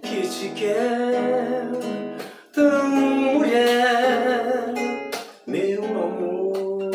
que 0.02 0.22
te 0.22 0.48
quer 0.48 1.70
tão 2.52 2.88
mulher, 2.88 4.74
meu 5.46 5.84
amor. 5.84 6.90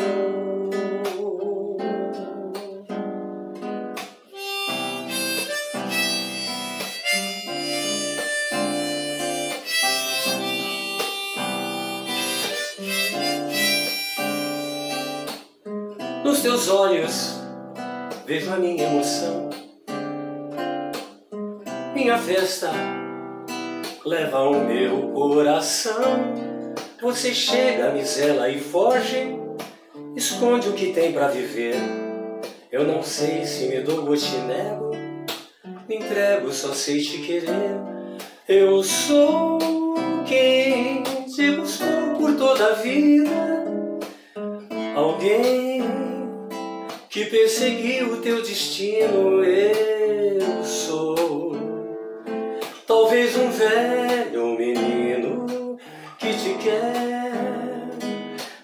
Nos 16.22 16.42
teus 16.42 16.68
olhos 16.68 17.40
vejo 18.26 18.52
a 18.52 18.56
minha 18.56 18.84
emoção 18.84 19.49
minha 22.00 22.16
festa 22.16 22.70
leva 24.06 24.40
o 24.44 24.64
meu 24.64 25.10
coração. 25.12 26.32
Você 27.02 27.34
chega, 27.34 27.90
me 27.90 28.02
zela 28.02 28.48
e 28.48 28.58
foge, 28.58 29.36
esconde 30.16 30.70
o 30.70 30.72
que 30.72 30.94
tem 30.94 31.12
para 31.12 31.28
viver. 31.28 31.76
Eu 32.72 32.86
não 32.86 33.02
sei 33.02 33.44
se 33.44 33.66
me 33.66 33.80
dou 33.80 34.08
ou 34.08 34.16
te 34.16 34.34
nego, 34.36 34.90
me 35.86 35.96
entrego, 35.96 36.50
só 36.50 36.72
sei 36.72 37.02
te 37.02 37.18
querer. 37.18 37.78
Eu 38.48 38.82
sou 38.82 39.58
quem 40.26 41.02
te 41.26 41.50
buscou 41.50 42.14
por 42.18 42.34
toda 42.36 42.68
a 42.68 42.72
vida, 42.72 43.30
alguém 44.96 45.82
que 47.10 47.26
perseguiu 47.26 48.14
o 48.14 48.16
teu 48.22 48.40
destino. 48.40 49.44
Eu 49.44 50.64
sou 50.64 51.29
Talvez 53.10 53.36
um 53.36 53.50
velho 53.50 54.56
menino 54.56 55.76
que 56.16 56.32
te 56.32 56.54
quer 56.62 57.32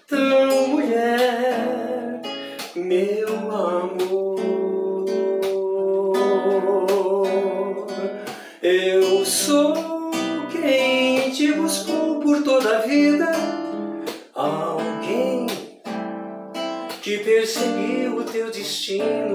tão 0.07 0.68
mulher, 0.68 2.22
meu 2.76 3.28
amor. 3.51 4.36
Eu 8.62 9.24
sou 9.24 10.12
quem 10.53 11.28
te 11.32 11.53
buscou 11.55 12.20
por 12.20 12.44
toda 12.44 12.78
a 12.78 12.80
vida, 12.82 13.32
alguém 14.32 15.49
que 17.03 17.18
perseguiu 17.18 18.18
o 18.18 18.22
teu 18.22 18.49
destino. 18.53 19.25